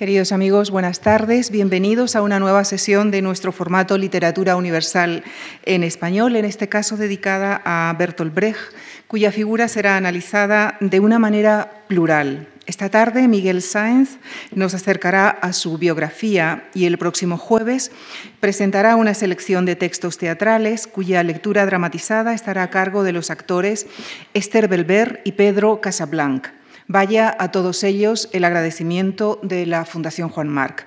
Queridos 0.00 0.32
amigos, 0.32 0.70
buenas 0.70 1.00
tardes. 1.00 1.50
Bienvenidos 1.50 2.16
a 2.16 2.22
una 2.22 2.40
nueva 2.40 2.64
sesión 2.64 3.10
de 3.10 3.20
nuestro 3.20 3.52
formato 3.52 3.98
Literatura 3.98 4.56
Universal 4.56 5.24
en 5.66 5.84
Español, 5.84 6.36
en 6.36 6.46
este 6.46 6.70
caso 6.70 6.96
dedicada 6.96 7.60
a 7.66 7.94
Bertolt 7.98 8.32
Brecht, 8.34 8.72
cuya 9.08 9.30
figura 9.30 9.68
será 9.68 9.98
analizada 9.98 10.78
de 10.80 11.00
una 11.00 11.18
manera 11.18 11.84
plural. 11.86 12.48
Esta 12.64 12.88
tarde 12.88 13.28
Miguel 13.28 13.60
Sáenz 13.60 14.16
nos 14.54 14.72
acercará 14.72 15.28
a 15.28 15.52
su 15.52 15.76
biografía 15.76 16.70
y 16.72 16.86
el 16.86 16.96
próximo 16.96 17.36
jueves 17.36 17.90
presentará 18.40 18.96
una 18.96 19.12
selección 19.12 19.66
de 19.66 19.76
textos 19.76 20.16
teatrales 20.16 20.86
cuya 20.86 21.22
lectura 21.22 21.66
dramatizada 21.66 22.32
estará 22.32 22.62
a 22.62 22.70
cargo 22.70 23.02
de 23.02 23.12
los 23.12 23.30
actores 23.30 23.86
Esther 24.32 24.66
Belver 24.66 25.20
y 25.26 25.32
Pedro 25.32 25.82
Casablanc. 25.82 26.59
Vaya 26.92 27.36
a 27.38 27.52
todos 27.52 27.84
ellos 27.84 28.28
el 28.32 28.42
agradecimiento 28.42 29.38
de 29.44 29.64
la 29.64 29.84
Fundación 29.84 30.28
Juan 30.28 30.48
Marc. 30.48 30.86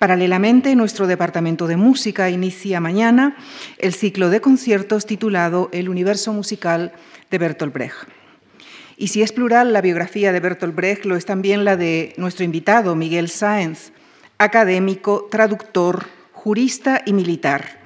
Paralelamente, 0.00 0.74
nuestro 0.74 1.06
Departamento 1.06 1.68
de 1.68 1.76
Música 1.76 2.30
inicia 2.30 2.80
mañana 2.80 3.36
el 3.78 3.94
ciclo 3.94 4.28
de 4.28 4.40
conciertos 4.40 5.06
titulado 5.06 5.68
El 5.70 5.88
universo 5.88 6.32
musical 6.32 6.94
de 7.30 7.38
Bertolt 7.38 7.72
Brecht. 7.72 8.08
Y 8.96 9.06
si 9.06 9.22
es 9.22 9.30
plural 9.30 9.72
la 9.72 9.82
biografía 9.82 10.32
de 10.32 10.40
Bertolt 10.40 10.74
Brecht, 10.74 11.04
lo 11.04 11.14
es 11.14 11.26
también 11.26 11.64
la 11.64 11.76
de 11.76 12.12
nuestro 12.16 12.44
invitado, 12.44 12.96
Miguel 12.96 13.30
Sáenz, 13.30 13.92
académico, 14.38 15.28
traductor, 15.30 16.06
jurista 16.32 17.02
y 17.06 17.12
militar. 17.12 17.78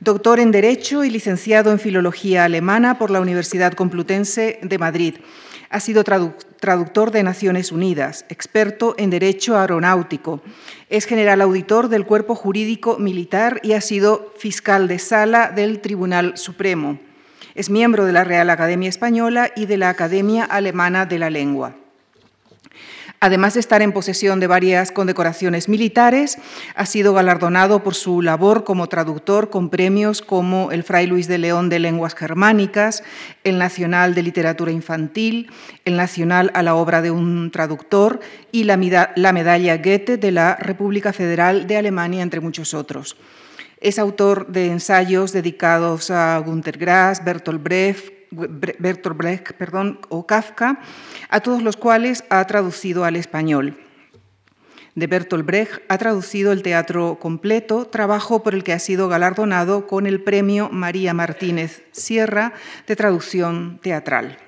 Doctor 0.00 0.40
en 0.40 0.52
Derecho 0.52 1.04
y 1.04 1.10
licenciado 1.10 1.70
en 1.70 1.80
Filología 1.80 2.44
Alemana 2.44 2.96
por 2.96 3.10
la 3.10 3.20
Universidad 3.20 3.74
Complutense 3.74 4.58
de 4.62 4.78
Madrid 4.78 5.16
ha 5.70 5.80
sido 5.80 6.04
traductor 6.04 7.10
de 7.10 7.22
Naciones 7.22 7.72
Unidas, 7.72 8.24
experto 8.28 8.94
en 8.98 9.10
Derecho 9.10 9.58
Aeronáutico, 9.58 10.40
es 10.90 11.04
general 11.04 11.42
auditor 11.42 11.88
del 11.88 12.06
Cuerpo 12.06 12.34
Jurídico 12.34 12.98
Militar 12.98 13.60
y 13.62 13.72
ha 13.72 13.82
sido 13.82 14.32
fiscal 14.38 14.88
de 14.88 14.98
sala 14.98 15.50
del 15.50 15.80
Tribunal 15.80 16.38
Supremo. 16.38 16.98
Es 17.54 17.68
miembro 17.68 18.06
de 18.06 18.12
la 18.12 18.24
Real 18.24 18.48
Academia 18.48 18.88
Española 18.88 19.50
y 19.54 19.66
de 19.66 19.76
la 19.76 19.90
Academia 19.90 20.44
Alemana 20.44 21.04
de 21.04 21.18
la 21.18 21.28
Lengua. 21.28 21.74
Además 23.20 23.54
de 23.54 23.60
estar 23.60 23.82
en 23.82 23.92
posesión 23.92 24.38
de 24.38 24.46
varias 24.46 24.92
condecoraciones 24.92 25.68
militares, 25.68 26.38
ha 26.76 26.86
sido 26.86 27.14
galardonado 27.14 27.82
por 27.82 27.96
su 27.96 28.22
labor 28.22 28.62
como 28.62 28.88
traductor 28.88 29.50
con 29.50 29.70
premios 29.70 30.22
como 30.22 30.70
el 30.70 30.84
Fray 30.84 31.08
Luis 31.08 31.26
de 31.26 31.38
León 31.38 31.68
de 31.68 31.80
Lenguas 31.80 32.14
Germánicas, 32.14 33.02
el 33.42 33.58
Nacional 33.58 34.14
de 34.14 34.22
Literatura 34.22 34.70
Infantil, 34.70 35.50
el 35.84 35.96
Nacional 35.96 36.52
a 36.54 36.62
la 36.62 36.76
Obra 36.76 37.02
de 37.02 37.10
un 37.10 37.50
Traductor 37.50 38.20
y 38.52 38.64
la 38.64 38.76
Medalla 38.76 39.76
Goethe 39.78 40.16
de 40.16 40.30
la 40.30 40.54
República 40.54 41.12
Federal 41.12 41.66
de 41.66 41.76
Alemania, 41.76 42.22
entre 42.22 42.40
muchos 42.40 42.72
otros. 42.72 43.16
Es 43.80 43.98
autor 43.98 44.46
de 44.46 44.66
ensayos 44.66 45.32
dedicados 45.32 46.10
a 46.10 46.38
Günter 46.38 46.78
Grass, 46.78 47.24
Bertolt 47.24 47.62
Brecht, 47.62 48.17
Bertolt 48.30 49.16
Brecht 49.16 49.52
perdón, 49.52 50.00
o 50.08 50.26
Kafka, 50.26 50.80
a 51.28 51.40
todos 51.40 51.62
los 51.62 51.76
cuales 51.76 52.24
ha 52.30 52.44
traducido 52.46 53.04
al 53.04 53.16
español. 53.16 53.76
De 54.94 55.06
Bertolt 55.06 55.46
Brecht 55.46 55.82
ha 55.88 55.96
traducido 55.96 56.50
el 56.50 56.62
teatro 56.62 57.18
completo, 57.20 57.84
trabajo 57.84 58.42
por 58.42 58.54
el 58.54 58.64
que 58.64 58.72
ha 58.72 58.80
sido 58.80 59.08
galardonado 59.08 59.86
con 59.86 60.06
el 60.06 60.22
premio 60.22 60.70
María 60.70 61.14
Martínez 61.14 61.84
Sierra 61.92 62.52
de 62.86 62.96
traducción 62.96 63.78
teatral. 63.80 64.38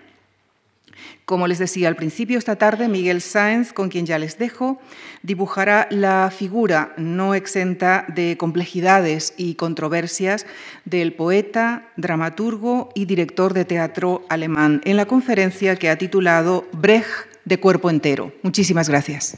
Como 1.31 1.47
les 1.47 1.61
decía 1.61 1.87
al 1.87 1.95
principio, 1.95 2.39
esta 2.39 2.57
tarde 2.57 2.89
Miguel 2.89 3.21
Sáenz, 3.21 3.73
con 3.73 3.89
quien 3.89 4.05
ya 4.05 4.19
les 4.19 4.37
dejo, 4.37 4.81
dibujará 5.23 5.87
la 5.93 6.29
figura 6.37 6.93
no 6.97 7.37
exenta 7.37 8.05
de 8.09 8.37
complejidades 8.37 9.35
y 9.37 9.55
controversias 9.55 10.45
del 10.85 11.13
poeta, 11.13 11.89
dramaturgo 11.97 12.89
y 12.97 13.05
director 13.05 13.55
de 13.55 13.65
teatro 13.65 14.25
alemán 14.29 14.81
en 14.85 14.97
la 14.97 15.07
conferencia 15.07 15.77
que 15.77 15.89
ha 15.89 15.99
titulado 15.99 16.67
Brecht 16.73 17.07
de 17.45 17.61
cuerpo 17.61 17.91
entero. 17.91 18.33
Muchísimas 18.43 18.89
gracias. 18.89 19.37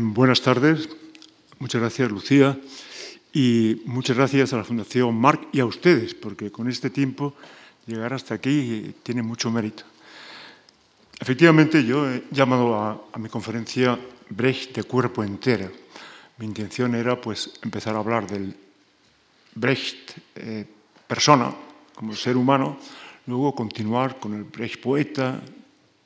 Buenas 0.00 0.42
tardes. 0.42 0.90
Muchas 1.58 1.80
gracias, 1.80 2.08
Lucía. 2.08 2.56
Y 3.32 3.82
muchas 3.84 4.16
gracias 4.16 4.52
a 4.52 4.58
la 4.58 4.62
Fundación 4.62 5.12
Marc 5.16 5.48
y 5.50 5.58
a 5.58 5.66
ustedes, 5.66 6.14
porque 6.14 6.52
con 6.52 6.68
este 6.68 6.88
tiempo 6.88 7.34
llegar 7.88 8.14
hasta 8.14 8.34
aquí 8.34 8.94
tiene 9.02 9.22
mucho 9.24 9.50
mérito. 9.50 9.82
Efectivamente, 11.20 11.84
yo 11.84 12.08
he 12.08 12.24
llamado 12.30 12.74
a, 12.74 13.18
mi 13.18 13.28
conferencia 13.28 13.98
Brecht 14.30 14.74
de 14.74 14.84
cuerpo 14.84 15.22
entero. 15.22 15.70
Mi 16.38 16.46
intención 16.46 16.94
era 16.94 17.20
pues, 17.20 17.60
empezar 17.62 17.94
a 17.94 17.98
hablar 17.98 18.26
del 18.26 18.56
Brecht 19.54 20.16
eh, 20.36 20.64
persona, 21.06 21.52
como 21.94 22.16
ser 22.16 22.38
humano, 22.38 22.78
luego 23.26 23.54
continuar 23.54 24.18
con 24.18 24.32
el 24.32 24.44
Brecht 24.44 24.80
poeta, 24.80 25.42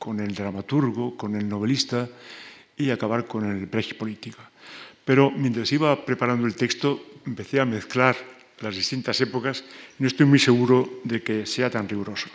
con 0.00 0.19
el 0.19 0.34
dramaturgo, 0.34 1.16
con 1.16 1.36
el 1.36 1.48
novelista 1.48 2.08
y 2.76 2.91
acabar 2.91 3.25
con 3.25 3.44
el 3.44 3.66
Brecht 3.66 3.96
política. 3.96 4.50
Pero 5.04 5.31
mientras 5.31 5.70
iba 5.70 6.04
preparando 6.04 6.44
el 6.44 6.56
texto, 6.56 7.20
empecé 7.25 7.60
a 7.60 7.64
mezclar 7.64 8.16
las 8.58 8.75
distintas 8.75 9.20
épocas 9.20 9.62
y 9.96 10.02
no 10.02 10.08
estoy 10.08 10.26
muy 10.26 10.41
seguro 10.41 10.98
de 11.04 11.22
que 11.22 11.46
sea 11.46 11.70
tan 11.70 11.88
riguroso. 11.88 12.26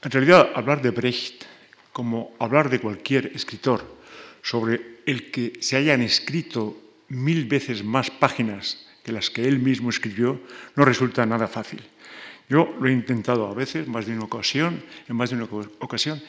En 0.00 0.10
realidad, 0.10 0.48
hablar 0.54 0.80
de 0.80 0.90
Brecht 0.90 1.44
como 1.94 2.34
hablar 2.40 2.68
de 2.68 2.80
cualquier 2.80 3.30
escritor 3.34 3.86
sobre 4.42 4.98
el 5.06 5.30
que 5.30 5.54
se 5.60 5.76
hayan 5.76 6.02
escrito 6.02 6.76
mil 7.08 7.46
veces 7.46 7.84
más 7.84 8.10
páginas 8.10 8.84
que 9.04 9.12
las 9.12 9.30
que 9.30 9.46
él 9.46 9.60
mismo 9.60 9.90
escribió, 9.90 10.40
no 10.74 10.84
resulta 10.84 11.24
nada 11.24 11.46
fácil. 11.46 11.80
Yo 12.48 12.74
lo 12.80 12.88
he 12.88 12.92
intentado 12.92 13.46
a 13.46 13.54
veces, 13.54 13.86
más 13.86 14.06
de 14.06 14.12
una 14.12 14.24
ocasión, 14.24 14.82
en 15.08 15.16
más 15.16 15.30
de 15.30 15.36
una 15.36 15.46
ocasión, 15.78 16.20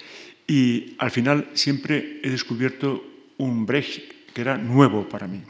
y 0.48 0.96
al 1.00 1.10
final 1.10 1.50
siempre 1.56 2.22
he 2.22 2.30
descubierto 2.30 3.04
un 3.38 3.66
Brecht 3.66 4.32
que 4.34 4.42
era 4.42 4.58
nuevo 4.58 5.10
para 5.10 5.28
mí. 5.28 5.42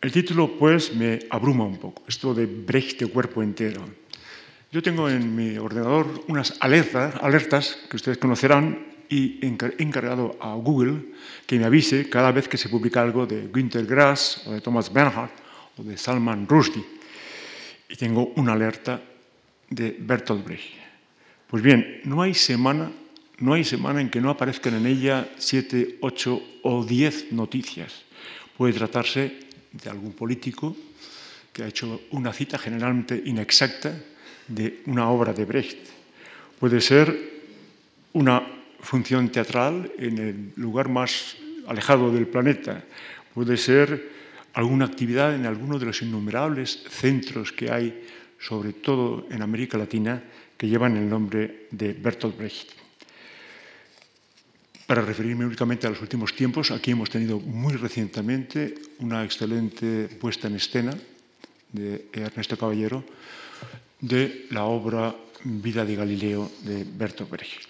El 0.00 0.12
título, 0.12 0.58
pues, 0.58 0.94
me 0.94 1.20
abruma 1.30 1.64
un 1.64 1.78
poco, 1.78 2.04
esto 2.06 2.34
de 2.34 2.46
Brecht 2.46 3.00
de 3.00 3.06
cuerpo 3.08 3.42
entero. 3.42 3.82
Yo 4.70 4.82
tengo 4.82 5.08
en 5.08 5.34
mi 5.34 5.56
ordenador 5.56 6.24
unas 6.28 6.52
alertas, 6.60 7.14
alertas 7.22 7.78
que 7.88 7.96
ustedes 7.96 8.18
conocerán 8.18 8.86
y 9.08 9.40
he 9.40 9.46
encargado 9.78 10.36
a 10.42 10.52
Google 10.56 11.14
que 11.46 11.58
me 11.58 11.64
avise 11.64 12.10
cada 12.10 12.32
vez 12.32 12.48
que 12.48 12.58
se 12.58 12.68
publica 12.68 13.00
algo 13.00 13.24
de 13.24 13.48
Günter 13.48 13.86
Grass 13.86 14.42
o 14.44 14.52
de 14.52 14.60
Thomas 14.60 14.92
Bernhard 14.92 15.30
o 15.78 15.82
de 15.82 15.96
Salman 15.96 16.46
Rushdie. 16.46 16.84
Y 17.88 17.96
tengo 17.96 18.34
una 18.36 18.52
alerta 18.52 19.00
de 19.70 19.96
Bertolt 19.98 20.44
Brecht. 20.44 20.74
Pues 21.46 21.62
bien, 21.62 22.02
no 22.04 22.20
hay 22.20 22.34
semana, 22.34 22.92
no 23.38 23.54
hay 23.54 23.64
semana 23.64 24.02
en 24.02 24.10
que 24.10 24.20
no 24.20 24.28
aparezcan 24.28 24.74
en 24.74 24.84
ella 24.84 25.30
siete, 25.38 25.96
ocho 26.02 26.42
o 26.62 26.84
diez 26.84 27.32
noticias. 27.32 28.04
Puede 28.54 28.74
tratarse 28.74 29.32
de 29.72 29.88
algún 29.88 30.12
político 30.12 30.76
que 31.54 31.62
ha 31.62 31.68
hecho 31.68 32.02
una 32.10 32.34
cita 32.34 32.58
generalmente 32.58 33.22
inexacta 33.24 33.98
de 34.48 34.82
una 34.86 35.08
obra 35.10 35.32
de 35.32 35.44
Brecht. 35.44 35.78
Puede 36.58 36.80
ser 36.80 37.14
una 38.12 38.42
función 38.80 39.28
teatral 39.28 39.92
en 39.98 40.18
el 40.18 40.52
lugar 40.56 40.88
más 40.88 41.36
alejado 41.66 42.10
del 42.10 42.26
planeta. 42.26 42.82
Puede 43.34 43.56
ser 43.56 44.10
alguna 44.54 44.86
actividad 44.86 45.34
en 45.34 45.46
alguno 45.46 45.78
de 45.78 45.86
los 45.86 46.02
innumerables 46.02 46.82
centros 46.88 47.52
que 47.52 47.70
hay, 47.70 48.04
sobre 48.40 48.72
todo 48.72 49.26
en 49.30 49.42
América 49.42 49.78
Latina, 49.78 50.22
que 50.56 50.68
llevan 50.68 50.96
el 50.96 51.08
nombre 51.08 51.68
de 51.70 51.92
Bertolt 51.92 52.36
Brecht. 52.36 52.70
Para 54.86 55.02
referirme 55.02 55.44
únicamente 55.44 55.86
a 55.86 55.90
los 55.90 56.00
últimos 56.00 56.34
tiempos, 56.34 56.70
aquí 56.70 56.92
hemos 56.92 57.10
tenido 57.10 57.38
muy 57.38 57.74
recientemente 57.74 58.74
una 59.00 59.22
excelente 59.22 60.08
puesta 60.18 60.48
en 60.48 60.56
escena 60.56 60.96
de 61.72 62.06
Ernesto 62.12 62.56
Caballero 62.56 63.04
de 64.00 64.46
la 64.50 64.64
obra 64.64 65.14
Vida 65.44 65.84
de 65.84 65.94
Galileo 65.94 66.50
de 66.62 66.84
Bertolt 66.84 67.30
Brecht. 67.30 67.68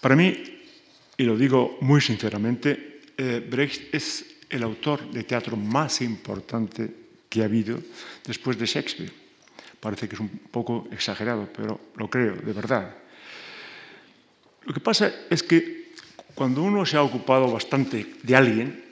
Para 0.00 0.16
mí, 0.16 0.32
y 1.16 1.24
lo 1.24 1.36
digo 1.36 1.78
muy 1.80 2.00
sinceramente, 2.00 3.00
eh, 3.16 3.44
Brecht 3.44 3.94
es 3.94 4.24
el 4.48 4.62
autor 4.62 5.10
de 5.10 5.24
teatro 5.24 5.56
más 5.56 6.00
importante 6.00 6.88
que 7.28 7.42
ha 7.42 7.44
habido 7.44 7.78
después 8.24 8.58
de 8.58 8.66
Shakespeare. 8.66 9.12
Parece 9.80 10.08
que 10.08 10.14
es 10.14 10.20
un 10.20 10.28
poco 10.28 10.88
exagerado, 10.90 11.48
pero 11.54 11.80
lo 11.96 12.08
creo, 12.08 12.36
de 12.36 12.52
verdad. 12.52 12.96
Lo 14.64 14.72
que 14.72 14.80
pasa 14.80 15.12
es 15.30 15.42
que 15.42 15.92
cuando 16.34 16.62
uno 16.62 16.86
se 16.86 16.96
ha 16.96 17.02
ocupado 17.02 17.50
bastante 17.50 18.06
de 18.22 18.36
alguien, 18.36 18.84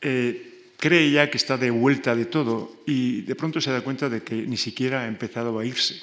eh, 0.00 0.51
cree 0.82 1.14
ya 1.14 1.30
que 1.30 1.38
está 1.38 1.54
de 1.54 1.70
vuelta 1.70 2.18
de 2.18 2.26
todo 2.26 2.82
y 2.90 3.22
de 3.22 3.38
pronto 3.38 3.60
se 3.60 3.70
da 3.70 3.86
cuenta 3.86 4.10
de 4.10 4.26
que 4.26 4.34
ni 4.34 4.56
siquiera 4.58 5.02
ha 5.02 5.06
empezado 5.06 5.54
a 5.54 5.64
irse. 5.64 5.94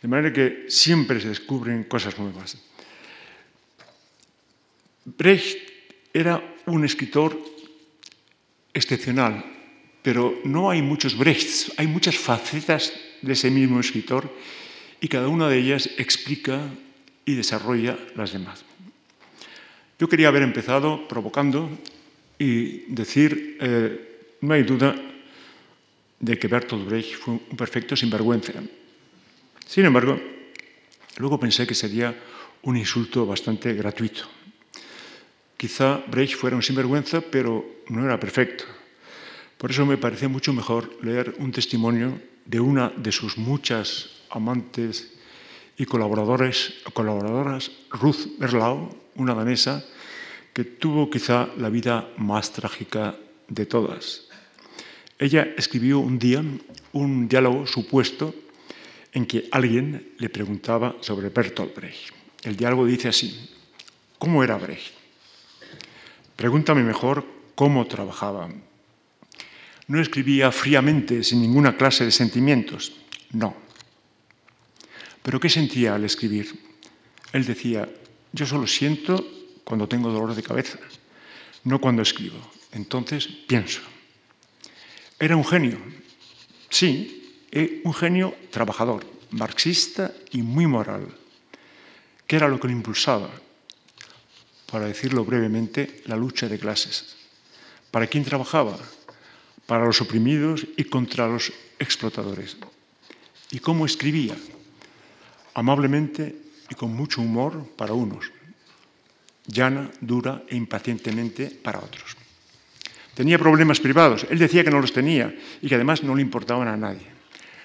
De 0.00 0.08
manera 0.08 0.32
que 0.32 0.64
siempre 0.72 1.20
se 1.20 1.28
descubren 1.28 1.84
cosas 1.84 2.16
nuevas. 2.16 2.56
Brecht 5.04 5.60
Era 6.14 6.40
un 6.64 6.88
escritor 6.88 7.36
excepcional, 8.72 9.44
pero 10.00 10.40
no 10.42 10.70
hay 10.70 10.80
muchos 10.80 11.12
Brechts, 11.12 11.72
hay 11.76 11.86
muchas 11.86 12.16
facetas 12.16 12.94
de 13.20 13.34
ese 13.34 13.50
mismo 13.50 13.78
escritor 13.78 14.24
y 15.02 15.08
cada 15.08 15.28
una 15.28 15.50
de 15.50 15.58
ellas 15.58 15.90
explica 15.98 16.64
y 17.26 17.34
desarrolla 17.34 17.98
las 18.16 18.32
demás. 18.32 18.64
Yo 19.98 20.08
quería 20.08 20.28
haber 20.28 20.42
empezado 20.42 21.06
provocando 21.08 21.68
y 22.38 22.86
decir, 22.92 23.58
eh, 23.60 24.36
no 24.40 24.54
hay 24.54 24.62
duda 24.62 24.94
de 26.20 26.38
que 26.38 26.48
Bertolt 26.48 26.86
Brecht 26.86 27.14
fue 27.16 27.34
un 27.34 27.56
perfecto 27.56 27.96
sinvergüenza. 27.96 28.52
Sin 29.66 29.84
embargo, 29.84 30.18
luego 31.18 31.38
pensé 31.38 31.66
que 31.66 31.74
sería 31.74 32.14
un 32.62 32.76
insulto 32.76 33.26
bastante 33.26 33.74
gratuito. 33.74 34.24
Quizá 35.56 36.04
Brecht 36.06 36.36
fuera 36.36 36.56
un 36.56 36.62
sinvergüenza, 36.62 37.20
pero 37.20 37.82
no 37.88 38.04
era 38.04 38.18
perfecto. 38.18 38.64
Por 39.58 39.70
eso 39.70 39.84
me 39.84 39.98
parece 39.98 40.28
mucho 40.28 40.52
mejor 40.52 40.88
leer 41.02 41.34
un 41.38 41.50
testimonio 41.50 42.20
de 42.46 42.60
una 42.60 42.90
de 42.90 43.10
sus 43.10 43.36
muchas 43.36 44.22
amantes 44.30 45.12
y 45.76 45.84
colaboradores, 45.84 46.74
colaboradoras, 46.92 47.70
Ruth 47.90 48.38
Berlau, 48.38 48.94
una 49.16 49.34
danesa, 49.34 49.84
tuvo 50.64 51.10
quizá 51.10 51.48
la 51.56 51.68
vida 51.68 52.08
más 52.16 52.52
trágica 52.52 53.16
de 53.48 53.66
todas. 53.66 54.28
Ella 55.18 55.54
escribió 55.56 55.98
un 55.98 56.18
día 56.18 56.42
un 56.92 57.28
diálogo 57.28 57.66
supuesto 57.66 58.34
en 59.12 59.26
que 59.26 59.48
alguien 59.50 60.14
le 60.18 60.28
preguntaba 60.28 60.96
sobre 61.00 61.28
Bertolt 61.28 61.74
Brecht. 61.74 62.12
El 62.42 62.56
diálogo 62.56 62.86
dice 62.86 63.08
así, 63.08 63.50
¿cómo 64.18 64.44
era 64.44 64.56
Brecht? 64.56 64.94
Pregúntame 66.36 66.82
mejor 66.82 67.24
cómo 67.54 67.86
trabajaba. 67.86 68.48
No 69.88 70.00
escribía 70.00 70.52
fríamente, 70.52 71.24
sin 71.24 71.40
ninguna 71.40 71.76
clase 71.76 72.04
de 72.04 72.12
sentimientos. 72.12 72.92
No. 73.32 73.56
¿Pero 75.22 75.40
qué 75.40 75.48
sentía 75.48 75.94
al 75.94 76.04
escribir? 76.04 76.54
Él 77.32 77.44
decía, 77.44 77.88
yo 78.32 78.46
solo 78.46 78.66
siento 78.66 79.37
cuando 79.68 79.86
tengo 79.86 80.08
dolor 80.08 80.34
de 80.34 80.42
cabeza, 80.42 80.78
no 81.64 81.78
cuando 81.78 82.00
escribo. 82.00 82.40
Entonces 82.72 83.26
pienso. 83.26 83.82
Era 85.20 85.36
un 85.36 85.44
genio, 85.44 85.76
sí, 86.70 87.44
eh, 87.52 87.82
un 87.84 87.92
genio 87.92 88.34
trabajador, 88.50 89.04
marxista 89.30 90.14
y 90.32 90.40
muy 90.40 90.66
moral. 90.66 91.06
¿Qué 92.26 92.36
era 92.36 92.48
lo 92.48 92.58
que 92.58 92.68
lo 92.68 92.72
impulsaba? 92.72 93.28
Para 94.72 94.86
decirlo 94.86 95.22
brevemente, 95.26 96.00
la 96.06 96.16
lucha 96.16 96.48
de 96.48 96.58
clases. 96.58 97.16
¿Para 97.90 98.06
quién 98.06 98.24
trabajaba? 98.24 98.78
Para 99.66 99.84
los 99.84 100.00
oprimidos 100.00 100.66
y 100.78 100.84
contra 100.84 101.28
los 101.28 101.52
explotadores. 101.78 102.56
¿Y 103.50 103.58
cómo 103.58 103.84
escribía? 103.84 104.34
Amablemente 105.52 106.36
y 106.70 106.74
con 106.74 106.96
mucho 106.96 107.20
humor 107.20 107.68
para 107.76 107.92
unos, 107.92 108.32
llana, 109.48 109.90
dura 110.00 110.44
e 110.48 110.54
impacientemente 110.54 111.50
para 111.50 111.80
otros. 111.80 112.16
Tenía 113.14 113.38
problemas 113.38 113.80
privados. 113.80 114.26
Él 114.30 114.38
decía 114.38 114.62
que 114.62 114.70
no 114.70 114.80
los 114.80 114.92
tenía 114.92 115.34
y 115.60 115.66
que 115.66 115.74
además 115.74 116.04
no 116.04 116.14
le 116.14 116.22
importaban 116.22 116.68
a 116.68 116.76
nadie. 116.76 117.06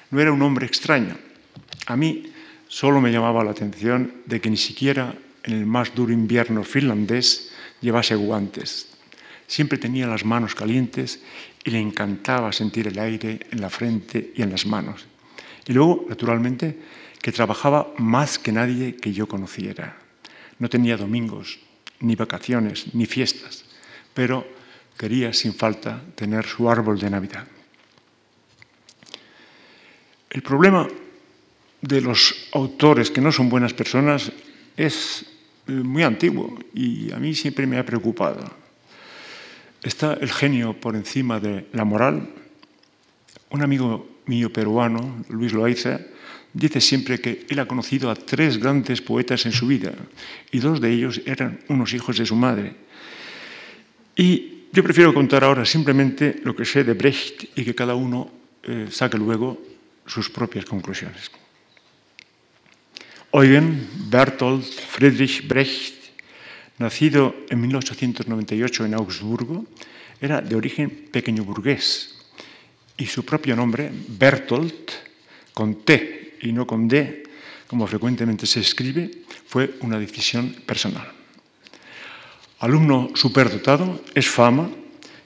No 0.10 0.20
era 0.20 0.32
un 0.32 0.42
hombre 0.42 0.66
extraño. 0.66 1.16
A 1.86 1.96
mí 1.96 2.34
solo 2.68 3.00
me 3.00 3.12
llamaba 3.12 3.44
la 3.44 3.52
atención 3.52 4.24
de 4.26 4.42
que 4.42 4.50
ni 4.50 4.58
siquiera 4.58 5.14
en 5.44 5.54
el 5.54 5.66
más 5.68 5.94
duro 5.94 6.12
invierno 6.12 6.64
finlandés 6.64 7.52
llevase 7.82 8.16
guantes. 8.16 8.88
Siempre 9.46 9.78
tenía 9.78 10.08
las 10.08 10.26
manos 10.26 10.56
calientes 10.56 11.22
y 11.64 11.70
le 11.70 11.80
encantaba 11.80 12.52
sentir 12.52 12.88
el 12.88 12.98
aire 12.98 13.46
en 13.52 13.62
la 13.62 13.70
frente 13.70 14.34
y 14.36 14.42
en 14.42 14.50
las 14.50 14.66
manos. 14.66 15.06
Y 15.68 15.74
luego, 15.74 16.06
naturalmente, 16.10 16.80
que 17.22 17.32
trabajaba 17.32 17.94
más 17.98 18.40
que 18.40 18.52
nadie 18.52 18.96
que 18.96 19.14
yo 19.14 19.28
conociera. 19.28 19.98
No 20.60 20.70
tenía 20.70 20.98
domingos, 20.98 21.60
ni 22.00 22.16
vacaciones, 22.16 22.94
ni 22.94 23.06
fiestas, 23.06 23.66
pero 24.14 24.46
quería 24.98 25.34
sin 25.34 25.54
falta 25.54 26.02
tener 26.16 26.46
su 26.46 26.70
árbol 26.70 27.00
de 27.00 27.10
Navidad. 27.10 27.48
El 30.30 30.42
problema 30.42 30.88
de 31.82 32.02
los 32.02 32.50
autores 32.54 33.12
que 33.12 33.22
no 33.22 33.32
son 33.32 33.50
buenas 33.50 33.74
personas 33.74 34.32
es 34.76 35.26
eh, 35.68 35.72
muy 35.72 36.04
antiguo 36.04 36.58
y 36.74 37.12
a 37.12 37.18
mí 37.18 37.36
siempre 37.36 37.68
me 37.68 37.78
ha 37.78 37.86
preocupado. 37.86 38.44
Está 39.84 40.14
el 40.14 40.32
genio 40.32 40.80
por 40.80 40.96
encima 40.96 41.40
de 41.40 41.68
la 41.74 41.84
moral. 41.84 42.30
Un 43.50 43.62
amigo 43.62 44.08
mío 44.26 44.52
peruano, 44.52 45.24
Luis 45.30 45.54
Loaiza, 45.54 46.00
dice 46.54 46.80
siempre 46.80 47.20
que 47.20 47.46
él 47.50 47.60
ha 47.60 47.68
conocido 47.68 48.10
a 48.10 48.16
tres 48.16 48.58
grandes 48.58 49.02
poetas 49.02 49.46
en 49.46 49.52
su 49.52 49.68
vida 49.68 49.94
y 50.52 50.60
dos 50.60 50.80
de 50.80 50.94
ellos 50.94 51.22
eran 51.26 51.60
unos 51.68 51.94
hijos 51.94 52.18
de 52.18 52.26
su 52.26 52.36
madre. 52.36 52.76
Y 54.16 54.70
yo 54.72 54.84
prefiero 54.84 55.14
contar 55.14 55.44
ahora 55.44 55.66
simplemente 55.66 56.42
lo 56.44 56.56
que 56.56 56.66
sé 56.66 56.84
de 56.84 56.94
Brecht 56.94 57.58
y 57.58 57.66
que 57.66 57.76
cada 57.76 57.96
uno 57.96 58.32
eh, 58.64 58.88
saque 58.90 59.18
luego 59.18 59.62
sus 60.06 60.30
propias 60.30 60.66
conclusiones. 60.66 61.32
Eugen 63.34 63.90
Bertolt 64.10 64.64
Friedrich 64.64 65.48
Brecht, 65.48 66.14
nacido 66.78 67.36
en 67.50 67.62
1898 67.62 68.86
en 68.86 68.94
Augsburgo, 68.94 69.66
era 70.22 70.40
de 70.40 70.56
origen 70.56 71.10
pequeño 71.12 71.44
burgués 71.44 72.14
y 72.98 73.08
su 73.08 73.26
propio 73.26 73.56
nombre, 73.56 73.92
Bertolt, 73.92 74.92
con 75.54 75.84
T 75.84 76.23
y 76.44 76.52
no 76.52 76.68
con 76.68 76.88
D, 76.88 77.24
como 77.68 77.88
frecuentemente 77.88 78.46
se 78.46 78.60
escribe, 78.60 79.10
fue 79.48 79.76
una 79.82 79.98
decisión 79.98 80.54
personal 80.66 81.24
alumno 82.64 83.12
superdotado, 83.14 84.00
es 84.16 84.30
fama, 84.30 84.72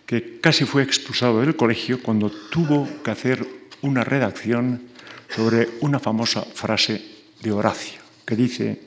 que 0.07 0.41
casi 0.41 0.65
fue 0.65 0.81
expulsado 0.81 1.41
del 1.41 1.55
colegio 1.55 2.01
cuando 2.01 2.31
tuvo 2.49 2.89
que 3.03 3.11
hacer 3.11 3.45
una 3.81 4.03
redacción 4.03 4.81
sobre 5.29 5.69
una 5.81 5.99
famosa 5.99 6.41
frase 6.41 6.97
de 7.39 7.51
Horacio, 7.51 8.01
que 8.25 8.35
dice, 8.35 8.81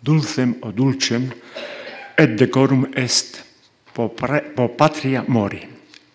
dulcem 0.00 0.62
o 0.62 0.70
dulcem 0.70 1.26
et 2.14 2.38
decorum 2.38 2.86
est 2.94 3.42
po 3.90 4.14
patria 4.14 5.24
mori. 5.26 5.66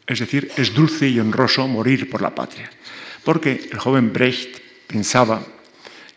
Es 0.07 0.19
decir, 0.23 0.51
es 0.55 0.71
dulce 0.71 1.09
y 1.09 1.19
honroso 1.19 1.67
morir 1.67 2.09
por 2.09 2.21
la 2.21 2.33
patria. 2.33 2.69
Porque 3.25 3.67
el 3.71 3.77
joven 3.77 4.13
Brecht 4.13 4.60
pensaba 4.91 5.41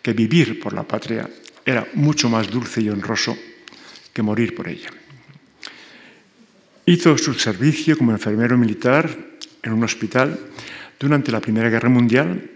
que 0.02 0.12
vivir 0.12 0.58
por 0.58 0.72
la 0.74 0.82
patria 0.82 1.30
era 1.64 1.86
mucho 1.94 2.28
más 2.28 2.50
dulce 2.50 2.82
y 2.82 2.90
honroso 2.90 3.38
que 4.12 4.22
morir 4.22 4.54
por 4.54 4.68
ella. 4.68 4.90
Hizo 6.86 7.16
su 7.16 7.34
servicio 7.34 7.96
como 7.96 8.12
enfermero 8.12 8.58
militar 8.58 9.08
en 9.62 9.72
un 9.72 9.84
hospital 9.84 10.38
durante 10.98 11.32
la 11.32 11.40
Primera 11.40 11.70
Guerra 11.70 11.88
Mundial 11.88 12.50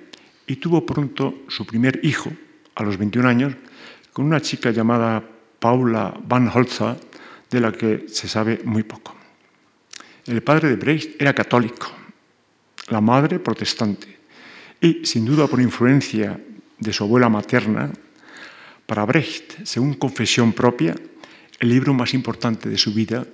y 0.47 0.57
tuvo 0.57 0.85
pronto 0.85 1.45
su 1.49 1.65
primer 1.65 2.01
hijo, 2.03 2.31
a 2.75 2.83
los 2.83 2.99
21 2.99 3.29
años, 3.29 3.55
con 4.13 4.27
una 4.27 4.41
chica 4.41 4.71
llamada 4.71 5.23
Paula 5.59 6.15
Van 6.27 6.49
Holza, 6.49 6.97
de 7.51 7.61
la 7.61 7.73
que 7.73 8.05
se 8.09 8.29
sabe 8.29 8.61
muy 8.65 8.83
poco. 8.83 9.17
El 10.27 10.43
padre 10.43 10.69
de 10.69 10.77
Brecht 10.77 11.21
era 11.21 11.33
católico, 11.33 11.89
la 12.89 13.01
madre 13.01 13.39
protestante, 13.39 14.18
y 14.81 15.05
sin 15.05 15.25
duda 15.25 15.47
por 15.47 15.61
influencia 15.61 16.39
de 16.79 16.93
su 16.93 17.05
abuela 17.05 17.29
materna, 17.29 17.91
para 18.87 19.05
Brecht, 19.05 19.65
según 19.65 19.95
confesión 19.95 20.53
propia, 20.53 20.95
el 21.61 21.69
libro 21.69 21.93
más 21.93 22.15
importante 22.15 22.69
de 22.69 22.79
su 22.79 22.95
vida 22.95 23.27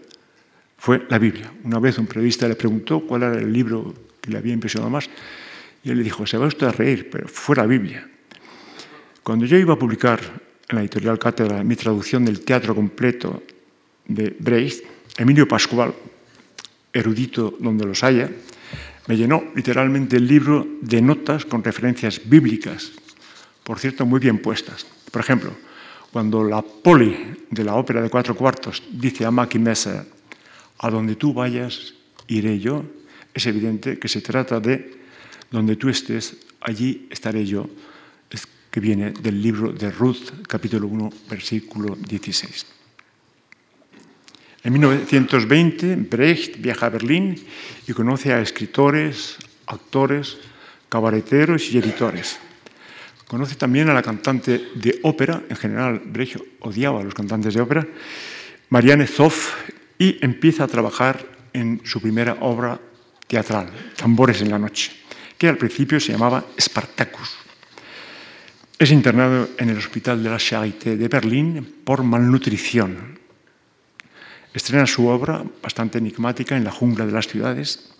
fue 0.78 1.06
la 1.08 1.18
Biblia. 1.18 1.52
Una 1.62 1.78
vez 1.78 1.98
un 1.98 2.06
periodista 2.06 2.48
le 2.48 2.56
preguntó 2.56 3.00
cuál 3.00 3.22
era 3.22 3.38
el 3.38 3.52
libro 3.52 3.94
que 4.20 4.30
le 4.30 4.38
había 4.38 4.54
impresionado 4.54 4.90
más 4.90 5.08
y 5.84 5.90
él 5.90 5.98
le 5.98 6.04
dijo, 6.04 6.26
se 6.26 6.38
va 6.38 6.46
usted 6.46 6.66
a 6.66 6.72
reír, 6.72 7.08
pero 7.10 7.28
fue 7.28 7.56
la 7.56 7.66
Biblia. 7.66 8.08
Cuando 9.22 9.44
yo 9.46 9.56
iba 9.58 9.74
a 9.74 9.78
publicar 9.78 10.20
en 10.68 10.76
la 10.76 10.82
editorial 10.82 11.18
Cátedra 11.18 11.62
mi 11.62 11.76
traducción 11.76 12.24
del 12.24 12.40
teatro 12.40 12.74
completo 12.74 13.42
de 14.06 14.34
Brecht, 14.38 14.84
Emilio 15.16 15.46
Pascual, 15.46 15.94
erudito 16.92 17.56
donde 17.60 17.84
los 17.84 18.02
haya, 18.02 18.30
me 19.06 19.16
llenó 19.16 19.42
literalmente 19.54 20.16
el 20.16 20.26
libro 20.26 20.66
de 20.80 21.02
notas 21.02 21.44
con 21.44 21.62
referencias 21.62 22.20
bíblicas, 22.24 22.92
por 23.62 23.78
cierto, 23.78 24.04
muy 24.04 24.20
bien 24.20 24.38
puestas. 24.38 24.86
Por 25.10 25.20
ejemplo, 25.20 25.52
cuando 26.12 26.44
la 26.44 26.62
poli 26.62 27.46
de 27.50 27.64
la 27.64 27.74
ópera 27.74 28.02
de 28.02 28.10
cuatro 28.10 28.34
cuartos 28.34 28.82
dice 28.90 29.24
a 29.24 29.30
Mackie 29.30 29.58
Messer, 29.58 30.04
a 30.78 30.90
donde 30.90 31.16
tú 31.16 31.32
vayas, 31.32 31.94
iré 32.28 32.58
yo. 32.58 32.84
Es 33.32 33.46
evidente 33.46 33.98
que 33.98 34.08
se 34.08 34.20
trata 34.20 34.60
de 34.60 35.00
donde 35.50 35.76
tú 35.76 35.88
estés, 35.88 36.36
allí 36.60 37.08
estaré 37.10 37.46
yo, 37.46 37.68
que 38.74 38.80
viene 38.80 39.12
del 39.12 39.40
libro 39.40 39.72
de 39.72 39.88
Ruth, 39.88 40.42
capítulo 40.48 40.88
1, 40.88 41.10
versículo 41.30 41.94
16. 41.94 42.73
En 44.64 44.72
1920, 44.72 45.96
Brecht 46.08 46.56
viaja 46.56 46.86
a 46.86 46.88
Berlín 46.88 47.36
y 47.86 47.92
conoce 47.92 48.32
a 48.32 48.40
escritores, 48.40 49.36
actores, 49.66 50.38
cabareteros 50.88 51.70
y 51.70 51.76
editores. 51.76 52.38
Conoce 53.26 53.56
también 53.56 53.90
a 53.90 53.94
la 53.94 54.00
cantante 54.00 54.72
de 54.74 55.00
ópera, 55.02 55.42
en 55.50 55.56
general 55.56 56.00
Brecht 56.06 56.40
odiaba 56.60 57.00
a 57.00 57.04
los 57.04 57.12
cantantes 57.12 57.52
de 57.52 57.60
ópera, 57.60 57.86
Marianne 58.70 59.06
Zoff, 59.06 59.52
y 59.98 60.16
empieza 60.24 60.64
a 60.64 60.68
trabajar 60.68 61.22
en 61.52 61.82
su 61.84 62.00
primera 62.00 62.38
obra 62.40 62.80
teatral, 63.26 63.68
Tambores 63.96 64.40
en 64.40 64.50
la 64.50 64.58
Noche, 64.58 64.92
que 65.36 65.46
al 65.46 65.58
principio 65.58 66.00
se 66.00 66.12
llamaba 66.12 66.42
Spartacus. 66.58 67.36
Es 68.78 68.90
internado 68.90 69.50
en 69.58 69.68
el 69.68 69.76
Hospital 69.76 70.24
de 70.24 70.30
la 70.30 70.38
Charité 70.38 70.96
de 70.96 71.08
Berlín 71.08 71.82
por 71.84 72.02
malnutrición. 72.02 73.23
Estrena 74.54 74.86
su 74.86 75.08
obra, 75.08 75.44
bastante 75.60 75.98
enigmática, 75.98 76.56
en 76.56 76.62
la 76.62 76.70
jungla 76.70 77.04
de 77.04 77.12
las 77.12 77.26
ciudades. 77.26 77.90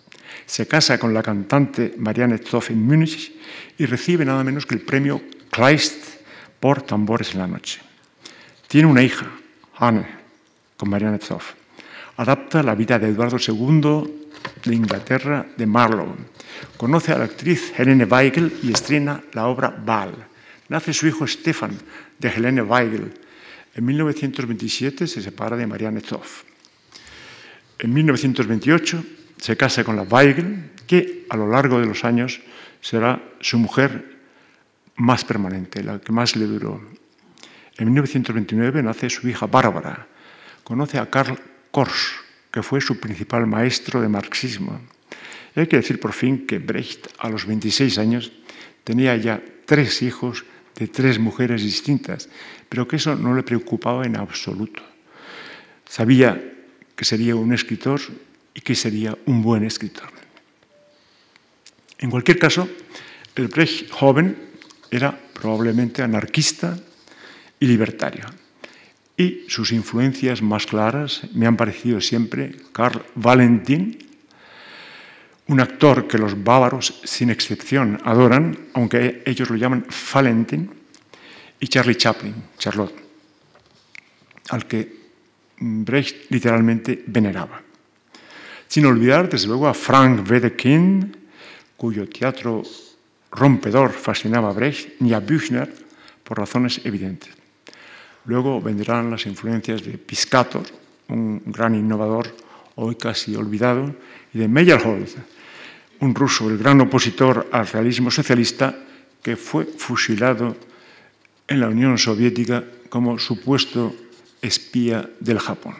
Se 0.45 0.67
casa 0.67 0.97
con 0.97 1.13
la 1.13 1.21
cantante 1.21 1.93
Marianne 1.97 2.37
Zoff 2.37 2.71
en 2.71 2.81
Múnich 2.81 3.33
y 3.77 3.85
recibe 3.85 4.23
nada 4.23 4.43
menos 4.43 4.65
que 4.65 4.75
el 4.75 4.81
premio 4.81 5.21
Kleist 5.51 6.21
por 6.61 6.81
Tambores 6.81 7.33
en 7.33 7.39
la 7.39 7.47
Noche. 7.47 7.81
Tiene 8.69 8.87
una 8.87 9.03
hija, 9.03 9.25
Anne, 9.75 10.07
con 10.77 10.89
Marianne 10.89 11.19
Zoff. 11.19 11.53
Adapta 12.17 12.63
la 12.63 12.73
vida 12.73 12.97
de 12.97 13.09
Eduardo 13.09 13.37
II 13.37 14.25
de 14.63 14.75
Inglaterra 14.75 15.45
de 15.57 15.65
Marlowe. 15.65 16.15
Conoce 16.77 17.11
a 17.11 17.17
la 17.17 17.25
actriz 17.25 17.77
Helene 17.77 18.05
Weigel 18.05 18.59
y 18.63 18.71
estrena 18.71 19.21
la 19.33 19.47
obra 19.47 19.69
Baal. 19.69 20.13
Nace 20.69 20.93
su 20.93 21.05
hijo 21.07 21.27
Stefan 21.27 21.77
de 22.17 22.29
Helene 22.29 22.61
Weigel. 22.61 23.13
En 23.75 23.83
1927 23.83 25.05
se 25.05 25.21
separa 25.21 25.57
de 25.57 25.67
Marianne 25.67 25.99
Zoff. 25.99 26.43
En 27.77 27.93
1928 27.93 29.03
se 29.35 29.57
casa 29.57 29.83
con 29.83 29.97
la 29.97 30.03
Weigel, 30.03 30.71
que 30.87 31.25
a 31.29 31.35
lo 31.35 31.49
largo 31.49 31.79
de 31.79 31.85
los 31.85 32.05
años 32.05 32.39
será 32.79 33.21
su 33.41 33.59
mujer 33.59 34.15
más 34.95 35.25
permanente, 35.25 35.83
la 35.83 35.99
que 35.99 36.13
más 36.13 36.37
le 36.37 36.45
duró. 36.45 36.79
En 37.77 37.91
1929 37.91 38.81
nace 38.81 39.09
su 39.09 39.27
hija 39.27 39.45
Bárbara. 39.45 40.07
Conoce 40.63 40.97
a 40.97 41.09
Karl 41.09 41.37
Kors, 41.71 42.15
que 42.51 42.63
fue 42.63 42.79
su 42.79 42.97
principal 43.01 43.45
maestro 43.45 43.99
de 43.99 44.07
marxismo. 44.07 44.79
Hay 45.53 45.67
que 45.67 45.77
decir 45.77 45.99
por 45.99 46.13
fin 46.13 46.47
que 46.47 46.59
Brecht, 46.59 47.07
a 47.19 47.29
los 47.29 47.45
26 47.45 47.97
años, 47.97 48.31
tenía 48.85 49.17
ya 49.17 49.41
tres 49.65 50.01
hijos 50.01 50.45
de 50.75 50.87
tres 50.87 51.19
mujeres 51.19 51.61
distintas, 51.63 52.29
pero 52.69 52.87
que 52.87 52.97
eso 52.97 53.15
no 53.15 53.35
le 53.35 53.43
preocupaba 53.43 54.05
en 54.05 54.17
absoluto. 54.17 54.81
Sabía 55.87 56.41
que 56.95 57.05
sería 57.05 57.35
un 57.35 57.53
escritor 57.53 58.01
y 58.53 58.61
que 58.61 58.75
sería 58.75 59.17
un 59.25 59.41
buen 59.41 59.63
escritor. 59.63 60.09
En 61.99 62.09
cualquier 62.09 62.39
caso, 62.39 62.67
el 63.35 63.47
Brecht 63.47 63.89
joven 63.91 64.35
era 64.91 65.17
probablemente 65.33 66.01
anarquista 66.01 66.77
y 67.59 67.67
libertario. 67.67 68.25
Y 69.17 69.45
sus 69.47 69.71
influencias 69.71 70.41
más 70.41 70.65
claras 70.65 71.21
me 71.33 71.47
han 71.47 71.55
parecido 71.55 72.01
siempre 72.01 72.55
Karl 72.73 73.01
Valentin, 73.15 73.97
un 75.47 75.59
actor 75.59 76.07
que 76.07 76.17
los 76.17 76.43
bávaros 76.43 76.99
sin 77.03 77.29
excepción 77.29 78.01
adoran, 78.03 78.57
aunque 78.73 79.21
ellos 79.25 79.49
lo 79.49 79.55
llaman 79.55 79.85
Valentin, 80.13 80.69
y 81.59 81.67
Charlie 81.67 81.95
Chaplin, 81.95 82.35
Charlotte, 82.57 82.95
al 84.49 84.65
que 84.67 85.05
Brecht 85.57 86.29
literalmente 86.29 87.03
veneraba. 87.07 87.61
Sin 88.67 88.85
olvidar, 88.85 89.29
desde 89.29 89.47
luego, 89.47 89.67
a 89.67 89.73
Frank 89.73 90.29
Wedekind, 90.29 91.15
cuyo 91.77 92.07
teatro 92.09 92.63
rompedor 93.31 93.91
fascinaba 93.91 94.49
a 94.49 94.53
Brecht, 94.53 94.99
ni 94.99 95.13
a 95.13 95.19
Büchner, 95.19 95.71
por 96.23 96.37
razones 96.39 96.81
evidentes. 96.83 97.33
Luego 98.25 98.59
vendrán 98.59 99.11
las 99.11 99.25
influencias 99.27 99.83
de 99.83 99.97
Piscator, 99.97 100.63
un 101.09 101.43
gran 101.45 101.75
innovador 101.75 102.35
hoy 102.75 102.95
casi 102.95 103.35
olvidado, 103.35 103.95
y 104.33 104.39
de 104.39 104.47
Meyerhold, 104.47 105.07
un 106.01 106.15
ruso, 106.15 106.49
el 106.49 106.57
gran 106.57 106.81
opositor 106.81 107.47
al 107.51 107.67
realismo 107.67 108.11
socialista, 108.11 108.75
que 109.21 109.37
fue 109.37 109.65
fusilado 109.65 110.55
en 111.47 111.59
la 111.59 111.69
Unión 111.69 111.97
Soviética 111.97 112.63
como 112.89 113.19
supuesto 113.19 113.95
espía 114.41 115.09
del 115.19 115.39
Japón. 115.39 115.75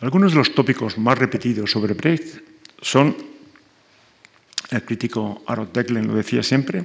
Algunos 0.00 0.32
de 0.32 0.38
los 0.38 0.54
tópicos 0.54 0.98
más 0.98 1.18
repetidos 1.18 1.70
sobre 1.70 1.94
Brecht 1.94 2.42
son, 2.80 3.16
el 4.70 4.84
crítico 4.84 5.42
Harold 5.46 5.72
Declan 5.72 6.08
lo 6.08 6.14
decía 6.14 6.42
siempre, 6.42 6.84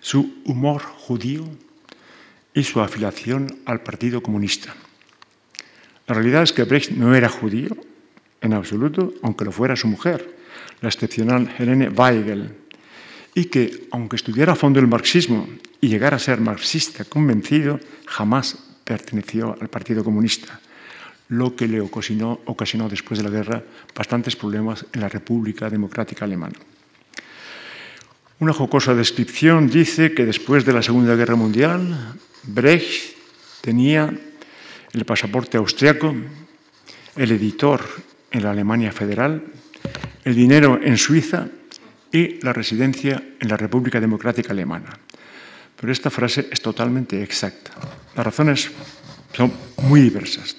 su 0.00 0.42
humor 0.44 0.82
judío, 0.82 1.48
y 2.58 2.64
su 2.64 2.80
afiliación 2.80 3.58
al 3.66 3.82
Partido 3.82 4.20
Comunista. 4.20 4.74
La 6.08 6.14
realidad 6.14 6.42
es 6.42 6.52
que 6.52 6.64
Brecht 6.64 6.90
no 6.90 7.14
era 7.14 7.28
judío 7.28 7.76
en 8.40 8.52
absoluto, 8.52 9.14
aunque 9.22 9.44
lo 9.44 9.52
fuera 9.52 9.76
su 9.76 9.86
mujer, 9.86 10.36
la 10.80 10.88
excepcional 10.88 11.54
Helene 11.56 11.88
Weigel, 11.90 12.56
y 13.34 13.46
que, 13.46 13.88
aunque 13.92 14.16
estudiara 14.16 14.52
a 14.52 14.56
fondo 14.56 14.80
el 14.80 14.86
marxismo 14.86 15.48
y 15.80 15.88
llegara 15.88 16.16
a 16.16 16.20
ser 16.20 16.40
marxista 16.40 17.04
convencido, 17.04 17.78
jamás 18.06 18.58
perteneció 18.84 19.56
al 19.60 19.68
Partido 19.68 20.02
Comunista, 20.02 20.60
lo 21.28 21.54
que 21.54 21.68
le 21.68 21.80
ocasionó, 21.80 22.40
después 22.88 23.18
de 23.18 23.24
la 23.24 23.30
guerra 23.30 23.62
bastantes 23.94 24.34
problemas 24.34 24.86
en 24.92 25.00
la 25.00 25.08
República 25.08 25.68
Democrática 25.68 26.24
Alemana. 26.24 26.56
Una 28.40 28.52
jocosa 28.52 28.94
descripción 28.94 29.68
dice 29.68 30.14
que 30.14 30.24
después 30.24 30.64
de 30.64 30.72
la 30.72 30.82
Segunda 30.82 31.16
Guerra 31.16 31.36
Mundial, 31.36 32.14
Brecht 32.44 33.16
tenía 33.60 34.12
el 34.92 35.04
pasaporte 35.04 35.58
austriaco, 35.58 36.14
el 37.16 37.32
editor 37.32 37.84
en 38.30 38.42
la 38.42 38.52
Alemania 38.52 38.92
Federal, 38.92 39.42
el 40.24 40.34
dinero 40.34 40.80
en 40.82 40.96
Suiza 40.96 41.48
y 42.12 42.40
la 42.42 42.52
residencia 42.52 43.22
en 43.40 43.48
la 43.48 43.56
República 43.56 44.00
Democrática 44.00 44.52
Alemana. 44.52 44.90
Pero 45.78 45.92
esta 45.92 46.10
frase 46.10 46.48
es 46.50 46.60
totalmente 46.60 47.22
exacta. 47.22 47.72
Las 48.16 48.26
razones 48.26 48.70
son 49.32 49.52
muy 49.82 50.00
diversas. 50.00 50.56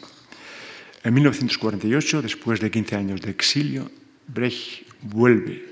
En 1.03 1.13
1948, 1.13 2.22
después 2.22 2.60
de 2.60 2.72
15 2.72 2.96
años 2.96 3.22
de 3.22 3.32
exilio, 3.32 3.89
Brecht 4.27 4.88
vuelve 5.01 5.65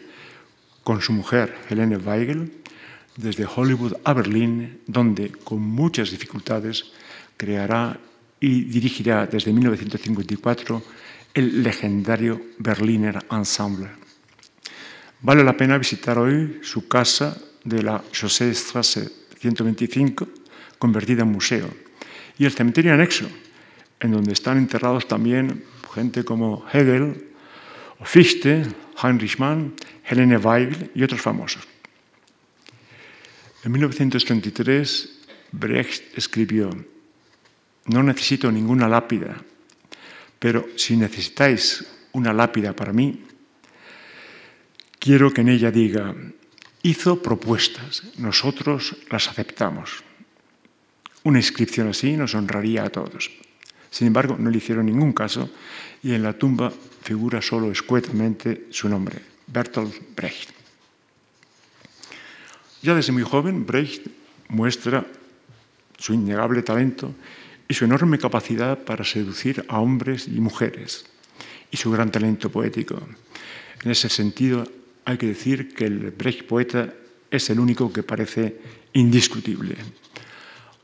con 0.84 1.02
su 1.02 1.14
mujer 1.14 1.54
Helene 1.70 1.98
Weigel 1.98 2.52
desde 3.18 3.46
Hollywood 3.46 3.98
a 4.04 4.14
Berlín, 4.14 4.80
donde 4.88 5.32
con 5.32 5.62
muchas 5.62 6.12
dificultades 6.12 6.92
creará 7.36 8.00
y 8.40 8.64
dirigirá 8.64 9.26
desde 9.28 9.52
1954 9.52 10.84
el 11.34 11.64
legendario 11.64 12.42
Berliner 12.60 13.20
Ensemble. 13.32 14.07
Vale 15.22 15.44
la 15.44 15.58
pena 15.58 15.78
visitar 15.78 16.20
hoy 16.20 16.60
su 16.62 16.88
casa 16.88 17.36
de 17.64 17.82
la 17.82 18.04
Strasse 18.14 19.10
125, 19.40 20.28
convertida 20.78 21.24
en 21.24 21.32
museo, 21.32 21.70
y 22.38 22.46
el 22.46 22.52
cementerio 22.52 22.94
anexo, 22.94 23.28
en 24.00 24.12
donde 24.12 24.34
están 24.34 24.58
enterrados 24.58 25.08
también 25.08 25.64
gente 25.94 26.24
como 26.24 26.64
Hegel, 26.72 27.32
Fichte, 28.04 28.64
Heinrich 29.02 29.40
Mann, 29.40 29.74
Helene 30.06 30.38
Weigel 30.38 30.92
y 30.94 31.02
otros 31.02 31.20
famosos. 31.20 31.68
En 33.64 33.72
1933, 33.72 35.20
Brecht 35.52 36.16
escribió, 36.16 36.70
no 37.86 38.04
necesito 38.04 38.52
ninguna 38.52 38.88
lápida, 38.88 39.36
pero 40.38 40.68
si 40.76 40.96
necesitáis 40.96 41.84
una 42.12 42.32
lápida 42.32 42.74
para 42.74 42.94
mí, 42.94 43.27
quiero 45.00 45.34
que 45.34 45.42
en 45.42 45.50
ella 45.50 45.72
diga, 45.72 46.16
hizo 46.84 47.22
propuestas, 47.22 48.04
nosotros 48.18 48.96
las 49.10 49.27
aceptamos. 49.27 50.04
Una 51.24 51.39
inscripción 51.39 51.89
así 51.89 52.16
nos 52.16 52.36
honraría 52.36 52.84
a 52.84 52.89
todos. 52.89 53.32
Sin 53.89 54.08
embargo, 54.08 54.36
no 54.39 54.50
le 54.50 54.58
hicieron 54.58 54.86
ningún 54.86 55.13
caso 55.13 55.50
y 56.04 56.13
en 56.13 56.24
la 56.24 56.34
tumba 56.34 56.72
figura 57.01 57.42
solo 57.42 57.72
escuetamente 57.72 58.68
su 58.70 58.88
nombre, 58.88 59.20
Bertolt 59.48 59.94
Brecht. 60.16 60.51
Ya 62.82 62.94
desde 62.96 63.12
muy 63.12 63.24
joven, 63.24 63.66
Brecht 63.66 64.08
muestra 64.50 65.06
su 65.98 66.13
innegable 66.13 66.62
talento 66.62 67.13
y 67.68 67.74
su 67.74 67.86
enorme 67.86 68.20
capacidad 68.20 68.77
para 68.77 69.04
seducir 69.04 69.66
a 69.68 69.80
hombres 69.80 70.27
y 70.27 70.39
mujeres, 70.39 71.06
y 71.72 71.77
su 71.77 71.92
gran 71.92 72.12
talento 72.12 72.50
poético. 72.50 73.01
En 73.84 73.92
ese 73.92 74.10
sentido, 74.10 74.63
hay 75.08 75.18
que 75.18 75.28
decir 75.28 75.74
que 75.74 75.86
el 75.86 76.12
Brecht 76.12 76.44
poeta 76.44 76.94
es 77.32 77.50
el 77.50 77.62
único 77.62 77.94
que 77.94 78.04
parece 78.04 78.60
indiscutible. 78.92 79.78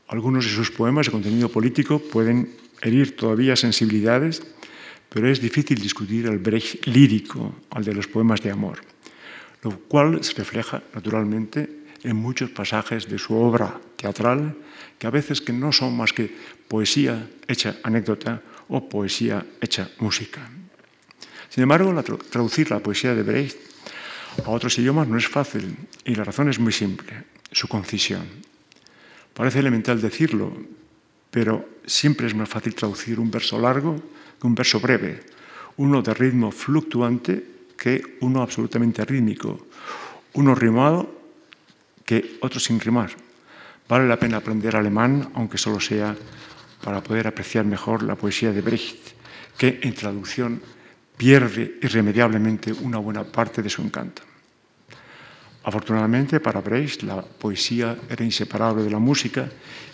Algunos 0.08 0.46
de 0.46 0.50
sus 0.50 0.70
poemas 0.70 1.06
de 1.06 1.12
contenido 1.12 1.50
político 1.50 1.98
pueden 1.98 2.56
herir 2.80 3.16
todavía 3.16 3.54
sensibilidades, 3.54 4.40
pero 5.10 5.28
es 5.28 5.42
difícil 5.42 5.76
discutir 5.76 6.24
el 6.24 6.38
Brecht 6.38 6.86
lírico 6.86 7.54
al 7.68 7.84
de 7.84 7.92
los 7.92 8.08
poemas 8.08 8.40
de 8.40 8.50
amor, 8.50 8.80
lo 9.62 9.78
cual 9.80 10.24
se 10.24 10.32
refleja 10.32 10.82
naturalmente 10.94 11.84
en 12.02 12.16
muchos 12.16 12.48
pasajes 12.48 13.06
de 13.06 13.18
su 13.18 13.34
obra 13.34 13.78
teatral, 13.96 14.56
que 14.98 15.06
a 15.06 15.10
veces 15.10 15.42
que 15.42 15.52
no 15.52 15.70
son 15.70 15.98
más 15.98 16.14
que 16.14 16.34
poesía 16.66 17.28
hecha 17.46 17.76
anécdota 17.82 18.40
o 18.68 18.88
poesía 18.88 19.44
hecha 19.60 19.90
música. 19.98 20.48
Sin 21.50 21.62
embargo, 21.62 21.92
traducir 22.30 22.70
la 22.70 22.80
poesía 22.80 23.14
de 23.14 23.22
Brecht 23.22 23.73
a 24.44 24.50
otros 24.50 24.78
idiomas 24.78 25.08
no 25.08 25.18
es 25.18 25.28
fácil 25.28 25.76
y 26.04 26.14
la 26.14 26.24
razón 26.24 26.48
es 26.48 26.58
muy 26.58 26.72
simple, 26.72 27.24
su 27.52 27.68
concisión. 27.68 28.26
Parece 29.32 29.58
elemental 29.58 30.00
decirlo, 30.00 30.52
pero 31.30 31.68
siempre 31.86 32.26
es 32.26 32.34
más 32.34 32.48
fácil 32.48 32.74
traducir 32.74 33.18
un 33.18 33.30
verso 33.30 33.58
largo 33.58 33.96
que 34.40 34.46
un 34.46 34.54
verso 34.54 34.80
breve, 34.80 35.20
uno 35.76 36.02
de 36.02 36.14
ritmo 36.14 36.50
fluctuante 36.50 37.44
que 37.76 38.18
uno 38.20 38.42
absolutamente 38.42 39.04
rítmico, 39.04 39.66
uno 40.34 40.54
rimado 40.54 41.10
que 42.04 42.38
otro 42.40 42.60
sin 42.60 42.78
rimar. 42.80 43.10
Vale 43.88 44.08
la 44.08 44.18
pena 44.18 44.38
aprender 44.38 44.76
alemán, 44.76 45.30
aunque 45.34 45.58
solo 45.58 45.80
sea 45.80 46.16
para 46.82 47.02
poder 47.02 47.26
apreciar 47.26 47.64
mejor 47.64 48.02
la 48.02 48.14
poesía 48.14 48.52
de 48.52 48.60
Brecht, 48.60 49.12
que 49.58 49.80
en 49.82 49.94
traducción 49.94 50.60
pierde 51.16 51.78
irremediablemente 51.82 52.72
una 52.72 52.98
buena 52.98 53.24
parte 53.24 53.62
de 53.62 53.70
su 53.70 53.82
encanto. 53.82 54.22
Afortunadamente 55.64 56.40
para 56.40 56.60
Brecht 56.60 57.02
la 57.02 57.22
poesía 57.22 57.96
era 58.08 58.24
inseparable 58.24 58.84
de 58.84 58.90
la 58.90 58.98
música 58.98 59.48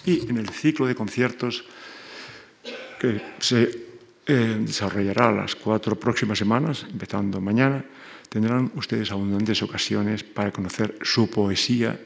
y 0.05 0.29
en 0.29 0.39
el 0.39 0.49
ciclo 0.49 0.87
de 0.87 0.95
conciertos 0.95 1.65
que 2.99 3.21
se 3.39 3.87
eh, 4.27 4.57
desarrollará 4.61 5.31
las 5.33 5.55
cuatro 5.55 5.99
próximas 5.99 6.39
semanas, 6.39 6.87
empezando 6.91 7.41
mañana, 7.41 7.85
tendrán 8.29 8.71
ustedes 8.75 9.11
abundantes 9.11 9.63
ocasiones 9.63 10.25
para 10.25 10.53
conocer 10.53 10.99
su 11.03 11.31
poesía 11.31 11.99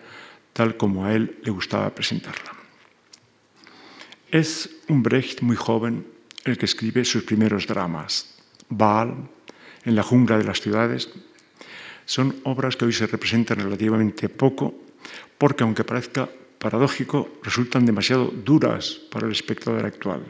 tal 0.53 0.77
como 0.77 1.05
a 1.05 1.13
él 1.13 1.39
le 1.43 1.51
gustaba 1.51 1.91
presentarla. 1.91 2.53
Es 4.31 4.71
un 4.89 5.03
Brecht 5.03 5.43
muy 5.43 5.57
joven 5.57 6.07
el 6.45 6.57
que 6.57 6.67
escribe 6.67 7.05
sus 7.05 7.25
primeros 7.25 7.67
dramas. 7.67 8.34
Baal, 8.77 9.31
En 9.85 9.95
la 9.95 10.03
jungla 10.03 10.39
de 10.39 10.45
las 10.45 10.63
ciudades, 10.63 11.11
son 12.07 12.41
obras 12.45 12.77
que 12.77 12.87
hoy 12.87 12.93
se 12.93 13.07
representan 13.07 13.61
relativamente 13.61 14.29
poco 14.29 14.73
porque, 15.37 15.63
aunque 15.63 15.85
parezca 15.85 16.29
paradójico, 16.59 17.37
resultan 17.43 17.85
demasiado 17.85 18.33
duras 18.33 18.97
para 19.13 19.27
el 19.27 19.33
espectador 19.33 19.85
actual, 19.85 20.25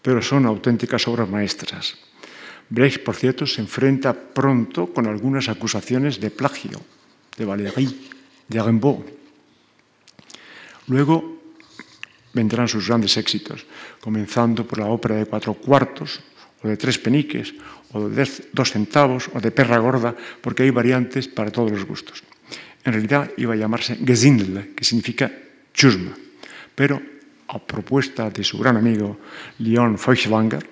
pero 0.00 0.22
son 0.22 0.46
auténticas 0.46 1.08
obras 1.08 1.28
maestras. 1.28 1.98
Brecht, 2.70 3.02
por 3.02 3.16
cierto, 3.16 3.46
se 3.46 3.60
enfrenta 3.60 4.14
pronto 4.14 4.86
con 4.94 5.06
algunas 5.06 5.48
acusaciones 5.48 6.20
de 6.20 6.30
plagio 6.30 6.78
de 7.36 7.44
Valéry, 7.44 8.10
de 8.46 8.62
Rimbaud. 8.62 9.02
Luego 10.86 11.42
vendrán 12.32 12.68
sus 12.68 12.86
grandes 12.86 13.16
éxitos, 13.16 13.66
comenzando 14.00 14.66
por 14.66 14.78
la 14.78 14.86
ópera 14.86 15.16
de 15.16 15.26
cuatro 15.26 15.54
cuartos, 15.54 16.20
o 16.62 16.68
de 16.70 16.78
tres 16.78 16.98
peniques, 16.98 17.54
o 17.92 18.08
de 18.08 18.24
dos 18.54 18.70
centavos, 18.70 19.28
o 19.34 19.42
de 19.42 19.50
perra 19.50 19.82
gorda, 19.82 20.14
porque 20.40 20.62
hay 20.62 20.70
variantes 20.70 21.26
para 21.26 21.50
todos 21.50 21.70
los 21.70 21.84
gustos. 21.84 22.22
En 22.84 22.94
realidad 22.94 23.30
iba 23.36 23.54
a 23.54 23.58
llamarse 23.58 23.98
Gesindel, 23.98 24.74
que 24.74 24.86
significa 24.86 25.30
chusma, 25.74 26.14
pero 26.74 27.02
a 27.48 27.58
propuesta 27.58 28.30
de 28.30 28.42
su 28.42 28.58
gran 28.58 28.76
amigo 28.76 29.18
Leon 29.58 29.98
Feuchtwanger, 29.98 30.64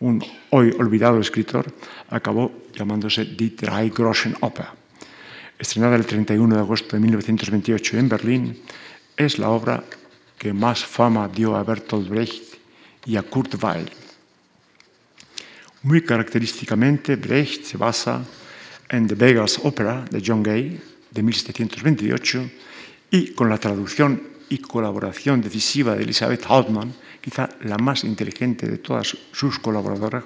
un 0.00 0.20
hoy 0.50 0.74
olvidado 0.78 1.20
escritor, 1.20 1.64
acabó 2.10 2.68
llamándose 2.74 3.24
Die 3.24 3.56
Drei 3.56 3.90
Groschen 3.90 4.36
Oper. 4.40 4.66
Estrenada 5.58 5.96
el 5.96 6.04
31 6.04 6.54
de 6.54 6.60
agosto 6.60 6.96
de 6.96 7.00
1928 7.00 7.96
en 7.96 8.08
Berlín, 8.08 8.58
es 9.16 9.38
la 9.38 9.48
obra 9.48 9.84
que 10.36 10.52
más 10.52 10.84
fama 10.84 11.28
dio 11.28 11.56
a 11.56 11.64
Bertolt 11.64 12.08
Brecht 12.08 12.60
y 13.06 13.16
a 13.16 13.22
Kurt 13.22 13.54
Weill. 13.62 14.05
Muy 15.86 16.02
característicamente, 16.02 17.14
Brecht 17.14 17.62
se 17.62 17.76
basa 17.76 18.20
en 18.88 19.06
The 19.06 19.14
Beggar's 19.14 19.60
Opera 19.62 20.04
de 20.10 20.20
John 20.20 20.42
Gay 20.42 20.80
de 21.12 21.22
1728 21.22 22.50
y 23.12 23.30
con 23.34 23.48
la 23.48 23.56
traducción 23.56 24.20
y 24.48 24.58
colaboración 24.58 25.40
decisiva 25.40 25.94
de 25.94 26.02
Elizabeth 26.02 26.44
Hauptmann, 26.48 26.92
quizá 27.20 27.48
la 27.62 27.78
más 27.78 28.02
inteligente 28.02 28.66
de 28.66 28.78
todas 28.78 29.16
sus 29.30 29.60
colaboradoras, 29.60 30.24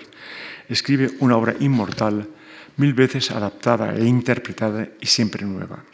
escribe 0.67 1.11
una 1.21 1.37
obra 1.37 1.55
inmortal, 1.61 2.27
mil 2.79 2.95
veces 2.95 3.31
adaptada 3.31 3.95
e 3.95 4.07
interpretada 4.07 4.89
y 4.99 5.05
siempre 5.05 5.45
nueva. 5.45 5.85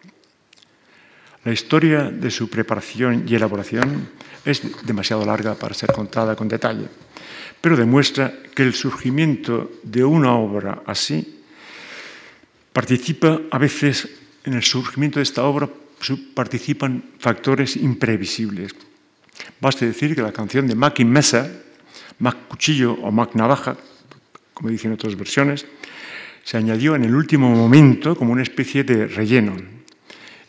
La 1.42 1.52
historia 1.52 2.04
de 2.04 2.30
su 2.30 2.48
preparación 2.48 3.24
y 3.26 3.34
elaboración 3.34 4.10
es 4.44 4.62
demasiado 4.86 5.26
larga 5.26 5.56
para 5.56 5.74
ser 5.74 5.92
contada 5.92 6.36
con 6.36 6.46
detalle, 6.46 6.86
pero 7.60 7.76
demuestra 7.76 8.32
que 8.54 8.62
el 8.62 8.74
surgimiento 8.74 9.70
de 9.82 10.04
una 10.04 10.34
obra 10.34 10.82
así 10.86 11.40
participa 12.72 13.40
a 13.50 13.58
veces 13.58 14.08
en 14.44 14.54
el 14.54 14.62
surgimiento 14.62 15.18
de 15.18 15.24
esta 15.24 15.44
obra 15.44 15.68
participan 16.34 17.02
factores 17.18 17.76
imprevisibles. 17.76 18.74
Basta 19.60 19.86
decir 19.86 20.14
que 20.14 20.22
la 20.22 20.32
canción 20.32 20.66
de 20.66 20.74
Mac 20.74 21.00
Mesa, 21.00 21.50
Mac 22.18 22.48
Cuchillo 22.48 22.92
o 22.92 23.10
Mac 23.10 23.34
Navaja, 23.34 23.76
como 24.54 24.70
dicen 24.70 24.92
otras 24.92 25.16
versiones, 25.16 25.66
se 26.44 26.56
añadió 26.56 26.94
en 26.94 27.04
el 27.04 27.14
último 27.14 27.50
momento 27.50 28.16
como 28.16 28.32
una 28.32 28.42
especie 28.42 28.84
de 28.84 29.06
relleno. 29.06 29.56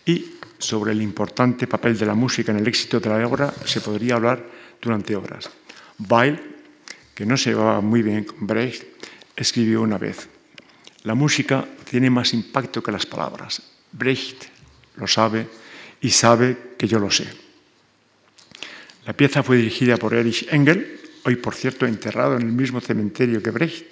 Y 0.06 0.38
sobre 0.60 0.91
el 0.91 1.02
importante 1.02 1.67
papel 1.67 1.98
de 1.98 2.06
la 2.06 2.13
música 2.13 2.52
en 2.52 2.60
el 2.60 2.67
éxito 2.67 3.00
de 3.00 3.10
la 3.10 3.28
obra 3.28 3.54
se 3.65 3.82
podría 3.82 4.15
hablar 4.15 4.43
durante 4.82 5.15
horas. 5.15 5.50
Weil, 6.08 6.57
que 7.17 7.25
no 7.25 7.36
se 7.36 7.49
llevaba 7.49 7.82
muy 7.82 8.03
bien 8.03 8.25
con 8.25 8.45
Brecht, 8.45 8.84
escribió 9.36 9.82
una 9.82 9.97
vez, 9.97 10.30
la 11.01 11.15
música 11.15 11.65
tiene 11.89 12.12
más 12.12 12.32
impacto 12.32 12.84
que 12.84 12.91
las 12.91 13.08
palabras. 13.08 13.60
Brecht 13.91 14.43
lo 14.97 15.08
sabe 15.08 15.47
y 15.99 16.12
sabe 16.12 16.75
que 16.77 16.88
yo 16.88 16.99
lo 16.99 17.10
sé. 17.10 17.25
La 19.03 19.13
pieza 19.13 19.41
fue 19.41 19.58
dirigida 19.58 19.97
por 19.97 20.13
Erich 20.13 20.47
Engel, 20.51 21.01
hoy 21.25 21.38
por 21.38 21.56
cierto 21.56 21.88
enterrado 21.88 22.36
en 22.36 22.43
el 22.43 22.51
mismo 22.51 22.82
cementerio 22.82 23.41
que 23.41 23.49
Brecht, 23.49 23.88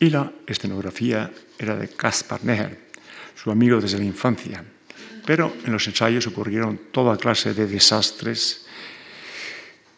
y 0.00 0.10
la 0.10 0.32
escenografía 0.48 1.30
era 1.56 1.76
de 1.76 1.90
Caspar 1.90 2.44
Neher, 2.44 2.90
su 3.36 3.52
amigo 3.52 3.80
desde 3.80 3.98
la 3.98 4.04
infancia. 4.04 4.64
Pero 5.24 5.54
en 5.64 5.72
los 5.72 5.86
ensayos 5.86 6.26
ocurrieron 6.26 6.90
toda 6.90 7.18
clase 7.18 7.54
de 7.54 7.68
desastres 7.68 8.66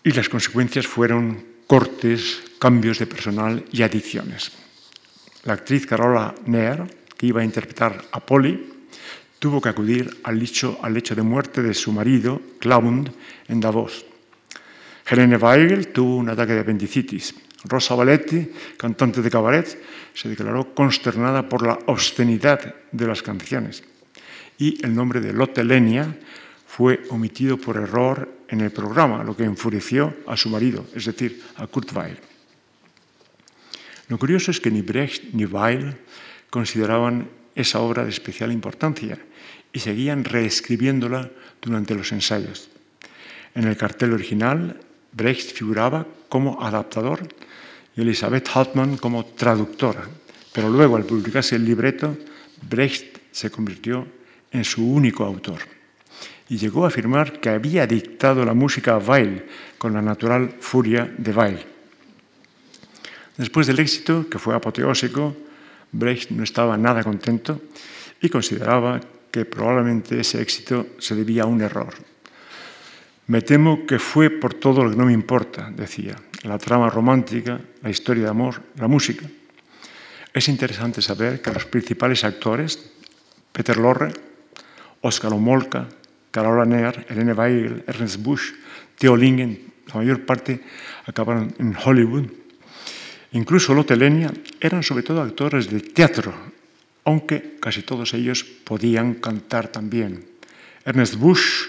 y 0.05 0.11
las 0.13 0.29
consecuencias 0.29 0.87
fueron 0.87 1.57
cortes, 1.69 2.43
cambios 2.59 2.99
de 2.99 3.07
personal 3.07 3.65
y 3.71 3.83
adiciones. 3.83 4.51
La 5.45 5.53
actriz 5.53 5.87
Carola 5.87 6.35
Neer, 6.47 6.83
que 7.17 7.27
iba 7.27 7.43
a 7.43 7.45
interpretar 7.45 8.03
a 8.11 8.19
Polly, 8.19 8.89
tuvo 9.39 9.61
que 9.61 9.69
acudir 9.69 10.19
al 10.25 10.43
hecho, 10.43 10.81
al 10.83 10.97
hecho 10.97 11.15
de 11.15 11.23
muerte 11.23 11.63
de 11.63 11.75
su 11.75 11.93
marido, 11.93 12.43
Claude, 12.59 13.13
en 13.47 13.61
Davos. 13.61 14.05
Helene 15.07 15.37
Weigel 15.37 15.89
tuvo 15.89 16.17
un 16.17 16.31
ataque 16.31 16.55
de 16.55 16.61
apendicitis. 16.61 17.35
Rosa 17.65 17.95
Valetti, 17.95 18.51
cantante 18.77 19.23
de 19.23 19.31
cabaret, 19.31 19.67
se 20.15 20.29
declaró 20.29 20.75
consternada 20.75 21.49
por 21.49 21.67
la 21.67 21.79
obscenidad 21.87 22.75
de 22.91 23.07
las 23.07 23.23
canciones 23.23 23.85
y 24.59 24.85
el 24.85 24.95
nombre 24.95 25.21
de 25.21 25.33
Lotte 25.33 25.65
Lenia 25.65 26.19
fue 26.67 27.03
omitido 27.11 27.57
por 27.57 27.77
error 27.77 28.38
en 28.49 28.61
el 28.61 28.71
programa, 28.71 29.23
lo 29.23 29.37
que 29.37 29.45
enfureció 29.45 30.15
a 30.27 30.37
su 30.37 30.49
marido, 30.49 30.87
es 30.95 31.05
decir, 31.05 31.43
a 31.57 31.67
Kurt 31.67 31.93
Weill. 31.93 32.19
Lo 34.09 34.19
curioso 34.19 34.51
es 34.51 34.61
que 34.61 34.71
ni 34.71 34.81
Brecht 34.81 35.35
ni 35.35 35.45
Weill 35.45 35.95
consideraban 36.49 37.29
esa 37.55 37.81
obra 37.81 38.05
de 38.05 38.11
especial 38.11 38.53
importancia 38.53 39.19
y 39.73 39.79
seguían 39.81 40.25
reescribiéndola 40.25 41.31
durante 41.61 41.95
los 41.95 42.13
ensayos. 42.13 42.71
En 43.55 43.65
el 43.65 43.77
cartel 43.77 44.15
original, 44.15 44.81
Brecht 45.13 45.53
figuraba 45.53 46.07
como 46.29 46.63
adaptador 46.63 47.29
y 47.97 48.01
Elisabeth 48.01 48.49
Hartmann 48.55 48.97
como 48.97 49.27
traductora, 49.27 50.09
pero 50.53 50.71
luego, 50.71 50.97
al 50.97 51.05
publicarse 51.05 51.57
el 51.57 51.65
libreto, 51.65 52.17
Brecht 52.63 53.19
se 53.31 53.51
convirtió 53.51 54.07
en 54.51 54.65
su 54.65 54.91
único 54.91 55.25
autor. 55.25 55.78
Y 56.49 56.57
llegó 56.57 56.85
a 56.85 56.89
afirmar 56.89 57.41
que 57.41 57.51
había 57.51 57.87
dictado 57.87 58.45
la 58.45 58.55
música 58.55 58.95
a 58.95 58.99
Weil 58.99 59.47
con 59.77 59.93
la 59.93 60.03
natural 60.03 60.57
furia 60.61 61.13
de 61.19 61.33
Weil. 61.33 61.67
Después 63.37 63.67
del 63.67 63.79
éxito, 63.79 64.29
que 64.29 64.39
fue 64.39 64.55
apoteósico, 64.55 65.37
Brecht 65.93 66.31
no 66.31 66.43
estaba 66.43 66.77
nada 66.77 67.05
contento 67.05 67.61
y 68.21 68.29
consideraba 68.29 69.01
que 69.31 69.45
probablemente 69.45 70.21
ese 70.21 70.43
éxito 70.43 70.87
se 70.99 71.15
debía 71.15 71.45
a 71.45 71.47
un 71.47 71.61
error. 71.61 71.95
Me 73.29 73.43
temo 73.43 73.87
que 73.87 73.99
fue 73.99 74.31
por 74.31 74.55
todo 74.55 74.83
lo 74.83 74.91
que 74.91 74.97
no 74.97 75.07
me 75.07 75.13
importa, 75.13 75.71
decía, 75.71 76.17
la 76.43 76.59
trama 76.59 76.89
romántica, 76.89 77.61
la 77.83 77.91
historia 77.91 78.25
de 78.25 78.31
amor, 78.31 78.63
la 78.77 78.89
música. 78.89 79.27
Es 80.33 80.49
interesante 80.49 81.03
saber 81.03 81.43
que 81.43 81.53
los 81.53 81.67
principales 81.67 82.25
actores, 82.25 82.91
Peter 83.53 83.77
Lorre, 83.77 84.13
Oscar 85.03 85.33
Omolka, 85.33 85.89
Carola 86.31 86.65
Neer, 86.65 87.07
Helene 87.09 87.33
Weigel, 87.33 87.85
Ernest 87.87 88.23
Busch, 88.23 88.55
Theo 88.97 89.17
Lingen, 89.17 89.59
la 89.89 89.95
mayor 90.01 90.25
parte 90.27 90.61
acabaron 91.07 91.55
en 91.59 91.75
Hollywood. 91.75 92.27
Incluso 93.33 93.75
Lotte 93.75 93.97
Lenia 93.97 94.33
eran 94.61 94.83
sobre 94.83 95.03
todo 95.03 95.23
actores 95.23 95.69
de 95.69 95.81
teatro, 95.81 96.33
aunque 97.05 97.57
casi 97.61 97.83
todos 97.83 98.15
ellos 98.15 98.45
podían 98.45 99.15
cantar 99.15 99.69
también. 99.69 100.25
Ernest 100.85 101.17
Busch 101.17 101.69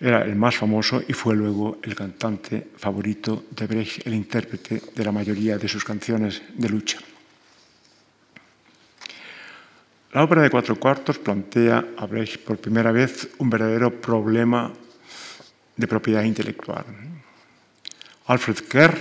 era 0.00 0.22
el 0.22 0.36
más 0.36 0.56
famoso 0.56 1.02
y 1.06 1.12
fue 1.12 1.34
luego 1.34 1.78
el 1.82 1.94
cantante 1.94 2.68
favorito 2.76 3.46
de 3.50 3.66
Brecht, 3.66 4.06
el 4.06 4.14
intérprete 4.14 4.80
de 4.94 5.04
la 5.04 5.12
mayoría 5.12 5.58
de 5.58 5.68
sus 5.68 5.84
canciones 5.84 6.42
de 6.54 6.68
lucha. 6.68 6.98
La 10.12 10.24
ópera 10.24 10.40
de 10.40 10.48
cuatro 10.48 10.76
cuartos 10.76 11.18
plantea 11.18 11.84
a 11.98 12.06
Brecht 12.06 12.40
por 12.40 12.56
primera 12.56 12.92
vez 12.92 13.28
un 13.38 13.50
verdadero 13.50 14.00
problema 14.00 14.72
de 15.76 15.86
propiedad 15.86 16.24
intelectual. 16.24 16.84
Alfred 18.26 18.56
Kerr, 18.68 18.96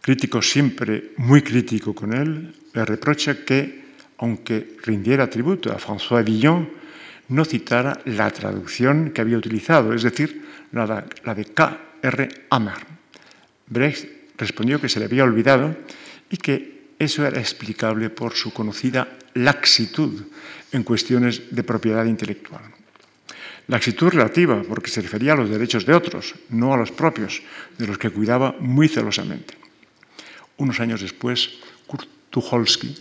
crítico 0.00 0.42
siempre 0.42 1.12
muy 1.18 1.42
crítico 1.42 1.94
con 1.94 2.12
él, 2.12 2.52
le 2.74 2.84
reprocha 2.84 3.44
que, 3.44 3.94
aunque 4.18 4.76
rindiera 4.82 5.30
tributo 5.30 5.70
a 5.70 5.78
François 5.78 6.24
Villon, 6.24 6.68
no 7.28 7.44
citara 7.44 8.00
la 8.06 8.30
traducción 8.30 9.12
que 9.12 9.20
había 9.20 9.38
utilizado, 9.38 9.94
es 9.94 10.02
decir, 10.02 10.42
la, 10.72 11.06
de 11.34 11.44
K.R. 11.44 12.28
Hammer. 12.50 12.86
Brecht 13.68 14.36
respondió 14.36 14.80
que 14.80 14.88
se 14.88 14.98
le 14.98 15.06
había 15.06 15.22
olvidado 15.22 15.76
y 16.28 16.36
que 16.38 16.81
eso 17.02 17.26
era 17.26 17.40
explicable 17.40 18.10
por 18.10 18.34
su 18.34 18.52
conocida 18.52 19.18
laxitud 19.34 20.22
en 20.70 20.82
cuestiones 20.82 21.50
de 21.50 21.62
propiedad 21.64 22.06
intelectual. 22.06 22.62
Laxitud 23.66 24.10
relativa, 24.10 24.62
porque 24.62 24.90
se 24.90 25.02
refería 25.02 25.32
a 25.32 25.36
los 25.36 25.50
derechos 25.50 25.86
de 25.86 25.94
otros, 25.94 26.34
no 26.50 26.74
a 26.74 26.76
los 26.76 26.90
propios, 26.90 27.42
de 27.78 27.86
los 27.86 27.98
que 27.98 28.10
cuidaba 28.10 28.54
muy 28.58 28.88
celosamente. 28.88 29.54
Unos 30.56 30.80
años 30.80 31.00
después, 31.00 31.58
Kurt 31.86 32.08
Tucholsky, 32.30 32.94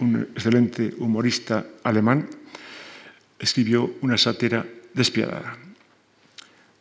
un 0.00 0.28
excelente 0.34 0.94
humorista 0.98 1.66
alemán, 1.82 2.28
escribió 3.38 3.98
una 4.00 4.18
sátira 4.18 4.66
despiadada. 4.94 5.56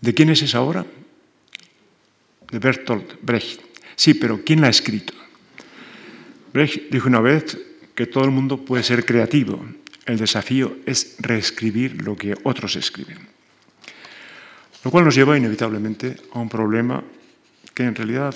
¿De 0.02 0.14
quién 0.14 0.30
es 0.30 0.42
esa 0.42 0.62
obra? 0.62 0.86
De 2.50 2.60
Bertolt 2.60 3.22
Brecht. 3.22 3.62
Sí, 3.96 4.14
pero 4.14 4.42
¿quién 4.44 4.62
la 4.62 4.68
ha 4.68 4.70
escrito? 4.70 5.14
Brecht 6.58 6.90
dijo 6.90 7.08
una 7.08 7.22
vez 7.22 7.56
que 7.94 8.08
todo 8.08 8.26
el 8.26 8.32
mundo 8.32 8.66
puede 8.66 8.82
ser 8.82 9.06
creativo. 9.06 9.64
El 10.08 10.18
desafío 10.18 10.78
es 10.88 11.16
reescribir 11.20 12.02
lo 12.02 12.16
que 12.16 12.34
otros 12.46 12.76
escriben. 12.76 13.20
Lo 14.84 14.90
cual 14.90 15.06
nos 15.06 15.14
lleva 15.14 15.38
inevitablemente 15.38 16.16
a 16.34 16.40
un 16.40 16.50
problema 16.50 17.04
que 17.76 17.84
en 17.84 17.94
realidad 17.94 18.34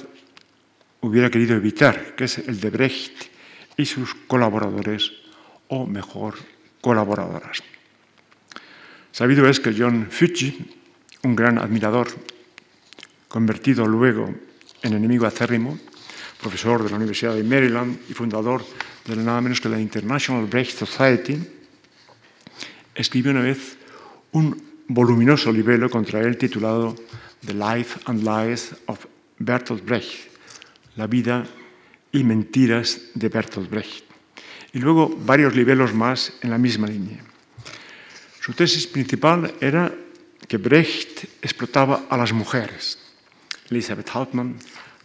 hubiera 1.00 1.32
querido 1.32 1.56
evitar, 1.56 2.14
que 2.16 2.26
es 2.26 2.38
el 2.38 2.60
de 2.60 2.70
Brecht 2.70 3.24
y 3.76 3.88
sus 3.88 4.14
colaboradores, 4.28 5.14
o 5.70 5.88
mejor, 5.88 6.36
colaboradoras. 6.80 7.64
Sabido 9.12 9.50
es 9.50 9.60
que 9.60 9.74
John 9.76 10.10
Fucci, 10.12 10.70
un 11.24 11.36
gran 11.36 11.58
admirador, 11.58 12.10
convertido 13.28 13.88
luego 13.88 14.30
en 14.84 14.94
enemigo 14.94 15.26
acérrimo, 15.26 15.80
profesor 16.42 16.84
de 16.84 16.90
la 16.90 16.98
Universidad 16.98 17.36
de 17.36 17.44
Maryland 17.44 18.00
y 18.10 18.14
fundador 18.14 18.66
de 19.06 19.16
nada 19.16 19.42
menos 19.42 19.62
que 19.62 19.70
la 19.70 19.80
International 19.80 20.46
Brecht 20.46 20.78
Society, 20.78 21.38
escribió 22.96 23.32
una 23.32 23.42
vez 23.42 23.78
un 24.32 24.62
voluminoso 24.88 25.52
libelo 25.52 25.90
contra 25.90 26.20
él 26.20 26.38
titulado 26.38 26.96
The 27.46 27.54
Life 27.54 28.00
and 28.06 28.24
Lies 28.24 28.76
of 28.88 29.06
Bertolt 29.40 29.86
Brecht, 29.86 30.30
la 30.96 31.08
vida 31.08 31.46
y 32.12 32.24
mentiras 32.24 33.02
de 33.14 33.30
Bertolt 33.30 33.70
Brecht, 33.70 34.04
y 34.74 34.80
luego 34.80 35.10
varios 35.26 35.56
libelos 35.56 35.94
más 35.94 36.34
en 36.42 36.50
la 36.50 36.58
misma 36.58 36.88
línea. 36.88 37.24
Su 38.40 38.54
tesis 38.54 38.88
principal 38.88 39.54
era 39.62 39.94
que 40.48 40.58
Brecht 40.58 41.26
explotaba 41.42 42.06
a 42.10 42.18
las 42.18 42.34
mujeres. 42.34 42.98
Elisabeth 43.70 44.10
Hauptmann, 44.10 44.58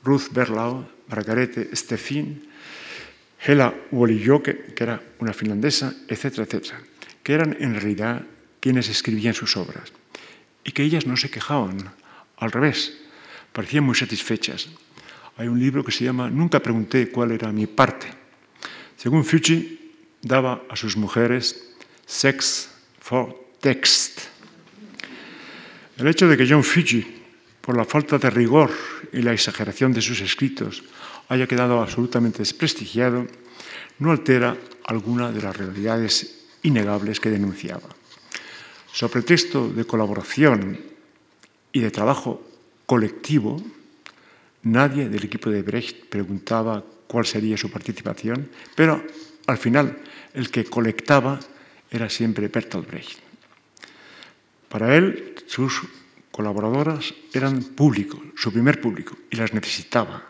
Ruth 0.03 0.29
Berlau, 0.33 0.96
Margarete 1.09 1.75
Steffin, 1.75 2.49
Hela 3.45 3.75
Wolijoke, 3.93 4.75
que 4.75 4.85
era 4.85 5.03
una 5.21 5.33
finlandesa, 5.33 5.95
etcétera, 6.09 6.45
etcétera, 6.45 6.81
que 7.23 7.35
eran 7.35 7.57
en 7.61 7.75
realidad 7.75 8.23
quienes 8.61 8.89
escribían 8.89 9.35
sus 9.35 9.57
obras 9.57 9.93
y 10.65 10.73
que 10.73 10.83
ellas 10.83 11.07
no 11.07 11.17
se 11.17 11.31
quejaban, 11.31 11.93
al 12.37 12.53
revés, 12.53 12.99
parecían 13.53 13.85
muy 13.85 13.95
satisfechas. 13.95 14.69
Hay 15.37 15.49
un 15.49 15.61
libro 15.61 15.85
que 15.85 15.93
se 15.93 16.05
llama 16.05 16.29
Nunca 16.29 16.61
pregunté 16.61 17.11
cuál 17.11 17.33
era 17.33 17.53
mi 17.53 17.67
parte. 17.67 18.09
Según 18.97 19.25
Fucci, 19.25 19.93
daba 20.23 20.63
a 20.69 20.77
sus 20.77 20.97
mujeres 20.97 21.75
sex 22.05 22.71
for 23.01 23.37
text. 23.61 24.21
El 25.99 26.09
hecho 26.09 26.29
de 26.29 26.37
que 26.37 26.47
John 26.49 26.65
Fiji, 26.65 27.16
por 27.67 27.77
la 27.77 27.85
falta 27.85 28.17
de 28.17 28.31
rigor 28.31 28.71
y 29.13 29.23
la 29.23 29.33
exageración 29.33 29.93
de 29.93 30.01
sus 30.01 30.21
escritos, 30.21 30.85
haya 31.29 31.49
quedado 31.49 31.83
absolutamente 31.83 32.39
desprestigiado, 32.39 33.27
no 33.99 34.13
altera 34.13 34.57
alguna 34.87 35.33
de 35.33 35.43
las 35.43 35.57
realidades 35.57 36.47
innegables 36.63 37.19
que 37.19 37.35
denunciaba. 37.35 37.91
Sobre 38.93 39.23
texto 39.23 39.69
de 39.69 39.85
colaboración 39.85 40.79
y 41.73 41.81
de 41.81 41.91
trabajo 41.91 42.41
colectivo, 42.87 43.61
nadie 44.63 45.09
del 45.09 45.25
equipo 45.25 45.51
de 45.51 45.63
Brecht 45.63 46.07
preguntaba 46.07 46.85
cuál 47.09 47.27
sería 47.27 47.59
su 47.59 47.69
participación, 47.69 48.49
pero 48.77 49.03
al 49.49 49.59
final 49.59 49.99
el 50.35 50.51
que 50.51 50.65
colectaba 50.65 51.41
era 51.91 52.09
siempre 52.09 52.47
Bertolt 52.47 52.87
Brecht. 52.87 53.19
Para 54.69 54.97
él, 54.97 55.35
sus 55.47 55.83
colaboradoras 56.37 57.15
eran 57.33 57.63
público, 57.73 58.21
su 58.37 58.53
primer 58.53 58.81
público, 58.81 59.17
y 59.31 59.37
las 59.37 59.55
necesitaba. 59.55 60.29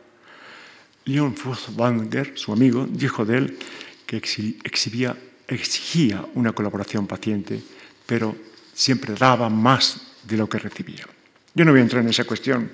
Leon 1.05 1.35
Furtwanger, 1.35 2.39
su 2.39 2.53
amigo, 2.53 2.87
dijo 2.89 3.25
de 3.25 3.39
él 3.39 3.59
que 4.07 4.17
exhibía, 4.17 5.17
exigía 5.49 6.25
una 6.35 6.53
colaboración 6.53 7.07
paciente, 7.07 7.61
pero 8.07 8.37
siempre 8.73 9.15
daba 9.15 9.51
más 9.51 10.15
de 10.23 10.37
lo 10.37 10.49
que 10.49 10.59
recibía. 10.59 11.07
Yo 11.55 11.65
no 11.65 11.73
voy 11.73 11.81
a 11.81 11.85
entrar 11.85 12.03
en 12.03 12.11
esa 12.11 12.25
cuestión, 12.25 12.71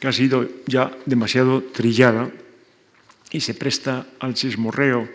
que 0.00 0.08
ha 0.08 0.12
sido 0.12 0.48
ya 0.66 0.90
demasiado 1.06 1.62
trillada 1.62 2.28
y 3.30 3.40
se 3.40 3.54
presta 3.54 4.06
al 4.18 4.34
chismorreo 4.34 5.08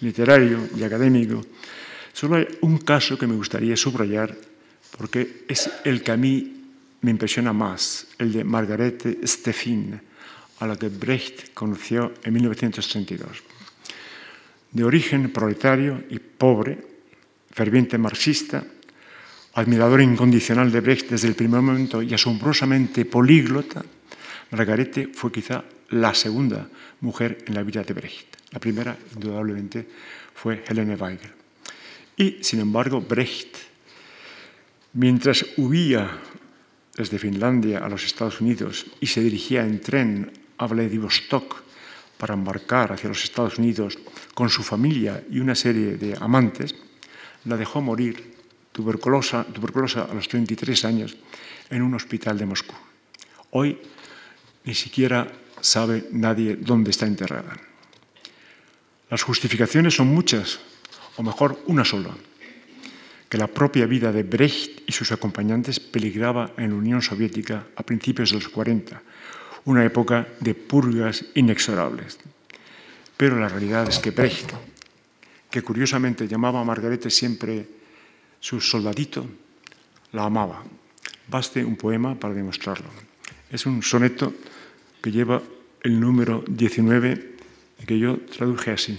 literario 0.00 0.68
y 0.76 0.82
académico 0.82 1.42
Solo 2.18 2.34
hay 2.34 2.48
un 2.62 2.78
caso 2.78 3.16
que 3.16 3.28
me 3.28 3.36
gustaría 3.36 3.76
subrayar 3.76 4.34
porque 4.98 5.44
es 5.46 5.70
el 5.84 6.02
que 6.02 6.10
a 6.10 6.16
mí 6.16 6.57
me 7.00 7.10
impresiona 7.10 7.52
más, 7.52 8.06
el 8.18 8.32
de 8.32 8.44
Margarete 8.44 9.18
Steffin, 9.26 10.00
a 10.60 10.66
la 10.66 10.76
que 10.76 10.88
Brecht 10.88 11.54
conoció 11.54 12.14
en 12.24 12.34
1932. 12.34 13.42
De 14.72 14.84
origen 14.84 15.32
proletario 15.32 16.04
y 16.10 16.18
pobre, 16.18 16.78
ferviente 17.50 17.96
marxista, 17.98 18.64
admirador 19.54 20.00
incondicional 20.00 20.70
de 20.70 20.80
Brecht 20.80 21.10
desde 21.10 21.28
el 21.28 21.34
primer 21.34 21.60
momento 21.60 22.02
y 22.02 22.12
asombrosamente 22.12 23.04
políglota, 23.04 23.84
Margarete 24.50 25.10
fue 25.12 25.32
quizá 25.32 25.64
la 25.90 26.14
segunda 26.14 26.68
mujer 27.00 27.38
en 27.46 27.54
la 27.54 27.62
vida 27.62 27.82
de 27.82 27.94
Brecht. 27.94 28.36
La 28.50 28.60
primera, 28.60 28.96
indudablemente, 29.14 29.86
fue 30.34 30.64
Helene 30.66 30.96
Weigel. 30.96 31.30
Y, 32.16 32.38
sin 32.42 32.60
embargo, 32.60 33.00
Brecht, 33.00 33.56
mientras 34.94 35.44
huía 35.56 36.10
desde 36.98 37.18
Finlandia 37.18 37.78
a 37.78 37.88
los 37.88 38.04
Estados 38.04 38.40
Unidos 38.40 38.86
y 38.98 39.06
se 39.06 39.22
dirigía 39.22 39.62
en 39.62 39.80
tren 39.80 40.32
a 40.58 40.66
Vladivostok 40.66 41.62
para 42.18 42.34
embarcar 42.34 42.92
hacia 42.92 43.08
los 43.08 43.22
Estados 43.22 43.58
Unidos 43.58 43.96
con 44.34 44.50
su 44.50 44.64
familia 44.64 45.22
y 45.30 45.38
una 45.38 45.54
serie 45.54 45.96
de 45.96 46.18
amantes, 46.20 46.74
la 47.44 47.56
dejó 47.56 47.80
morir 47.80 48.34
tuberculosa, 48.72 49.44
tuberculosa 49.44 50.10
a 50.10 50.14
los 50.14 50.26
33 50.26 50.84
años 50.84 51.16
en 51.70 51.82
un 51.82 51.94
hospital 51.94 52.36
de 52.36 52.46
Moscú. 52.46 52.74
Hoy 53.50 53.78
ni 54.64 54.74
siquiera 54.74 55.30
sabe 55.60 56.08
nadie 56.10 56.56
dónde 56.56 56.90
está 56.90 57.06
enterrada. 57.06 57.56
Las 59.08 59.22
justificaciones 59.22 59.94
son 59.94 60.08
muchas 60.08 60.58
o 61.16 61.22
mejor 61.22 61.62
una 61.66 61.84
sola, 61.84 62.10
que 63.28 63.38
la 63.38 63.46
propia 63.46 63.86
vida 63.86 64.10
de 64.10 64.22
Brecht 64.22 64.88
y 64.88 64.92
sus 64.92 65.12
acompañantes 65.12 65.80
peligraba 65.80 66.52
en 66.56 66.70
la 66.70 66.76
Unión 66.76 67.02
Soviética 67.02 67.66
a 67.76 67.82
principios 67.82 68.30
de 68.30 68.36
los 68.36 68.48
40, 68.48 69.02
una 69.66 69.84
época 69.84 70.26
de 70.40 70.54
purgas 70.54 71.24
inexorables. 71.34 72.18
Pero 73.16 73.38
la 73.38 73.48
realidad 73.48 73.88
es 73.88 73.98
que 73.98 74.12
Brecht, 74.12 74.52
que 75.50 75.62
curiosamente 75.62 76.26
llamaba 76.26 76.60
a 76.60 76.64
Margarete 76.64 77.10
siempre 77.10 77.68
su 78.40 78.60
soldadito, 78.60 79.26
la 80.12 80.24
amaba. 80.24 80.64
Baste 81.28 81.64
un 81.64 81.76
poema 81.76 82.14
para 82.14 82.32
demostrarlo. 82.32 82.88
Es 83.50 83.66
un 83.66 83.82
soneto 83.82 84.32
que 85.02 85.12
lleva 85.12 85.42
el 85.82 86.00
número 86.00 86.42
19 86.48 87.36
y 87.82 87.84
que 87.84 87.98
yo 87.98 88.18
traduje 88.20 88.70
así. 88.70 88.98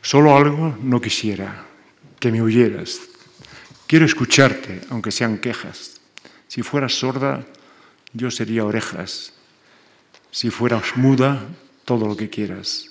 Solo 0.00 0.36
algo 0.36 0.76
no 0.80 1.00
quisiera, 1.00 1.67
que 2.18 2.32
me 2.32 2.42
huyeras. 2.42 3.00
Quiero 3.86 4.04
escucharte, 4.04 4.80
aunque 4.90 5.10
sean 5.10 5.38
quejas. 5.38 6.00
Si 6.46 6.62
fueras 6.62 6.94
sorda, 6.94 7.44
yo 8.12 8.30
sería 8.30 8.64
orejas. 8.64 9.32
Si 10.30 10.50
fueras 10.50 10.96
muda, 10.96 11.46
todo 11.84 12.06
lo 12.06 12.16
que 12.16 12.28
quieras. 12.28 12.90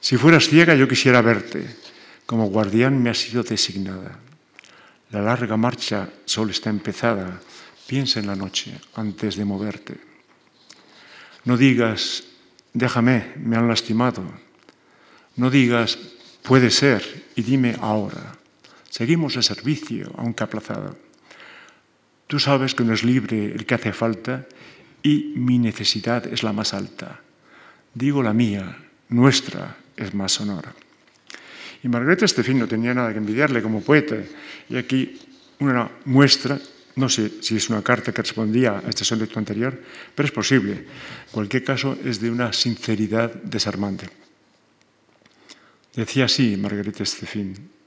Si 0.00 0.16
fueras 0.16 0.48
ciega, 0.48 0.74
yo 0.74 0.88
quisiera 0.88 1.22
verte. 1.22 1.76
Como 2.26 2.46
guardián 2.46 3.02
me 3.02 3.10
has 3.10 3.18
sido 3.18 3.42
designada. 3.42 4.18
La 5.10 5.22
larga 5.22 5.56
marcha 5.56 6.08
solo 6.24 6.50
está 6.50 6.70
empezada. 6.70 7.40
Piensa 7.86 8.20
en 8.20 8.26
la 8.26 8.36
noche 8.36 8.78
antes 8.94 9.36
de 9.36 9.44
moverte. 9.44 9.96
No 11.44 11.56
digas, 11.56 12.24
déjame, 12.72 13.32
me 13.36 13.56
han 13.56 13.68
lastimado. 13.68 14.22
No 15.36 15.50
digas, 15.50 15.98
puede 16.42 16.70
ser, 16.70 17.24
y 17.36 17.42
dime 17.42 17.76
ahora. 17.80 18.39
Seguimos 18.90 19.36
el 19.36 19.44
servicio, 19.44 20.12
aunque 20.18 20.42
aplazado. 20.44 20.98
Tú 22.26 22.38
sabes 22.38 22.74
que 22.74 22.84
no 22.84 22.92
es 22.92 23.02
libre 23.02 23.46
el 23.46 23.64
que 23.64 23.74
hace 23.74 23.92
falta 23.92 24.46
y 25.02 25.32
mi 25.36 25.58
necesidad 25.58 26.26
es 26.26 26.42
la 26.42 26.52
más 26.52 26.74
alta. 26.74 27.22
Digo 27.94 28.22
la 28.22 28.34
mía, 28.34 28.76
nuestra 29.08 29.76
es 29.96 30.12
más 30.12 30.32
sonora. 30.32 30.74
Y 31.82 31.88
Margarita 31.88 32.24
Estefín 32.24 32.58
no 32.58 32.68
tenía 32.68 32.92
nada 32.92 33.12
que 33.12 33.18
envidiarle 33.18 33.62
como 33.62 33.80
poeta. 33.80 34.16
Y 34.68 34.76
aquí 34.76 35.18
una 35.60 35.88
muestra, 36.04 36.58
no 36.96 37.08
sé 37.08 37.42
si 37.42 37.56
es 37.56 37.70
una 37.70 37.82
carta 37.82 38.12
que 38.12 38.22
respondía 38.22 38.82
a 38.84 38.88
este 38.88 39.04
soneto 39.04 39.38
anterior, 39.38 39.80
pero 40.14 40.26
es 40.26 40.32
posible. 40.32 40.84
Cualquier 41.30 41.64
caso, 41.64 41.96
es 42.04 42.20
de 42.20 42.30
una 42.30 42.52
sinceridad 42.52 43.32
desarmante. 43.34 44.10
Decía 45.94 46.26
así 46.26 46.56
Margarita 46.56 47.02
Estefín, 47.02 47.79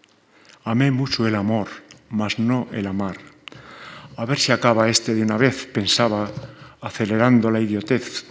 amé 0.64 0.92
mucho 0.92 1.28
el 1.28 1.36
amor, 1.36 1.68
mas 2.10 2.40
no 2.40 2.68
el 2.72 2.88
amar. 2.88 3.18
A 4.18 4.26
ver 4.26 4.40
si 4.40 4.52
acaba 4.52 4.90
este 4.90 5.16
de 5.16 5.24
una 5.24 5.38
vez, 5.38 5.66
pensaba, 5.66 6.32
acelerando 6.82 7.50
la 7.50 7.60
idiotez. 7.60 8.26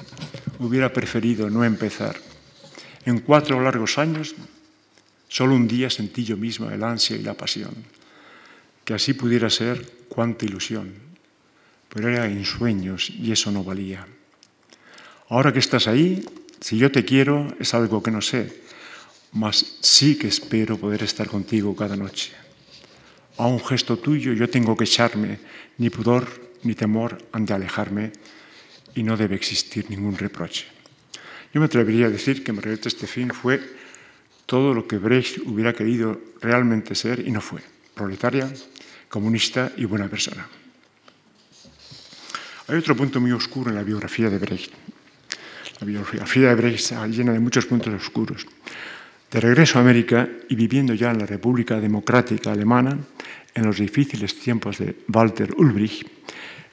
Hubiera 0.58 0.92
preferido 0.92 1.50
no 1.50 1.64
empezar. 1.64 2.16
En 3.04 3.20
cuatro 3.20 3.60
largos 3.60 3.98
años 3.98 4.34
Solo 5.32 5.56
un 5.56 5.66
día 5.66 5.88
sentí 5.88 6.24
yo 6.24 6.36
misma 6.36 6.74
el 6.74 6.84
ansia 6.84 7.16
y 7.16 7.22
la 7.22 7.32
pasión. 7.32 7.72
Que 8.84 8.92
así 8.92 9.14
pudiera 9.14 9.48
ser, 9.48 10.04
cuánta 10.10 10.44
ilusión. 10.44 10.92
Pero 11.88 12.10
era 12.10 12.26
en 12.26 12.44
sueños 12.44 13.08
y 13.08 13.32
eso 13.32 13.50
no 13.50 13.64
valía. 13.64 14.06
Ahora 15.30 15.50
que 15.50 15.58
estás 15.58 15.88
ahí, 15.88 16.22
si 16.60 16.76
yo 16.76 16.92
te 16.92 17.06
quiero, 17.06 17.48
es 17.58 17.72
algo 17.72 18.02
que 18.02 18.10
no 18.10 18.20
sé, 18.20 18.60
mas 19.32 19.78
sí 19.80 20.16
que 20.16 20.28
espero 20.28 20.76
poder 20.76 21.02
estar 21.02 21.28
contigo 21.28 21.74
cada 21.74 21.96
noche. 21.96 22.32
A 23.38 23.46
un 23.46 23.60
gesto 23.64 23.96
tuyo 23.96 24.32
yo 24.32 24.48
tengo 24.48 24.76
que 24.76 24.84
echarme, 24.84 25.40
ni 25.78 25.88
pudor 25.88 26.28
ni 26.62 26.74
temor 26.74 27.18
han 27.32 27.46
de 27.46 27.54
alejarme 27.54 28.12
y 28.94 29.02
no 29.02 29.16
debe 29.16 29.34
existir 29.34 29.88
ningún 29.90 30.16
reproche. 30.16 30.66
Yo 31.52 31.60
me 31.60 31.66
atrevería 31.66 32.06
a 32.06 32.10
decir 32.10 32.44
que 32.44 32.52
Margarita 32.52 32.88
Estefín 32.88 33.32
fue 33.32 33.60
todo 34.46 34.74
lo 34.74 34.86
que 34.86 34.98
Brecht 34.98 35.38
hubiera 35.46 35.72
querido 35.72 36.20
realmente 36.40 36.94
ser 36.94 37.26
y 37.26 37.30
no 37.30 37.40
fue, 37.40 37.60
proletaria, 37.94 38.52
comunista 39.08 39.72
y 39.76 39.84
buena 39.84 40.08
persona. 40.08 40.46
Hay 42.68 42.76
otro 42.76 42.96
punto 42.96 43.20
muy 43.20 43.32
oscuro 43.32 43.70
en 43.70 43.76
la 43.76 43.82
biografía 43.82 44.30
de 44.30 44.38
Brecht. 44.38 44.72
La 45.80 45.86
biografía 45.86 46.48
de 46.48 46.54
Brecht 46.54 46.78
está 46.78 47.06
llena 47.06 47.32
de 47.32 47.40
muchos 47.40 47.66
puntos 47.66 47.92
oscuros. 47.92 48.46
De 49.32 49.40
regreso 49.40 49.78
a 49.78 49.80
América 49.80 50.28
y 50.50 50.54
viviendo 50.54 50.92
ya 50.92 51.10
en 51.10 51.18
la 51.18 51.24
República 51.24 51.80
Democrática 51.80 52.52
Alemana, 52.52 52.98
en 53.54 53.64
los 53.64 53.78
difíciles 53.78 54.38
tiempos 54.38 54.76
de 54.76 54.94
Walter 55.08 55.54
Ulbricht, 55.56 56.06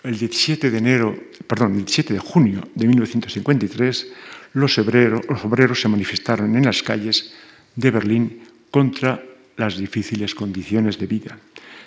el 0.03 0.19
17 0.19 0.69
de, 0.69 0.77
enero, 0.77 1.15
perdón, 1.47 1.71
el 1.71 1.85
17 1.85 2.13
de 2.13 2.19
junio 2.19 2.67
de 2.75 2.85
1953, 2.85 4.07
los 4.53 4.77
obreros, 4.77 5.21
los 5.29 5.45
obreros 5.45 5.79
se 5.79 5.87
manifestaron 5.87 6.53
en 6.57 6.65
las 6.65 6.83
calles 6.83 7.33
de 7.77 7.91
Berlín 7.91 8.41
contra 8.71 9.23
las 9.55 9.77
difíciles 9.77 10.35
condiciones 10.35 10.99
de 10.99 11.07
vida, 11.07 11.39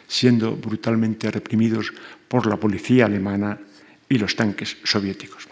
siendo 0.08 0.56
brutalmente 0.56 1.30
reprimidos 1.30 1.92
por 2.28 2.46
la 2.46 2.56
policía 2.56 3.04
alemana 3.04 3.58
y 4.08 4.16
los 4.16 4.36
tanques 4.36 4.78
soviéticos. 4.84 5.48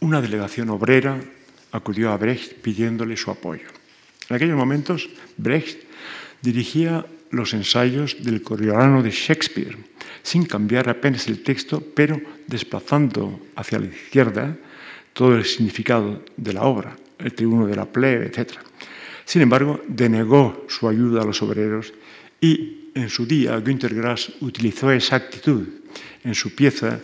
Una 0.00 0.22
delegación 0.22 0.70
obrera 0.70 1.20
acudió 1.72 2.12
a 2.12 2.16
Brecht 2.16 2.54
pidiéndole 2.62 3.18
su 3.18 3.30
apoyo. 3.30 3.76
En 4.28 4.36
aquellos 4.36 4.56
momentos, 4.56 5.08
Brecht 5.36 5.78
dirigía 6.42 7.06
los 7.30 7.54
ensayos 7.54 8.16
del 8.22 8.42
Coriolano 8.42 9.02
de 9.02 9.10
Shakespeare, 9.10 9.76
sin 10.22 10.44
cambiar 10.44 10.88
apenas 10.88 11.26
el 11.28 11.42
texto, 11.42 11.82
pero 11.94 12.20
desplazando 12.46 13.40
hacia 13.54 13.78
la 13.78 13.86
izquierda 13.86 14.56
todo 15.12 15.36
el 15.36 15.44
significado 15.44 16.22
de 16.36 16.52
la 16.52 16.62
obra, 16.62 16.96
el 17.18 17.34
tribuno 17.34 17.66
de 17.66 17.76
la 17.76 17.86
plebe, 17.86 18.26
etc. 18.26 18.58
Sin 19.24 19.42
embargo, 19.42 19.80
denegó 19.88 20.66
su 20.68 20.88
ayuda 20.88 21.22
a 21.22 21.24
los 21.24 21.42
obreros 21.42 21.92
y 22.40 22.90
en 22.94 23.08
su 23.08 23.26
día 23.26 23.58
Günter 23.60 23.94
Grass 23.94 24.32
utilizó 24.40 24.90
esa 24.90 25.16
actitud 25.16 25.66
en 26.24 26.34
su 26.34 26.54
pieza 26.54 27.00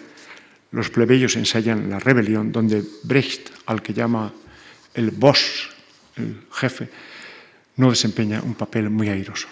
Los 0.73 0.89
plebeyos 0.89 1.37
ensayan 1.37 1.91
la 1.91 1.99
rebelión, 1.99 2.51
donde 2.51 2.83
Brecht, 3.05 3.51
al 3.67 3.83
que 3.83 3.93
llama 3.93 4.33
el 4.95 5.11
boss, 5.11 5.69
el 6.17 6.47
jefe, 6.51 6.89
no 7.77 7.91
desempeña 7.91 8.43
un 8.43 8.55
papel 8.55 8.91
muy 8.91 9.09
airoso. 9.09 9.49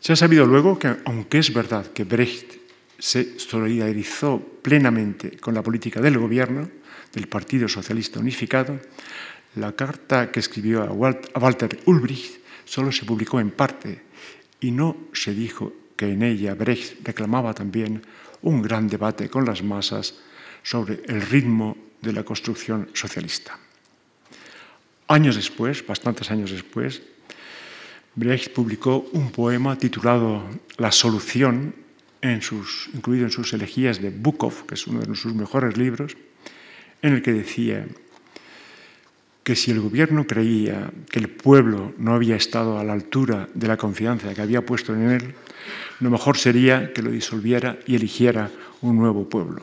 Se 0.00 0.12
ha 0.12 0.16
sabido 0.16 0.46
luego 0.46 0.78
que, 0.78 0.96
aunque 1.04 1.38
es 1.38 1.52
verdad 1.52 1.86
que 1.92 2.04
Brecht 2.04 2.60
se 2.98 3.38
solidarizó 3.38 4.38
plenamente 4.60 5.38
con 5.38 5.54
la 5.54 5.62
política 5.62 6.00
del 6.00 6.18
gobierno, 6.18 6.68
del 7.12 7.28
Partido 7.28 7.68
Socialista 7.68 8.20
Unificado, 8.20 8.80
la 9.56 9.72
carta 9.72 10.30
que 10.30 10.40
escribió 10.40 10.82
a 10.82 10.92
Walter 10.92 11.78
Ulbricht 11.86 12.40
solo 12.64 12.90
se 12.92 13.04
publicó 13.04 13.40
en 13.40 13.50
parte 13.50 14.02
y 14.60 14.70
no 14.70 14.96
se 15.12 15.32
dijo 15.32 15.72
que 15.96 16.10
en 16.10 16.22
ella 16.22 16.54
Brecht 16.54 17.06
reclamaba 17.06 17.54
también 17.54 18.02
un 18.42 18.62
gran 18.62 18.88
debate 18.88 19.30
con 19.30 19.44
las 19.44 19.62
masas 19.62 20.16
sobre 20.62 21.02
el 21.06 21.22
ritmo 21.22 21.76
de 22.02 22.12
la 22.12 22.24
construcción 22.24 22.90
socialista. 22.92 23.58
Años 25.14 25.36
después, 25.36 25.86
bastantes 25.86 26.32
años 26.32 26.50
después, 26.50 27.00
Brecht 28.16 28.52
publicó 28.52 29.08
un 29.12 29.30
poema 29.30 29.78
titulado 29.78 30.42
La 30.76 30.90
solución, 30.90 31.72
incluido 32.20 33.24
en 33.24 33.30
sus 33.30 33.52
elegías 33.52 34.02
de 34.02 34.10
Bukov, 34.10 34.66
que 34.66 34.74
es 34.74 34.88
uno 34.88 35.02
de 35.02 35.14
sus 35.14 35.32
mejores 35.32 35.76
libros, 35.76 36.16
en 37.00 37.12
el 37.12 37.22
que 37.22 37.32
decía, 37.32 37.86
que 39.44 39.54
si 39.54 39.70
el 39.70 39.78
gobierno 39.78 40.26
creía 40.26 40.90
que 41.08 41.20
el 41.20 41.28
pueblo 41.28 41.94
no 41.96 42.14
había 42.14 42.34
estado 42.34 42.80
a 42.80 42.82
la 42.82 42.94
altura 42.94 43.48
de 43.54 43.68
la 43.68 43.76
confianza 43.76 44.34
que 44.34 44.42
había 44.42 44.66
puesto 44.66 44.94
en 44.94 45.10
él, 45.10 45.34
lo 46.00 46.10
mejor 46.10 46.38
sería 46.38 46.92
que 46.92 47.02
lo 47.02 47.12
disolviera 47.12 47.78
y 47.86 47.94
eligiera 47.94 48.50
un 48.80 48.96
nuevo 48.96 49.28
pueblo. 49.28 49.62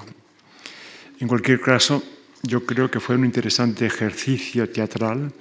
En 1.20 1.28
cualquier 1.28 1.60
caso, 1.60 2.02
yo 2.44 2.66
creo 2.66 2.90
que 2.90 3.00
fue 3.00 3.16
un 3.16 3.26
interesante 3.26 3.86
ejercicio 3.86 4.70
teatral 4.70 5.32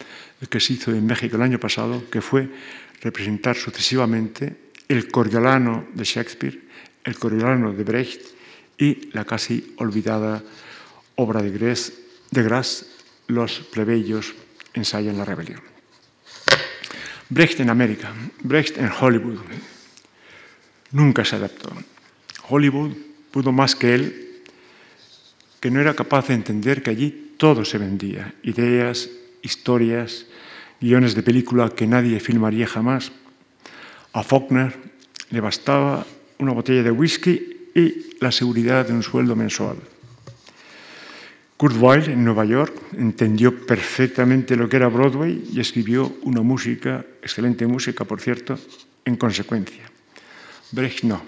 que 0.49 0.61
se 0.61 0.75
hizo 0.75 0.93
en 0.93 1.07
México 1.07 1.37
el 1.37 1.43
año 1.43 1.59
pasado, 1.59 2.09
que 2.11 2.21
fue 2.21 2.49
representar 3.01 3.57
sucesivamente 3.57 4.57
el 4.89 5.09
Coriolano 5.09 5.87
de 5.95 6.05
Shakespeare, 6.05 6.61
el 7.05 7.19
Coriolano 7.19 7.73
de 7.73 7.85
Brecht 7.85 8.21
y 8.79 9.11
la 9.13 9.25
casi 9.25 9.75
olvidada 9.77 10.43
obra 11.17 11.43
de 11.43 11.51
Grass, 11.51 11.93
de 12.31 12.61
los 13.29 13.61
plebeyos 13.73 14.35
ensayan 14.75 15.19
la 15.19 15.25
rebelión. 15.25 15.61
Brecht 17.29 17.61
en 17.61 17.71
América, 17.71 18.13
Brecht 18.43 18.79
en 18.79 18.91
Hollywood. 18.91 19.39
Nunca 20.91 21.25
se 21.25 21.37
adaptó. 21.37 21.71
Hollywood 22.49 22.93
pudo 23.31 23.53
más 23.53 23.77
que 23.77 23.95
él, 23.95 24.30
que 25.61 25.71
no 25.71 25.81
era 25.81 25.95
capaz 25.95 26.29
de 26.29 26.35
entender 26.35 26.83
que 26.83 26.91
allí 26.91 27.37
todo 27.37 27.65
se 27.65 27.79
vendía, 27.79 28.35
ideas, 28.43 29.09
historias, 29.43 30.27
guiones 30.81 31.15
de 31.15 31.23
película 31.23 31.71
que 31.71 31.87
nadie 31.87 32.19
filmaría 32.21 32.67
jamás. 32.67 33.13
A 34.13 34.23
Faulkner 34.23 34.75
le 35.31 35.41
bastaba 35.41 36.07
una 36.39 36.53
botella 36.53 36.83
de 36.83 36.91
whisky 36.91 37.71
y 37.75 38.17
la 38.21 38.33
seguridad 38.33 38.87
de 38.87 38.93
un 38.93 39.03
sueldo 39.03 39.37
mensual. 39.37 39.77
Kurt 41.61 41.77
Weill, 41.77 42.09
en 42.09 42.25
Nueva 42.25 42.47
York, 42.47 42.75
entendió 42.97 43.67
perfectamente 43.67 44.57
lo 44.57 44.67
que 44.67 44.77
era 44.77 44.89
Broadway 44.89 45.45
y 45.53 45.61
escribió 45.61 46.17
una 46.23 46.41
música, 46.41 47.05
excelente 47.21 47.67
música, 47.67 48.07
por 48.07 48.19
cierto, 48.19 48.59
en 49.05 49.17
consecuencia. 49.17 49.85
Brecht 50.73 51.05
no. 51.05 51.21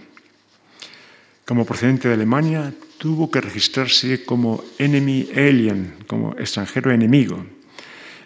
Como 1.44 1.66
procedente 1.66 2.08
de 2.08 2.14
Alemania, 2.14 2.72
tuvo 3.02 3.28
que 3.28 3.40
registrarse 3.40 4.22
como 4.22 4.62
enemy 4.78 5.26
alien, 5.34 6.06
como 6.06 6.38
extranjero 6.38 6.92
enemigo. 6.92 7.44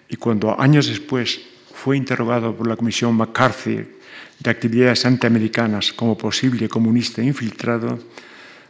Y 0.06 0.16
cuando 0.16 0.52
años 0.60 0.86
después 0.88 1.40
fue 1.72 1.96
interrogado 1.96 2.54
por 2.54 2.68
la 2.68 2.76
Comisión 2.76 3.16
McCarthy 3.16 3.88
de 4.38 4.50
actividades 4.50 5.06
antiamericanas 5.06 5.94
como 5.94 6.18
posible 6.18 6.68
comunista 6.68 7.22
infiltrado, 7.22 7.98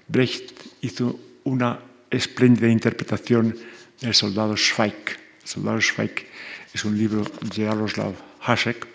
Brecht 0.06 0.54
hizo 0.82 1.18
una 1.42 1.80
espléndida 2.08 2.68
interpretación 2.68 3.58
del 4.00 4.14
soldado 4.14 4.56
Schweik. 4.56 5.18
El 5.42 5.48
soldado 5.48 5.80
Schweik 5.80 6.24
es 6.72 6.84
un 6.84 6.96
libro 6.96 7.24
de 7.52 7.66
Jaroslav 7.66 8.14
Hasek 8.42 8.86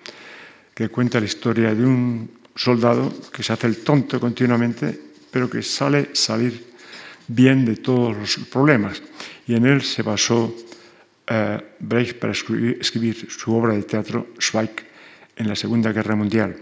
que 0.74 0.88
cuenta 0.88 1.20
la 1.20 1.26
historia 1.26 1.76
de 1.76 1.84
un 1.84 2.32
soldado 2.56 3.12
que 3.34 3.44
se 3.44 3.52
hace 3.52 3.68
el 3.68 3.84
tonto 3.84 4.18
continuamente, 4.18 4.98
pero 5.30 5.50
que 5.50 5.62
sale 5.62 6.12
salir 6.14 6.71
bien 7.34 7.66
de 7.66 7.78
todos 7.78 8.16
los 8.16 8.38
problemas. 8.48 9.02
Y 9.48 9.56
en 9.56 9.66
él 9.66 9.82
se 9.82 10.04
basó 10.04 10.54
eh, 11.28 11.60
Brecht 11.80 12.20
para 12.20 12.34
escribir, 12.34 13.28
su 13.30 13.56
obra 13.56 13.74
de 13.74 13.84
teatro 13.84 14.28
Schweik 14.40 14.84
en 15.36 15.48
la 15.48 15.56
Segunda 15.56 15.92
Guerra 15.92 16.16
Mundial, 16.16 16.58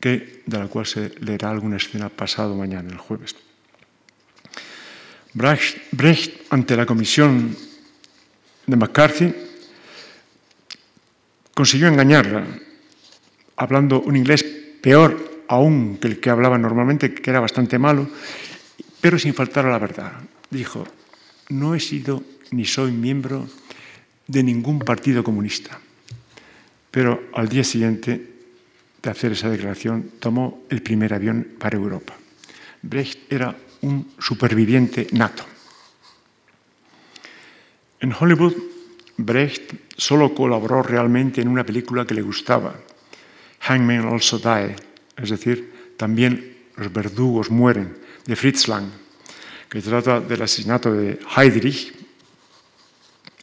que, 0.00 0.42
de 0.44 0.58
la 0.58 0.66
cual 0.66 0.86
se 0.86 1.14
leerá 1.20 1.50
alguna 1.50 1.76
escena 1.76 2.08
pasado 2.08 2.54
mañana, 2.54 2.90
el 2.90 2.98
jueves. 2.98 3.36
Brecht, 5.32 6.50
ante 6.50 6.76
la 6.76 6.86
comisión 6.86 7.54
de 8.66 8.76
McCarthy, 8.76 9.32
consiguió 11.54 11.88
engañarla, 11.88 12.44
hablando 13.56 14.00
un 14.00 14.16
inglés 14.16 14.44
peor 14.82 15.44
aún 15.48 15.98
que 16.00 16.08
el 16.08 16.20
que 16.20 16.30
hablaba 16.30 16.58
normalmente, 16.58 17.14
que 17.14 17.30
era 17.30 17.40
bastante 17.40 17.78
malo, 17.78 18.08
pero 19.00 19.18
sin 19.18 19.34
faltar 19.34 19.66
a 19.66 19.70
la 19.70 19.78
verdad. 19.78 20.12
Dijo, 20.50 20.86
no 21.50 21.74
he 21.74 21.80
sido 21.80 22.22
ni 22.50 22.64
soy 22.64 22.92
miembro 22.92 23.48
de 24.26 24.42
ningún 24.42 24.78
partido 24.78 25.24
comunista. 25.24 25.78
Pero 26.90 27.28
al 27.34 27.48
día 27.48 27.64
siguiente 27.64 28.38
de 29.02 29.10
hacer 29.10 29.32
esa 29.32 29.50
declaración, 29.50 30.10
tomó 30.18 30.64
el 30.68 30.82
primer 30.82 31.14
avión 31.14 31.46
para 31.58 31.76
Europa. 31.76 32.14
Brecht 32.82 33.32
era 33.32 33.56
un 33.82 34.12
superviviente 34.18 35.06
nato. 35.12 35.44
En 38.00 38.12
Hollywood, 38.12 38.54
Brecht 39.16 39.74
solo 39.96 40.34
colaboró 40.34 40.82
realmente 40.82 41.40
en 41.40 41.48
una 41.48 41.64
película 41.64 42.06
que 42.06 42.14
le 42.14 42.22
gustaba, 42.22 42.74
Hangmen 43.60 44.06
Also 44.06 44.38
Die, 44.38 44.76
es 45.16 45.30
decir, 45.30 45.94
también 45.96 46.56
los 46.76 46.92
verdugos 46.92 47.50
mueren, 47.50 47.96
de 48.24 48.36
Fritz 48.36 48.68
Lang, 48.68 48.88
que 49.68 49.82
trata 49.82 50.20
del 50.20 50.42
asesinato 50.42 50.92
de 50.92 51.18
Heydrich, 51.36 51.92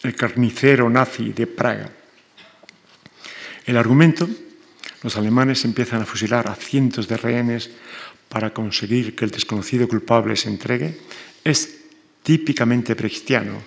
el 0.04 0.16
carnicero 0.16 0.90
nazi 0.90 1.34
de 1.34 1.48
Praga. 1.48 1.90
El 3.66 3.78
argumento, 3.78 4.28
los 5.02 5.18
alemanes 5.18 5.66
empiezan 5.66 6.02
a 6.02 6.06
fusilar 6.06 6.48
a 6.48 6.56
cientos 6.56 7.08
de 7.08 7.18
rehenes 7.18 7.72
para 8.30 8.54
conseguir 8.54 9.16
que 9.16 9.26
el 9.26 9.32
desconocido 9.32 9.88
culpable 9.88 10.36
se 10.36 10.50
entregue 10.50 11.00
es 11.44 11.86
típicamente 12.24 12.94
brechtiano, 12.94 13.62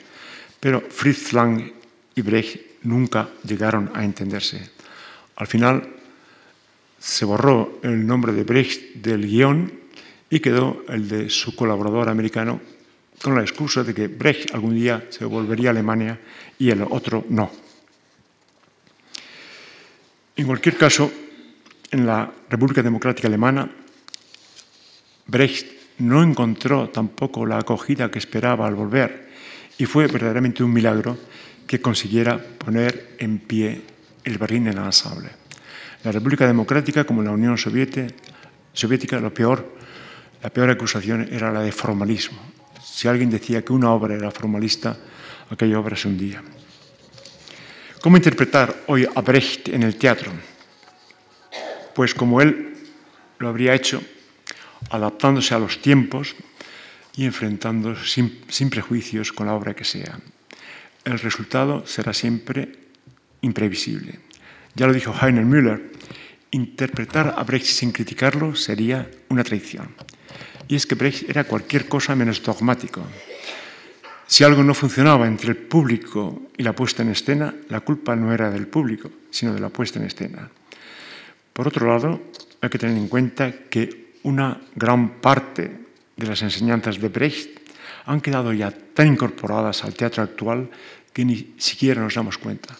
pero 0.58 0.80
Fritz 0.80 1.32
Lang 1.32 1.72
y 2.14 2.22
Brecht 2.22 2.82
nunca 2.82 3.28
llegaron 3.44 3.90
a 3.94 4.04
entenderse. 4.04 4.70
Al 5.36 5.46
final 5.46 5.88
se 6.98 7.24
borró 7.24 7.78
el 7.82 8.04
nombre 8.04 8.32
de 8.32 8.42
Brecht 8.42 8.96
del 8.96 9.26
guion 9.26 9.72
y 10.30 10.40
quedó 10.40 10.84
el 10.88 11.08
de 11.08 11.30
su 11.30 11.54
colaborador 11.54 12.08
americano 12.08 12.60
con 13.22 13.34
la 13.34 13.42
excusa 13.42 13.82
de 13.82 13.94
que 13.94 14.08
Brecht 14.08 14.54
algún 14.54 14.74
día 14.74 15.06
se 15.10 15.24
volvería 15.24 15.70
a 15.70 15.72
Alemania 15.72 16.18
y 16.58 16.70
el 16.70 16.82
otro 16.82 17.24
no. 17.28 17.50
En 20.36 20.46
cualquier 20.46 20.76
caso, 20.76 21.10
en 21.90 22.06
la 22.06 22.30
República 22.48 22.82
Democrática 22.82 23.28
Alemana 23.28 23.68
Brecht 25.26 25.66
no 25.98 26.22
encontró 26.22 26.88
tampoco 26.88 27.44
la 27.44 27.58
acogida 27.58 28.10
que 28.10 28.18
esperaba 28.18 28.66
al 28.66 28.74
volver 28.74 29.28
y 29.76 29.84
fue 29.84 30.06
verdaderamente 30.06 30.62
un 30.62 30.72
milagro 30.72 31.18
que 31.66 31.80
consiguiera 31.80 32.38
poner 32.38 33.16
en 33.18 33.38
pie 33.38 33.82
el 34.24 34.38
Berlín 34.38 34.68
ensamble. 34.68 35.30
La 36.04 36.12
República 36.12 36.46
Democrática, 36.46 37.04
como 37.04 37.22
la 37.22 37.30
Unión 37.30 37.58
Soviética, 37.58 39.20
lo 39.20 39.34
peor, 39.34 39.77
la 40.42 40.50
peor 40.50 40.70
acusación 40.70 41.28
era 41.30 41.52
la 41.52 41.62
de 41.62 41.72
formalismo. 41.72 42.38
Si 42.82 43.08
alguien 43.08 43.30
decía 43.30 43.62
que 43.64 43.72
una 43.72 43.90
obra 43.90 44.14
era 44.14 44.30
formalista, 44.30 44.96
aquella 45.50 45.78
obra 45.78 45.96
se 45.96 46.08
hundía. 46.08 46.42
¿Cómo 48.00 48.16
interpretar 48.16 48.84
hoy 48.86 49.06
a 49.12 49.20
Brecht 49.20 49.68
en 49.68 49.82
el 49.82 49.96
teatro? 49.96 50.30
Pues 51.94 52.14
como 52.14 52.40
él 52.40 52.76
lo 53.38 53.48
habría 53.48 53.74
hecho 53.74 54.02
adaptándose 54.90 55.54
a 55.54 55.58
los 55.58 55.82
tiempos 55.82 56.36
y 57.16 57.24
enfrentándose 57.24 58.06
sin, 58.06 58.40
sin, 58.48 58.70
prejuicios 58.70 59.32
con 59.32 59.46
la 59.46 59.54
obra 59.54 59.74
que 59.74 59.84
sea. 59.84 60.18
El 61.04 61.18
resultado 61.18 61.86
será 61.86 62.12
siempre 62.12 62.78
imprevisible. 63.40 64.20
Ya 64.74 64.86
lo 64.86 64.92
dijo 64.92 65.12
Heiner 65.12 65.44
Müller, 65.44 65.90
interpretar 66.52 67.34
a 67.36 67.42
Brecht 67.42 67.66
sin 67.66 67.90
criticarlo 67.90 68.54
sería 68.54 69.10
una 69.28 69.42
traición. 69.42 69.88
Y 70.68 70.76
es 70.76 70.86
que 70.86 70.94
Brecht 70.94 71.28
era 71.28 71.44
cualquier 71.44 71.88
cosa 71.88 72.14
menos 72.14 72.42
dogmático. 72.42 73.02
Si 74.26 74.44
algo 74.44 74.62
no 74.62 74.74
funcionaba 74.74 75.26
entre 75.26 75.50
el 75.50 75.56
público 75.56 76.42
y 76.56 76.62
la 76.62 76.74
puesta 76.74 77.02
en 77.02 77.08
escena, 77.08 77.54
la 77.70 77.80
culpa 77.80 78.14
no 78.14 78.32
era 78.32 78.50
del 78.50 78.68
público, 78.68 79.10
sino 79.30 79.54
de 79.54 79.60
la 79.60 79.70
puesta 79.70 79.98
en 79.98 80.04
escena. 80.04 80.50
Por 81.54 81.66
otro 81.66 81.88
lado, 81.88 82.20
hay 82.60 82.68
que 82.68 82.78
tener 82.78 82.98
en 82.98 83.08
cuenta 83.08 83.50
que 83.70 84.12
una 84.24 84.60
gran 84.76 85.20
parte 85.20 85.80
de 86.14 86.26
las 86.26 86.42
enseñanzas 86.42 87.00
de 87.00 87.08
Brecht 87.08 87.58
han 88.04 88.20
quedado 88.20 88.52
ya 88.52 88.70
tan 88.70 89.08
incorporadas 89.08 89.84
al 89.84 89.94
teatro 89.94 90.22
actual 90.22 90.68
que 91.14 91.24
ni 91.24 91.54
siquiera 91.56 92.02
nos 92.02 92.14
damos 92.14 92.36
cuenta. 92.36 92.76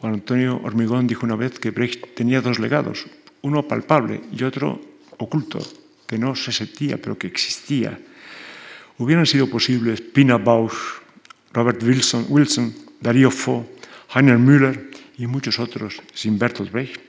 Juan 0.00 0.14
Antonio 0.14 0.60
Hormigón 0.64 1.06
dijo 1.06 1.26
una 1.26 1.36
vez 1.36 1.58
que 1.58 1.70
Brecht 1.70 2.14
tenía 2.14 2.40
dos 2.40 2.58
legados, 2.58 3.06
uno 3.42 3.68
palpable 3.68 4.22
y 4.32 4.42
otro 4.44 4.80
oculto, 5.18 5.60
que 6.12 6.20
no 6.20 6.36
se 6.36 6.52
sentía 6.52 7.00
pero 7.00 7.16
que 7.16 7.26
existía. 7.26 7.96
Hubieran 9.00 9.24
sido 9.24 9.48
posibles 9.48 10.04
Pina 10.04 10.36
Bausch, 10.36 11.00
Robert 11.56 11.82
Wilson, 11.82 12.26
Wilson 12.28 12.68
Darío 13.00 13.30
Fo, 13.30 13.64
Heiner 14.12 14.36
Müller 14.36 14.92
y 15.16 15.26
muchos 15.26 15.58
otros 15.58 16.02
sin 16.12 16.38
Bertolt 16.38 16.70
Brecht. 16.70 17.00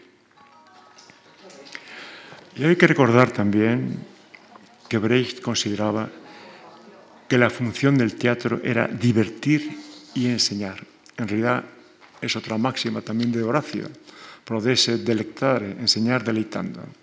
Y 2.55 2.63
hay 2.63 2.77
que 2.77 2.87
recordar 2.87 3.31
también 3.31 3.99
que 4.87 4.97
Brecht 4.99 5.41
consideraba 5.41 6.07
que 7.27 7.37
la 7.37 7.49
función 7.49 7.97
del 7.97 8.15
teatro 8.15 8.61
era 8.63 8.87
divertir 8.87 9.67
y 10.15 10.27
enseñar. 10.27 10.79
En 11.17 11.27
realidad 11.27 11.65
es 12.21 12.37
otra 12.37 12.57
máxima 12.57 13.01
también 13.01 13.33
de 13.33 13.43
Horacio, 13.43 13.89
prodesse 14.45 15.03
delectare, 15.03 15.71
enseñar 15.71 16.23
deleitando. 16.23 17.02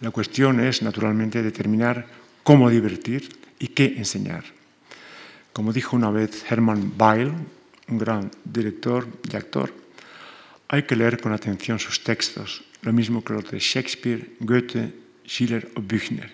La 0.00 0.10
cuestión 0.10 0.60
es, 0.60 0.82
naturalmente, 0.82 1.42
determinar 1.42 2.06
cómo 2.42 2.70
divertir 2.70 3.28
y 3.58 3.68
qué 3.68 3.94
enseñar. 3.98 4.44
Como 5.52 5.72
dijo 5.72 5.96
una 5.96 6.10
vez 6.10 6.44
Hermann 6.50 6.94
Weil, 6.98 7.32
un 7.88 7.98
gran 7.98 8.30
director 8.44 9.06
y 9.30 9.36
actor, 9.36 9.74
hay 10.68 10.84
que 10.84 10.96
leer 10.96 11.20
con 11.20 11.32
atención 11.32 11.78
sus 11.78 12.02
textos 12.02 12.64
lo 12.82 12.92
mismo 12.92 13.22
que 13.22 13.34
los 13.34 13.50
de 13.50 13.58
Shakespeare, 13.58 14.36
Goethe, 14.40 14.92
Schiller 15.26 15.68
o 15.74 15.82
Büchner. 15.82 16.32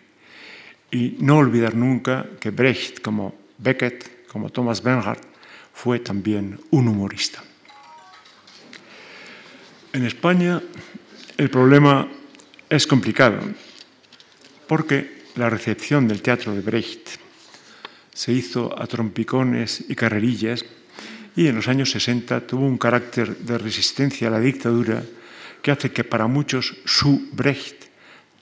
Y 0.90 1.16
no 1.18 1.38
olvidar 1.38 1.74
nunca 1.74 2.26
que 2.38 2.50
Brecht, 2.50 3.00
como 3.00 3.34
Beckett, 3.58 4.28
como 4.28 4.50
Thomas 4.50 4.82
Bernhard, 4.82 5.20
fue 5.72 5.98
también 5.98 6.60
un 6.70 6.88
humorista. 6.88 7.42
En 9.92 10.04
España 10.04 10.62
el 11.36 11.50
problema 11.50 12.06
es 12.68 12.86
complicado 12.86 13.40
porque 14.66 15.24
la 15.36 15.50
recepción 15.50 16.08
del 16.08 16.22
teatro 16.22 16.54
de 16.54 16.60
Brecht 16.60 17.08
se 18.12 18.32
hizo 18.32 18.74
a 18.80 18.86
trompicones 18.86 19.84
y 19.88 19.94
carrerillas 19.94 20.64
y 21.36 21.46
en 21.46 21.56
los 21.56 21.68
años 21.68 21.90
60 21.90 22.46
tuvo 22.46 22.66
un 22.66 22.78
carácter 22.78 23.36
de 23.36 23.58
resistencia 23.58 24.28
a 24.28 24.30
la 24.30 24.40
dictadura 24.40 25.02
que 25.62 25.70
hace 25.70 25.92
que 25.92 26.04
para 26.04 26.26
muchos 26.26 26.76
su 26.84 27.28
Brecht, 27.32 27.84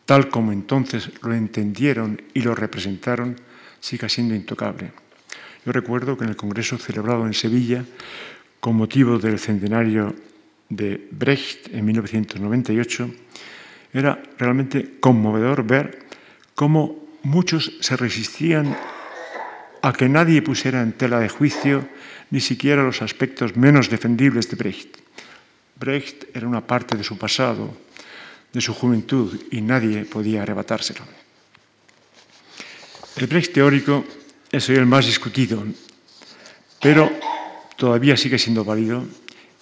tal 0.07 0.29
como 0.29 0.53
entonces 0.53 1.11
lo 1.23 1.35
entendieron 1.35 2.23
y 2.33 2.43
lo 2.43 2.55
representaron, 2.55 3.41
siga 3.81 4.09
siendo 4.09 4.35
intocable. 4.35 4.93
Yo 5.67 5.73
recuerdo 5.73 6.17
que 6.17 6.25
en 6.25 6.31
el 6.31 6.37
Congreso 6.37 6.79
celebrado 6.79 7.27
en 7.27 7.35
Sevilla, 7.35 7.85
con 8.61 8.77
motivo 8.77 9.19
del 9.19 9.39
centenario 9.39 10.15
de 10.69 11.09
Brecht 11.11 11.75
en 11.75 11.85
1998, 11.85 13.11
era 13.95 14.21
realmente 14.39 14.99
conmovedor 14.99 15.63
ver 15.63 16.05
cómo 16.55 16.99
muchos 17.23 17.73
se 17.81 17.97
resistían 17.97 18.77
a 19.81 19.93
que 19.93 20.09
nadie 20.09 20.43
pusiera 20.43 20.83
en 20.83 20.93
tela 20.93 21.21
de 21.21 21.29
juicio 21.29 21.87
ni 22.31 22.41
siquiera 22.41 22.83
los 22.83 23.03
aspectos 23.03 23.57
menos 23.57 23.89
defendibles 23.89 24.51
de 24.51 24.57
Brecht. 24.57 24.99
Brecht 25.79 26.35
era 26.35 26.49
una 26.49 26.67
parte 26.67 26.97
de 26.97 27.05
su 27.05 27.17
pasado, 27.17 27.71
de 28.53 28.61
su 28.61 28.75
juventud, 28.75 29.39
y 29.51 29.61
nadie 29.61 30.05
podía 30.05 30.43
arrebatárselo. 30.43 31.03
El 33.17 33.27
Brecht 33.27 33.53
teórico 33.53 34.05
es 34.51 34.69
hoy 34.69 34.77
el 34.77 34.87
más 34.87 35.07
discutido, 35.07 35.63
pero 36.81 37.11
todavía 37.77 38.17
sigue 38.17 38.39
siendo 38.39 38.65
válido 38.65 39.05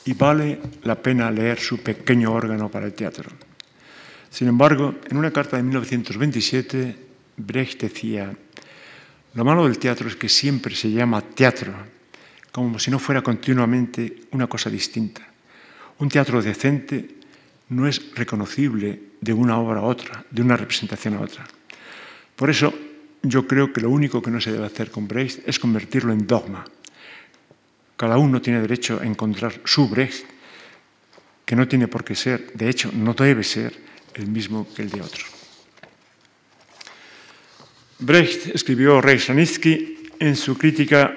y 0.05 0.15
vale 0.15 0.61
la 0.85 0.97
pena 0.97 1.31
leer 1.31 1.61
su 1.61 1.83
pequeño 1.83 2.33
órgano 2.33 2.71
para 2.71 2.87
el 2.87 2.95
teatro. 2.95 3.52
Sin 4.33 4.49
embargo, 4.49 4.95
en 5.11 5.19
una 5.19 5.31
carta 5.31 5.59
de 5.59 5.63
1927, 5.63 6.97
Brecht 7.37 7.83
decía, 7.83 8.35
lo 9.35 9.45
malo 9.45 9.65
del 9.65 9.79
teatro 9.79 10.09
es 10.09 10.17
que 10.17 10.31
siempre 10.31 10.75
se 10.75 10.91
llama 10.91 11.21
teatro, 11.21 11.75
como 12.51 12.79
si 12.79 12.91
no 12.91 12.99
fuera 12.99 13.21
continuamente 13.21 14.23
una 14.31 14.47
cosa 14.47 14.71
distinta. 14.71 15.21
Un 15.99 16.09
teatro 16.09 16.41
decente 16.41 17.07
no 17.69 17.87
es 17.87 18.15
reconocible 18.15 19.13
de 19.21 19.35
una 19.35 19.59
obra 19.59 19.81
a 19.81 19.85
otra, 19.85 20.25
de 20.31 20.41
una 20.41 20.57
representación 20.57 21.15
a 21.15 21.21
otra. 21.21 21.45
Por 22.35 22.49
eso, 22.49 22.73
yo 23.23 23.47
creo 23.47 23.71
que 23.71 23.83
lo 23.83 23.91
único 23.91 24.23
que 24.23 24.31
no 24.31 24.41
se 24.41 24.51
debe 24.51 24.65
hacer 24.65 24.91
con 24.91 25.07
Brecht 25.07 25.47
es 25.47 25.59
convertirlo 25.59 26.11
en 26.11 26.27
dogma. 26.27 26.65
Cada 27.99 28.17
uno 28.17 28.41
tiene 28.41 28.63
derecho 28.63 28.99
a 28.99 29.05
encontrar 29.05 29.61
su 29.65 29.91
Brecht, 29.91 30.25
que 31.45 31.55
no 31.55 31.69
tiene 31.69 31.87
por 31.87 32.03
qué 32.03 32.15
ser, 32.15 32.51
de 32.55 32.71
hecho, 32.71 32.91
no 32.95 33.13
debe 33.13 33.45
ser 33.45 33.92
el 34.15 34.27
mismo 34.27 34.67
que 34.75 34.83
el 34.83 34.91
de 34.91 35.01
otro. 35.01 35.25
Brecht 37.99 38.55
escribió 38.55 39.01
Reich 39.01 39.31
en 39.31 40.37
su 40.37 40.59
crítica 40.59 41.17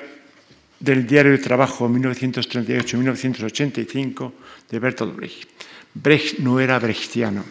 del 0.79 1.05
diario 1.07 1.31
de 1.31 1.39
trabajo 1.39 1.89
1938-1985 1.89 4.31
de 4.69 4.79
Bertolt 4.79 5.15
Brecht. 5.15 5.49
Brecht 5.93 6.39
no 6.39 6.59
era 6.59 6.77
brechtiano. 6.79 7.45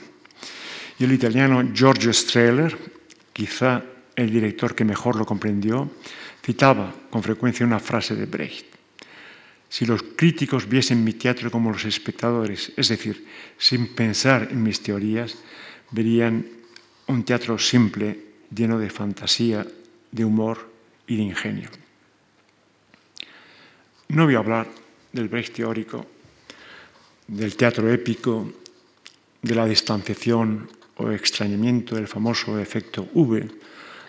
Y 0.98 1.04
el 1.04 1.12
italiano 1.12 1.62
Giorgio 1.72 2.12
Strehler, 2.12 2.76
quizá 3.32 3.82
el 4.14 4.30
director 4.30 4.74
que 4.74 4.84
mejor 4.84 5.16
lo 5.16 5.24
comprendió, 5.26 5.90
citaba 6.44 6.94
con 7.10 7.22
frecuencia 7.22 7.66
una 7.66 7.80
frase 7.80 8.14
de 8.14 8.26
Brecht. 8.26 8.73
Si 9.74 9.86
los 9.86 10.04
críticos 10.14 10.68
viesen 10.68 11.02
mi 11.02 11.14
teatro 11.14 11.50
como 11.50 11.72
los 11.72 11.84
espectadores, 11.84 12.70
es 12.76 12.94
decir, 12.94 13.26
sin 13.58 13.88
pensar 13.88 14.46
en 14.52 14.62
mis 14.62 14.78
teorías, 14.78 15.34
verían 15.90 16.46
un 17.08 17.24
teatro 17.24 17.58
simple, 17.58 18.46
lleno 18.54 18.78
de 18.78 18.88
fantasía, 18.88 19.66
de 20.12 20.24
humor 20.24 20.70
y 21.08 21.16
de 21.16 21.22
ingenio. 21.24 21.70
No 24.14 24.26
voy 24.26 24.36
a 24.36 24.46
hablar 24.46 24.70
del 25.10 25.26
Brecht 25.26 25.56
teórico, 25.56 26.06
del 27.26 27.56
teatro 27.56 27.90
épico, 27.90 28.46
de 29.42 29.54
la 29.56 29.66
distanciación 29.66 30.70
o 30.98 31.10
extrañamiento 31.10 31.96
del 31.96 32.06
famoso 32.06 32.60
efecto 32.60 33.08
V, 33.12 33.50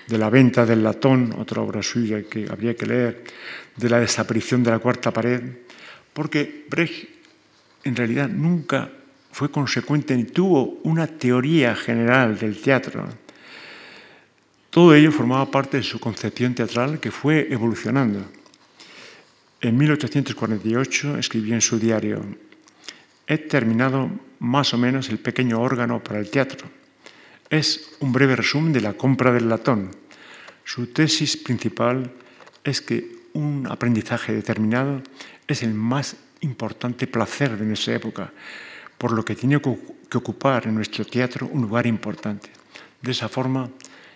de 0.06 0.18
la 0.20 0.30
venta 0.30 0.64
del 0.64 0.84
latón, 0.84 1.34
otra 1.40 1.64
obra 1.64 1.82
suya 1.82 2.22
que 2.30 2.46
habría 2.48 2.76
que 2.76 2.86
leer, 2.86 3.24
de 3.76 3.90
la 3.90 4.00
desaparición 4.00 4.64
de 4.64 4.72
la 4.72 4.80
cuarta 4.80 5.12
pared, 5.12 5.42
porque 6.14 6.66
Brecht 6.70 7.10
en 7.84 7.96
realidad 7.96 8.30
nunca 8.30 8.90
fue 9.32 9.52
consecuente 9.52 10.16
ni 10.16 10.24
tuvo 10.24 10.80
una 10.84 11.08
teoría 11.08 11.76
general 11.76 12.40
del 12.40 12.62
teatro. 12.62 13.06
Todo 14.70 14.96
ello 14.96 15.12
formaba 15.12 15.52
parte 15.52 15.78
de 15.78 15.84
su 15.84 16.00
concepción 16.00 16.56
teatral 16.56 17.00
que 17.00 17.12
fue 17.12 17.48
evolucionando. 17.52 18.26
En 19.62 19.78
1848 19.78 21.18
escribió 21.18 21.54
en 21.54 21.62
su 21.62 21.80
diario, 21.80 22.26
he 23.28 23.38
terminado 23.38 24.10
más 24.40 24.74
o 24.74 24.78
menos 24.78 25.10
el 25.10 25.20
pequeño 25.20 25.62
órgano 25.62 26.04
para 26.04 26.20
el 26.20 26.30
teatro. 26.30 26.68
Es 27.50 27.96
un 28.00 28.12
breve 28.12 28.36
resumen 28.36 28.74
de 28.74 28.82
la 28.82 28.94
compra 28.94 29.32
del 29.32 29.50
latón. 29.50 29.92
Su 30.64 30.88
tesis 30.88 31.38
principal 31.38 32.12
es 32.64 32.82
que 32.82 33.15
un 33.36 33.68
aprendizaje 33.70 34.34
determinado 34.34 35.04
es 35.48 35.62
el 35.62 35.74
más 35.74 36.16
importante 36.42 37.06
placer 37.06 37.58
de 37.58 37.66
nuestra 37.66 37.96
época, 37.96 38.32
por 38.98 39.12
lo 39.12 39.24
que 39.24 39.36
tiene 39.36 39.60
que 39.62 40.18
ocupar 40.18 40.66
en 40.66 40.76
nuestro 40.76 41.06
teatro 41.06 41.48
un 41.52 41.62
lugar 41.62 41.86
importante. 41.86 42.50
De 43.02 43.12
esa 43.12 43.30
forma, 43.30 43.70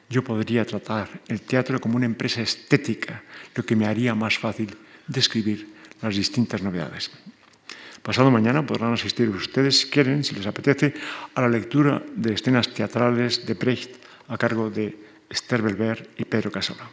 yo 0.10 0.24
podría 0.24 0.66
tratar 0.66 1.08
el 1.28 1.42
teatro 1.42 1.80
como 1.80 1.98
una 1.98 2.06
empresa 2.08 2.42
estética, 2.42 3.22
lo 3.54 3.64
que 3.64 3.76
me 3.76 3.86
haría 3.86 4.16
más 4.16 4.40
fácil 4.40 4.76
describir 5.06 5.68
las 6.02 6.16
distintas 6.16 6.64
novedades. 6.64 7.12
Pasado 8.02 8.32
mañana 8.32 8.66
podrán 8.66 8.94
asistir 8.94 9.30
ustedes, 9.30 9.82
si 9.82 9.90
quieren, 9.90 10.24
si 10.24 10.34
les 10.34 10.48
apetece, 10.48 10.94
a 11.36 11.42
la 11.42 11.50
lectura 11.50 12.02
de 12.16 12.34
escenas 12.34 12.74
teatrales 12.74 13.46
de 13.46 13.54
Brecht 13.54 14.00
a 14.30 14.38
cargo 14.38 14.70
de 14.70 14.96
Esther 15.30 15.62
Belver 15.62 16.10
y 16.18 16.24
Pedro 16.24 16.50
Casola. 16.50 16.88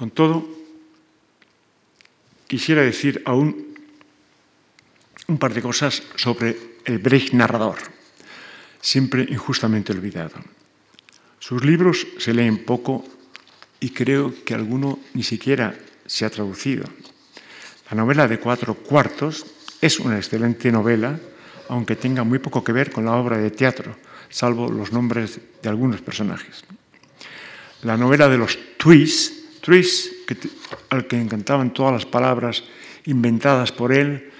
Con 0.00 0.08
todo, 0.08 0.48
quisiera 2.48 2.80
decir 2.80 3.20
aún 3.26 3.76
un 5.28 5.36
par 5.36 5.52
de 5.52 5.60
cosas 5.60 6.02
sobre 6.16 6.56
el 6.86 6.96
Brecht 6.96 7.34
narrador, 7.34 7.76
siempre 8.80 9.28
injustamente 9.28 9.92
olvidado. 9.92 10.40
Sus 11.38 11.62
libros 11.66 12.06
se 12.16 12.32
leen 12.32 12.64
poco 12.64 13.04
y 13.78 13.90
creo 13.90 14.32
que 14.42 14.54
alguno 14.54 15.00
ni 15.12 15.22
siquiera 15.22 15.76
se 16.06 16.24
ha 16.24 16.30
traducido. 16.30 16.88
La 17.90 17.96
novela 17.98 18.26
de 18.26 18.40
cuatro 18.40 18.72
cuartos 18.72 19.44
es 19.82 20.00
una 20.00 20.16
excelente 20.16 20.72
novela, 20.72 21.20
aunque 21.68 21.94
tenga 21.94 22.24
muy 22.24 22.38
poco 22.38 22.64
que 22.64 22.72
ver 22.72 22.90
con 22.90 23.04
la 23.04 23.16
obra 23.16 23.36
de 23.36 23.50
teatro, 23.50 23.94
salvo 24.30 24.72
los 24.72 24.92
nombres 24.92 25.38
de 25.60 25.68
algunos 25.68 26.00
personajes. 26.00 26.64
La 27.82 27.98
novela 27.98 28.30
de 28.30 28.38
los 28.38 28.58
twists, 28.78 29.39
al 30.90 31.06
que 31.06 31.16
encantaban 31.16 31.72
todas 31.72 31.92
las 31.92 32.06
palabras 32.06 32.64
inventadas 33.06 33.72
por 33.72 33.92
él, 33.92 34.30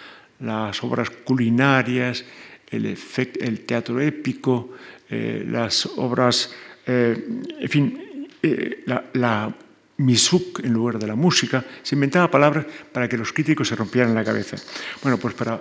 las 0.40 0.82
obras 0.82 1.10
culinarias, 1.10 2.24
el, 2.70 3.60
teatro 3.66 4.00
épico, 4.00 4.70
eh, 5.08 5.44
las 5.48 5.86
obras, 5.86 6.52
eh, 6.86 7.16
en 7.58 7.68
fin, 7.68 8.28
eh, 8.42 8.82
la, 8.86 9.04
la 9.14 9.54
en 9.98 10.72
lugar 10.72 10.98
de 10.98 11.06
la 11.06 11.14
música, 11.14 11.62
se 11.82 11.94
inventaba 11.94 12.30
palabras 12.30 12.64
para 12.90 13.06
que 13.06 13.18
los 13.18 13.34
críticos 13.34 13.68
se 13.68 13.76
rompieran 13.76 14.14
la 14.14 14.24
cabeza. 14.24 14.56
Bueno, 15.02 15.18
pues 15.18 15.34
para 15.34 15.60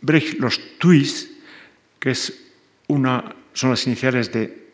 Brecht, 0.00 0.38
los 0.38 0.78
twists, 0.78 1.28
que 1.98 2.10
es 2.10 2.32
una, 2.86 3.34
son 3.52 3.70
las 3.70 3.86
iniciales 3.86 4.32
de 4.32 4.68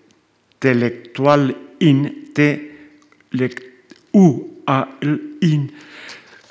telectual 0.60 1.56
in, 1.80 2.30
te, 2.32 2.74
a, 4.66 4.96
el, 5.00 5.38
in, 5.40 5.72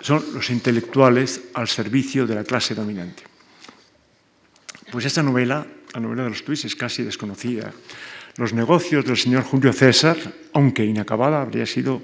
son 0.01 0.23
los 0.33 0.49
intelectuales 0.49 1.41
al 1.53 1.67
servicio 1.67 2.27
de 2.27 2.35
la 2.35 2.43
clase 2.43 2.75
dominante. 2.75 3.23
Pues 4.91 5.05
esta 5.05 5.23
novela, 5.23 5.65
la 5.93 5.99
novela 5.99 6.23
de 6.23 6.29
los 6.29 6.43
twists, 6.43 6.65
es 6.65 6.75
casi 6.75 7.03
desconocida. 7.03 7.71
Los 8.35 8.53
negocios 8.53 9.05
del 9.05 9.17
señor 9.17 9.43
Julio 9.43 9.71
César, 9.73 10.17
aunque 10.53 10.83
inacabada, 10.83 11.41
habría 11.41 11.65
sido 11.65 12.01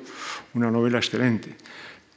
una 0.53 0.71
novela 0.71 0.99
excelente. 0.99 1.55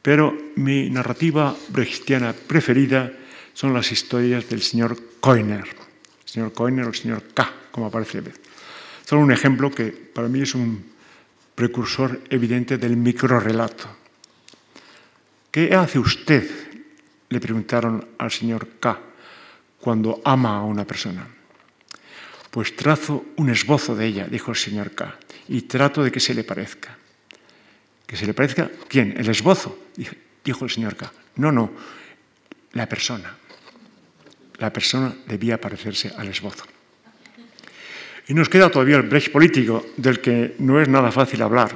Pero 0.00 0.36
mi 0.56 0.90
narrativa 0.90 1.54
brechtiana 1.68 2.32
preferida 2.32 3.10
son 3.54 3.74
las 3.74 3.90
historias 3.90 4.48
del 4.48 4.62
señor 4.62 4.96
Koiner. 5.20 5.64
El 5.64 6.28
señor 6.28 6.52
Koiner 6.52 6.86
o 6.86 6.88
el 6.88 6.94
señor 6.94 7.22
K, 7.34 7.52
como 7.70 7.86
aparece. 7.86 8.22
Solo 9.04 9.22
un 9.22 9.32
ejemplo 9.32 9.70
que 9.70 9.90
para 9.90 10.28
mí 10.28 10.42
es 10.42 10.54
un 10.54 10.91
precursor 11.62 12.18
evidente 12.28 12.76
del 12.76 12.96
microrelato. 12.96 13.86
¿Qué 15.48 15.72
hace 15.76 16.00
usted? 16.00 16.50
le 17.28 17.40
preguntaron 17.40 18.18
al 18.18 18.30
señor 18.32 18.80
K 18.80 18.98
cuando 19.78 20.20
ama 20.24 20.58
a 20.58 20.64
una 20.64 20.84
persona. 20.84 21.24
Pues 22.50 22.74
trazo 22.74 23.26
un 23.36 23.48
esbozo 23.48 23.94
de 23.94 24.06
ella, 24.06 24.26
dijo 24.26 24.50
el 24.50 24.56
señor 24.56 24.90
K, 24.90 25.16
y 25.48 25.62
trato 25.62 26.02
de 26.02 26.10
que 26.10 26.18
se 26.18 26.34
le 26.34 26.42
parezca. 26.42 26.98
¿Que 28.06 28.16
se 28.16 28.26
le 28.26 28.34
parezca? 28.34 28.68
¿Quién? 28.88 29.14
¿El 29.16 29.30
esbozo? 29.30 29.86
Dijo 30.44 30.64
el 30.64 30.70
señor 30.70 30.96
K. 30.96 31.12
No, 31.36 31.52
no, 31.52 31.70
la 32.72 32.88
persona. 32.88 33.38
la 34.58 34.72
persona 34.72 35.14
debía 35.28 35.60
parecerse 35.60 36.12
al 36.18 36.26
esbozo. 36.26 36.71
Y 38.28 38.34
nos 38.34 38.48
queda 38.48 38.70
todavía 38.70 38.96
el 38.96 39.02
Brecht 39.02 39.32
político, 39.32 39.86
del 39.96 40.20
que 40.20 40.54
no 40.58 40.80
es 40.80 40.88
nada 40.88 41.10
fácil 41.10 41.42
hablar. 41.42 41.74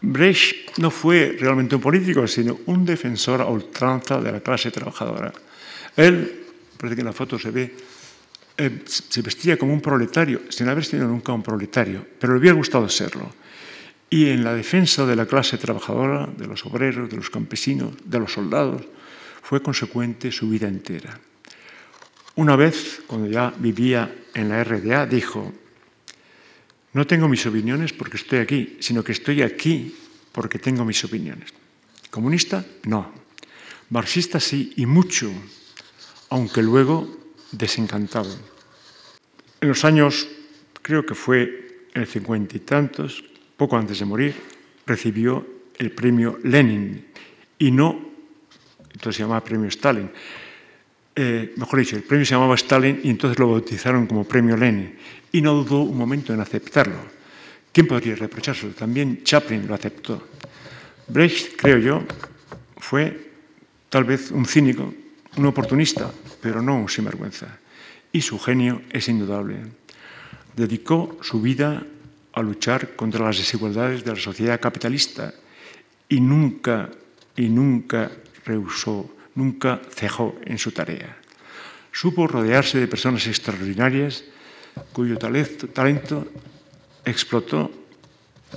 Brecht 0.00 0.78
no 0.78 0.90
fue 0.90 1.36
realmente 1.38 1.74
un 1.74 1.82
político, 1.82 2.26
sino 2.26 2.60
un 2.66 2.84
defensor 2.84 3.40
a 3.40 3.46
ultranza 3.46 4.20
de 4.20 4.32
la 4.32 4.40
clase 4.40 4.70
trabajadora. 4.70 5.32
Él, 5.96 6.46
parece 6.76 6.94
que 6.94 7.00
en 7.00 7.06
la 7.06 7.12
foto 7.12 7.38
se 7.38 7.50
ve, 7.50 7.74
eh, 8.56 8.82
se 8.86 9.22
vestía 9.22 9.56
como 9.56 9.72
un 9.72 9.80
proletario, 9.80 10.42
sin 10.48 10.68
haber 10.68 10.84
sido 10.84 11.06
nunca 11.06 11.32
un 11.32 11.42
proletario, 11.42 12.04
pero 12.18 12.32
le 12.34 12.40
hubiera 12.40 12.56
gustado 12.56 12.88
serlo. 12.88 13.30
Y 14.10 14.30
en 14.30 14.42
la 14.42 14.54
defensa 14.54 15.04
de 15.04 15.16
la 15.16 15.26
clase 15.26 15.58
trabajadora, 15.58 16.26
de 16.26 16.46
los 16.46 16.64
obreros, 16.64 17.10
de 17.10 17.16
los 17.16 17.30
campesinos, 17.30 17.92
de 18.04 18.18
los 18.18 18.32
soldados, 18.32 18.82
fue 19.42 19.62
consecuente 19.62 20.32
su 20.32 20.48
vida 20.48 20.68
entera. 20.68 21.18
Una 22.38 22.54
vez, 22.54 23.02
cuando 23.08 23.26
ya 23.26 23.52
vivía 23.58 24.14
en 24.32 24.48
la 24.48 24.62
RDA, 24.62 25.06
dijo, 25.06 25.52
no 26.92 27.04
tengo 27.04 27.26
mis 27.26 27.44
opiniones 27.46 27.92
porque 27.92 28.16
estoy 28.16 28.38
aquí, 28.38 28.76
sino 28.78 29.02
que 29.02 29.10
estoy 29.10 29.42
aquí 29.42 29.92
porque 30.30 30.60
tengo 30.60 30.84
mis 30.84 31.02
opiniones. 31.02 31.50
Comunista, 32.10 32.64
no. 32.84 33.10
Marxista 33.90 34.38
sí, 34.38 34.72
y 34.76 34.86
mucho, 34.86 35.32
aunque 36.30 36.62
luego 36.62 37.10
desencantado. 37.50 38.30
En 39.60 39.66
los 39.66 39.84
años, 39.84 40.28
creo 40.80 41.04
que 41.04 41.16
fue 41.16 41.88
el 41.92 42.06
cincuenta 42.06 42.56
y 42.56 42.60
tantos, 42.60 43.24
poco 43.56 43.76
antes 43.76 43.98
de 43.98 44.04
morir, 44.04 44.36
recibió 44.86 45.44
el 45.76 45.90
premio 45.90 46.38
Lenin 46.44 47.04
y 47.58 47.72
no, 47.72 47.98
entonces 48.92 49.16
se 49.16 49.22
llamaba 49.24 49.42
premio 49.42 49.66
Stalin, 49.66 50.08
eh, 51.20 51.52
mejor 51.56 51.80
dicho, 51.80 51.96
el 51.96 52.04
premio 52.04 52.24
se 52.24 52.34
llamaba 52.34 52.54
Stalin 52.54 53.00
y 53.02 53.10
entonces 53.10 53.40
lo 53.40 53.50
bautizaron 53.50 54.06
como 54.06 54.22
premio 54.22 54.56
Lenin 54.56 54.94
y 55.32 55.42
no 55.42 55.52
dudó 55.52 55.82
un 55.82 55.98
momento 55.98 56.32
en 56.32 56.40
aceptarlo. 56.40 56.94
¿Quién 57.72 57.88
podría 57.88 58.14
reprochárselo? 58.14 58.72
También 58.72 59.24
Chaplin 59.24 59.66
lo 59.66 59.74
aceptó. 59.74 60.28
Brecht, 61.08 61.56
creo 61.56 61.78
yo, 61.78 62.04
fue 62.76 63.32
tal 63.88 64.04
vez 64.04 64.30
un 64.30 64.46
cínico, 64.46 64.94
un 65.36 65.46
oportunista, 65.46 66.08
pero 66.40 66.62
no 66.62 66.76
un 66.76 66.88
sinvergüenza. 66.88 67.48
Y 68.12 68.20
su 68.20 68.38
genio 68.38 68.82
es 68.88 69.08
indudable. 69.08 69.56
Dedicó 70.54 71.18
su 71.20 71.42
vida 71.42 71.82
a 72.32 72.42
luchar 72.42 72.94
contra 72.94 73.24
las 73.24 73.38
desigualdades 73.38 74.04
de 74.04 74.12
la 74.12 74.20
sociedad 74.20 74.60
capitalista 74.60 75.34
y 76.08 76.20
nunca, 76.20 76.88
y 77.34 77.48
nunca 77.48 78.08
rehusó 78.44 79.17
nunca 79.38 79.80
cejó 79.94 80.34
en 80.44 80.58
su 80.58 80.72
tarea. 80.72 81.16
Supo 81.92 82.26
rodearse 82.26 82.78
de 82.78 82.90
personas 82.90 83.26
extraordinarias 83.26 84.24
cuyo 84.92 85.16
talento, 85.16 86.26
explotó 87.04 87.70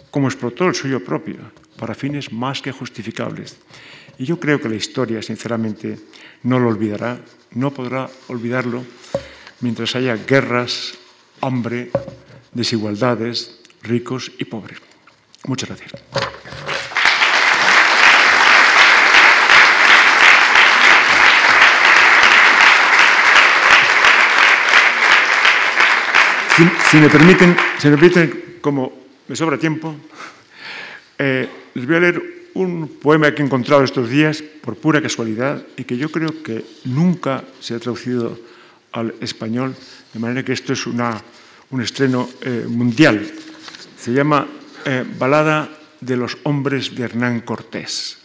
como 0.10 0.28
explotó 0.28 0.68
el 0.68 0.76
suyo 0.76 1.04
propio, 1.04 1.38
para 1.78 1.96
fines 1.96 2.32
más 2.32 2.62
que 2.62 2.72
justificables. 2.72 3.58
Y 4.18 4.26
yo 4.26 4.40
creo 4.40 4.60
que 4.60 4.70
la 4.70 4.76
historia, 4.76 5.22
sinceramente, 5.22 6.00
no 6.44 6.60
lo 6.60 6.70
olvidará, 6.70 7.20
no 7.52 7.72
podrá 7.72 8.10
olvidarlo 8.28 8.84
mientras 9.62 9.96
haya 9.96 10.16
guerras, 10.16 10.94
hambre, 11.42 11.92
desigualdades, 12.54 13.60
ricos 13.84 14.32
y 14.38 14.46
pobres. 14.46 14.80
Muchas 15.46 15.70
gracias. 15.70 16.41
Si, 26.92 26.98
me 26.98 27.10
permiten, 27.10 27.56
si 27.80 27.88
me 27.88 27.98
permiten, 27.98 28.58
como 28.62 28.92
me 29.28 29.36
sobra 29.36 29.58
tiempo, 29.58 29.96
eh, 31.18 31.50
les 31.74 31.88
voy 31.88 31.96
a 31.96 32.00
leer 32.00 32.22
un 32.54 33.00
poema 33.02 33.34
que 33.34 33.42
he 33.42 33.46
encontrado 33.46 33.84
estos 33.84 34.10
días 34.10 34.44
por 34.62 34.76
pura 34.76 35.02
casualidad 35.02 35.66
y 35.78 35.86
que 35.86 35.98
yo 35.98 36.12
creo 36.12 36.44
que 36.44 36.64
nunca 36.86 37.44
se 37.60 37.74
ha 37.74 37.80
traducido 37.80 38.38
al 38.92 39.16
español, 39.22 39.74
de 40.14 40.20
manera 40.20 40.44
que 40.44 40.54
esto 40.54 40.74
es 40.74 40.86
una, 40.86 41.20
un 41.72 41.82
estreno 41.82 42.30
eh, 42.42 42.66
mundial. 42.68 43.26
Se 43.98 44.12
llama 44.12 44.46
eh, 44.86 45.04
Balada 45.18 45.70
de 46.00 46.18
los 46.18 46.38
hombres 46.44 46.94
de 46.94 47.04
Hernán 47.04 47.42
Cortés. 47.42 48.18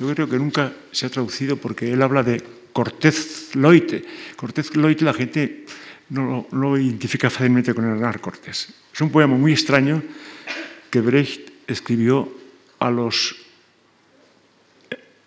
Yo 0.00 0.14
creo 0.14 0.28
que 0.28 0.38
nunca 0.38 0.72
se 0.92 1.04
ha 1.04 1.10
traducido 1.10 1.56
porque 1.56 1.92
él 1.92 2.00
habla 2.00 2.22
de 2.22 2.42
Cortés 2.72 3.50
Loite. 3.54 4.04
Cortés 4.36 4.74
Loite 4.76 5.04
la 5.04 5.12
gente 5.12 5.66
no 6.10 6.46
lo 6.52 6.78
identifica 6.78 7.30
fácilmente 7.30 7.74
con 7.74 7.84
Hernán 7.84 8.18
Cortés. 8.18 8.68
Es 8.92 9.00
un 9.00 9.10
poema 9.10 9.36
muy 9.36 9.52
extraño 9.52 10.02
que 10.90 11.00
Brecht 11.00 11.50
escribió 11.66 12.32
a 12.78 12.90
los 12.90 13.36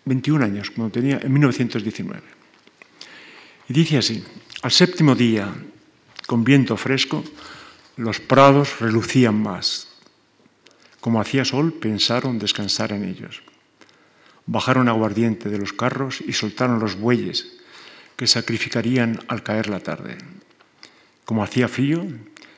21 0.04 0.44
años, 0.44 0.70
cuando 0.70 0.92
tenía 0.92 1.20
en 1.22 1.32
1919. 1.32 2.22
Y 3.68 3.72
dice 3.72 3.98
así, 3.98 4.24
al 4.62 4.72
séptimo 4.72 5.14
día, 5.14 5.54
con 6.26 6.44
viento 6.44 6.76
fresco, 6.76 7.22
los 7.96 8.20
prados 8.20 8.80
relucían 8.80 9.40
más. 9.40 9.88
Como 11.00 11.20
hacía 11.20 11.44
sol, 11.44 11.72
pensaron 11.72 12.38
descansar 12.38 12.92
en 12.92 13.04
ellos. 13.04 13.42
Bajaron 14.46 14.88
aguardiente 14.88 15.48
de 15.48 15.58
los 15.58 15.72
carros 15.72 16.20
y 16.20 16.32
soltaron 16.32 16.80
los 16.80 16.96
bueyes 16.96 17.58
que 18.16 18.26
sacrificarían 18.26 19.20
al 19.28 19.42
caer 19.42 19.68
la 19.68 19.80
tarde. 19.80 20.18
Como 21.24 21.42
hacía 21.42 21.68
frío, 21.68 22.04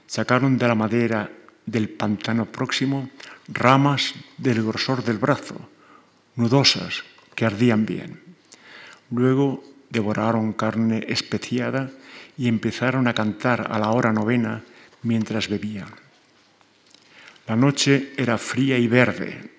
sacaron 0.06 0.58
de 0.58 0.68
la 0.68 0.74
madera 0.74 1.30
del 1.66 1.88
pantano 1.88 2.46
próximo 2.46 3.10
ramas 3.48 4.14
del 4.38 4.64
grosor 4.64 5.04
del 5.04 5.18
brazo, 5.18 5.68
nudosas, 6.36 7.04
que 7.34 7.44
ardían 7.44 7.84
bien. 7.84 8.20
Luego 9.10 9.62
devoraron 9.90 10.52
carne 10.52 11.04
especiada 11.08 11.90
y 12.36 12.48
empezaron 12.48 13.06
a 13.06 13.14
cantar 13.14 13.70
a 13.70 13.78
la 13.78 13.90
hora 13.90 14.12
novena 14.12 14.62
mientras 15.02 15.48
bebían. 15.48 15.88
La 17.46 17.56
noche 17.56 18.12
era 18.16 18.38
fría 18.38 18.78
y 18.78 18.88
verde, 18.88 19.50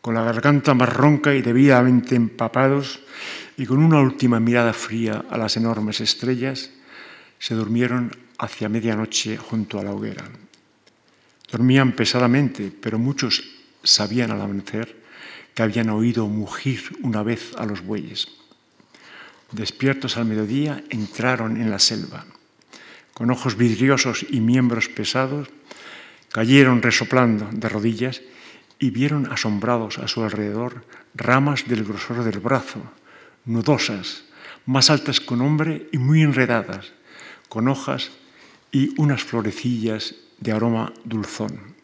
con 0.00 0.14
la 0.14 0.22
garganta 0.22 0.72
más 0.72 0.88
ronca 0.88 1.34
y 1.34 1.42
debidamente 1.42 2.14
empapados, 2.14 3.00
y 3.58 3.66
con 3.66 3.78
una 3.78 4.00
última 4.00 4.40
mirada 4.40 4.72
fría 4.72 5.24
a 5.30 5.38
las 5.38 5.56
enormes 5.56 6.00
estrellas, 6.00 6.70
se 7.38 7.54
durmieron 7.54 8.14
hacia 8.38 8.68
medianoche 8.68 9.36
junto 9.36 9.78
a 9.78 9.84
la 9.84 9.92
hoguera. 9.92 10.24
Dormían 11.50 11.92
pesadamente, 11.92 12.72
pero 12.72 12.98
muchos 12.98 13.44
sabían 13.82 14.30
al 14.30 14.40
amanecer 14.40 14.96
que 15.54 15.62
habían 15.62 15.90
oído 15.90 16.26
mugir 16.26 16.82
una 17.02 17.22
vez 17.22 17.54
a 17.56 17.64
los 17.64 17.80
bueyes. 17.80 18.28
Despiertos 19.52 20.16
al 20.16 20.26
mediodía, 20.26 20.84
entraron 20.90 21.56
en 21.56 21.70
la 21.70 21.78
selva. 21.78 22.26
Con 23.14 23.30
ojos 23.30 23.56
vidriosos 23.56 24.26
y 24.28 24.40
miembros 24.40 24.88
pesados, 24.88 25.48
cayeron 26.30 26.82
resoplando 26.82 27.48
de 27.52 27.68
rodillas 27.68 28.20
y 28.78 28.90
vieron 28.90 29.32
asombrados 29.32 29.98
a 29.98 30.08
su 30.08 30.22
alrededor 30.22 30.84
ramas 31.14 31.66
del 31.66 31.84
grosor 31.84 32.24
del 32.24 32.40
brazo, 32.40 32.82
nudosas, 33.46 34.24
más 34.66 34.90
altas 34.90 35.20
que 35.20 35.32
un 35.32 35.40
hombre 35.40 35.88
y 35.92 35.98
muy 35.98 36.22
enredadas, 36.22 36.92
con 37.48 37.68
hojas 37.68 38.10
y 38.72 38.92
unas 39.00 39.22
florecillas 39.22 40.14
de 40.38 40.52
aroma 40.52 40.92
dulzón. 41.04 41.74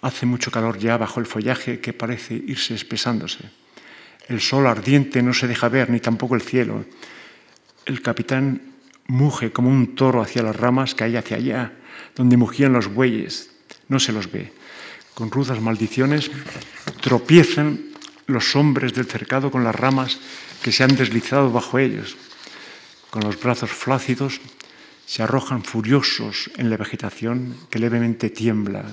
Hace 0.00 0.26
mucho 0.26 0.50
calor 0.50 0.78
ya 0.78 0.96
bajo 0.96 1.20
el 1.20 1.26
follaje 1.26 1.80
que 1.80 1.92
parece 1.92 2.34
irse 2.34 2.74
espesándose. 2.74 3.50
El 4.28 4.40
sol 4.40 4.66
ardiente 4.66 5.22
no 5.22 5.32
se 5.32 5.46
deja 5.46 5.68
ver, 5.68 5.90
ni 5.90 6.00
tampoco 6.00 6.34
el 6.34 6.42
cielo. 6.42 6.84
El 7.86 8.02
capitán 8.02 8.60
muge 9.06 9.52
como 9.52 9.68
un 9.68 9.94
toro 9.94 10.22
hacia 10.22 10.42
las 10.42 10.56
ramas 10.56 10.94
que 10.94 11.04
hay 11.04 11.16
hacia 11.16 11.36
allá, 11.36 11.72
donde 12.14 12.36
mugían 12.36 12.72
los 12.72 12.88
bueyes. 12.92 13.50
No 13.88 14.00
se 14.00 14.12
los 14.12 14.30
ve. 14.30 14.52
Con 15.14 15.30
rudas 15.30 15.60
maldiciones 15.60 16.30
tropiezan 17.00 17.80
los 18.26 18.56
hombres 18.56 18.94
del 18.94 19.06
cercado 19.06 19.50
con 19.50 19.64
las 19.64 19.74
ramas 19.74 20.18
que 20.62 20.72
se 20.72 20.82
han 20.82 20.96
deslizado 20.96 21.52
bajo 21.52 21.78
ellos. 21.78 22.16
Con 23.14 23.22
los 23.22 23.40
brazos 23.40 23.70
flácidos 23.70 24.40
se 25.06 25.22
arrojan 25.22 25.62
furiosos 25.62 26.50
en 26.56 26.68
la 26.68 26.76
vegetación 26.76 27.54
que 27.70 27.78
levemente 27.78 28.28
tiembla, 28.28 28.86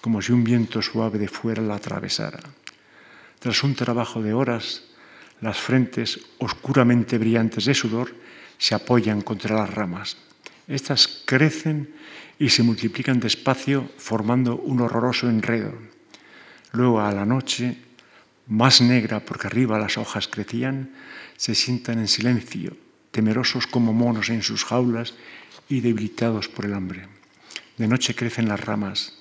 como 0.00 0.20
si 0.20 0.32
un 0.32 0.42
viento 0.42 0.82
suave 0.82 1.20
de 1.20 1.28
fuera 1.28 1.62
la 1.62 1.76
atravesara. 1.76 2.40
Tras 3.38 3.62
un 3.62 3.76
trabajo 3.76 4.20
de 4.20 4.32
horas, 4.32 4.82
las 5.40 5.58
frentes 5.58 6.18
oscuramente 6.38 7.18
brillantes 7.18 7.66
de 7.66 7.74
sudor 7.74 8.12
se 8.58 8.74
apoyan 8.74 9.22
contra 9.22 9.54
las 9.54 9.70
ramas. 9.70 10.16
Estas 10.66 11.22
crecen 11.24 11.94
y 12.40 12.48
se 12.48 12.64
multiplican 12.64 13.20
despacio 13.20 13.88
formando 13.96 14.56
un 14.56 14.80
horroroso 14.80 15.30
enredo. 15.30 15.72
Luego 16.72 17.00
a 17.00 17.12
la 17.12 17.24
noche, 17.24 17.78
más 18.48 18.80
negra 18.80 19.20
porque 19.20 19.46
arriba 19.46 19.78
las 19.78 19.98
hojas 19.98 20.26
crecían, 20.26 20.90
se 21.36 21.54
sientan 21.54 22.00
en 22.00 22.08
silencio 22.08 22.81
temerosos 23.12 23.68
como 23.68 23.92
monos 23.92 24.28
en 24.30 24.42
sus 24.42 24.64
jaulas 24.64 25.14
y 25.68 25.80
debilitados 25.80 26.48
por 26.48 26.64
el 26.64 26.74
hambre. 26.74 27.06
De 27.78 27.86
noche 27.86 28.16
crecen 28.16 28.48
las 28.48 28.60
ramas. 28.60 29.14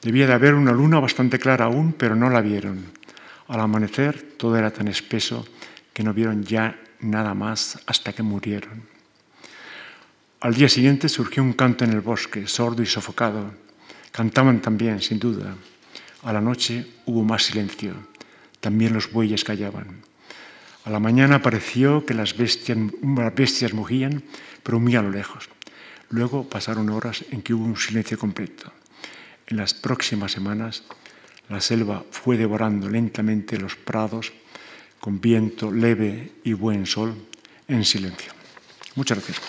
Debía 0.00 0.26
de 0.26 0.32
haber 0.32 0.54
una 0.54 0.72
luna 0.72 0.98
bastante 0.98 1.38
clara 1.38 1.66
aún, 1.66 1.92
pero 1.92 2.16
no 2.16 2.30
la 2.30 2.40
vieron. 2.40 2.86
Al 3.48 3.60
amanecer 3.60 4.34
todo 4.38 4.56
era 4.56 4.70
tan 4.70 4.88
espeso 4.88 5.46
que 5.92 6.02
no 6.02 6.14
vieron 6.14 6.44
ya 6.44 6.80
nada 7.00 7.34
más 7.34 7.78
hasta 7.86 8.12
que 8.12 8.22
murieron. 8.22 8.82
Al 10.40 10.54
día 10.54 10.68
siguiente 10.68 11.08
surgió 11.08 11.42
un 11.42 11.52
canto 11.52 11.84
en 11.84 11.92
el 11.92 12.00
bosque, 12.00 12.46
sordo 12.46 12.82
y 12.82 12.86
sofocado. 12.86 13.52
Cantaban 14.10 14.62
también, 14.62 15.00
sin 15.00 15.18
duda. 15.18 15.54
A 16.22 16.32
la 16.32 16.40
noche 16.40 16.86
hubo 17.04 17.22
más 17.24 17.44
silencio. 17.44 17.94
También 18.60 18.94
los 18.94 19.12
bueyes 19.12 19.44
callaban. 19.44 20.09
La 20.90 20.98
mañana 20.98 21.40
pareció 21.40 22.04
que 22.04 22.14
las 22.14 22.36
bestias, 22.36 22.76
las 23.00 23.32
bestias 23.32 23.72
mugían, 23.72 24.24
pero 24.64 24.80
muy 24.80 24.96
a 24.96 25.02
lo 25.02 25.10
lejos. 25.12 25.48
Luego 26.08 26.48
pasaron 26.48 26.90
horas 26.90 27.24
en 27.30 27.42
que 27.42 27.54
hubo 27.54 27.64
un 27.64 27.76
silencio 27.76 28.18
completo. 28.18 28.72
En 29.46 29.58
las 29.58 29.72
próximas 29.72 30.32
semanas, 30.32 30.82
la 31.48 31.60
selva 31.60 32.02
fue 32.10 32.36
devorando 32.36 32.88
lentamente 32.88 33.56
los 33.56 33.76
prados 33.76 34.32
con 34.98 35.20
viento 35.20 35.70
leve 35.70 36.32
y 36.42 36.54
buen 36.54 36.86
sol 36.86 37.14
en 37.68 37.84
silencio. 37.84 38.32
Muchas 38.96 39.18
gracias. 39.18 39.40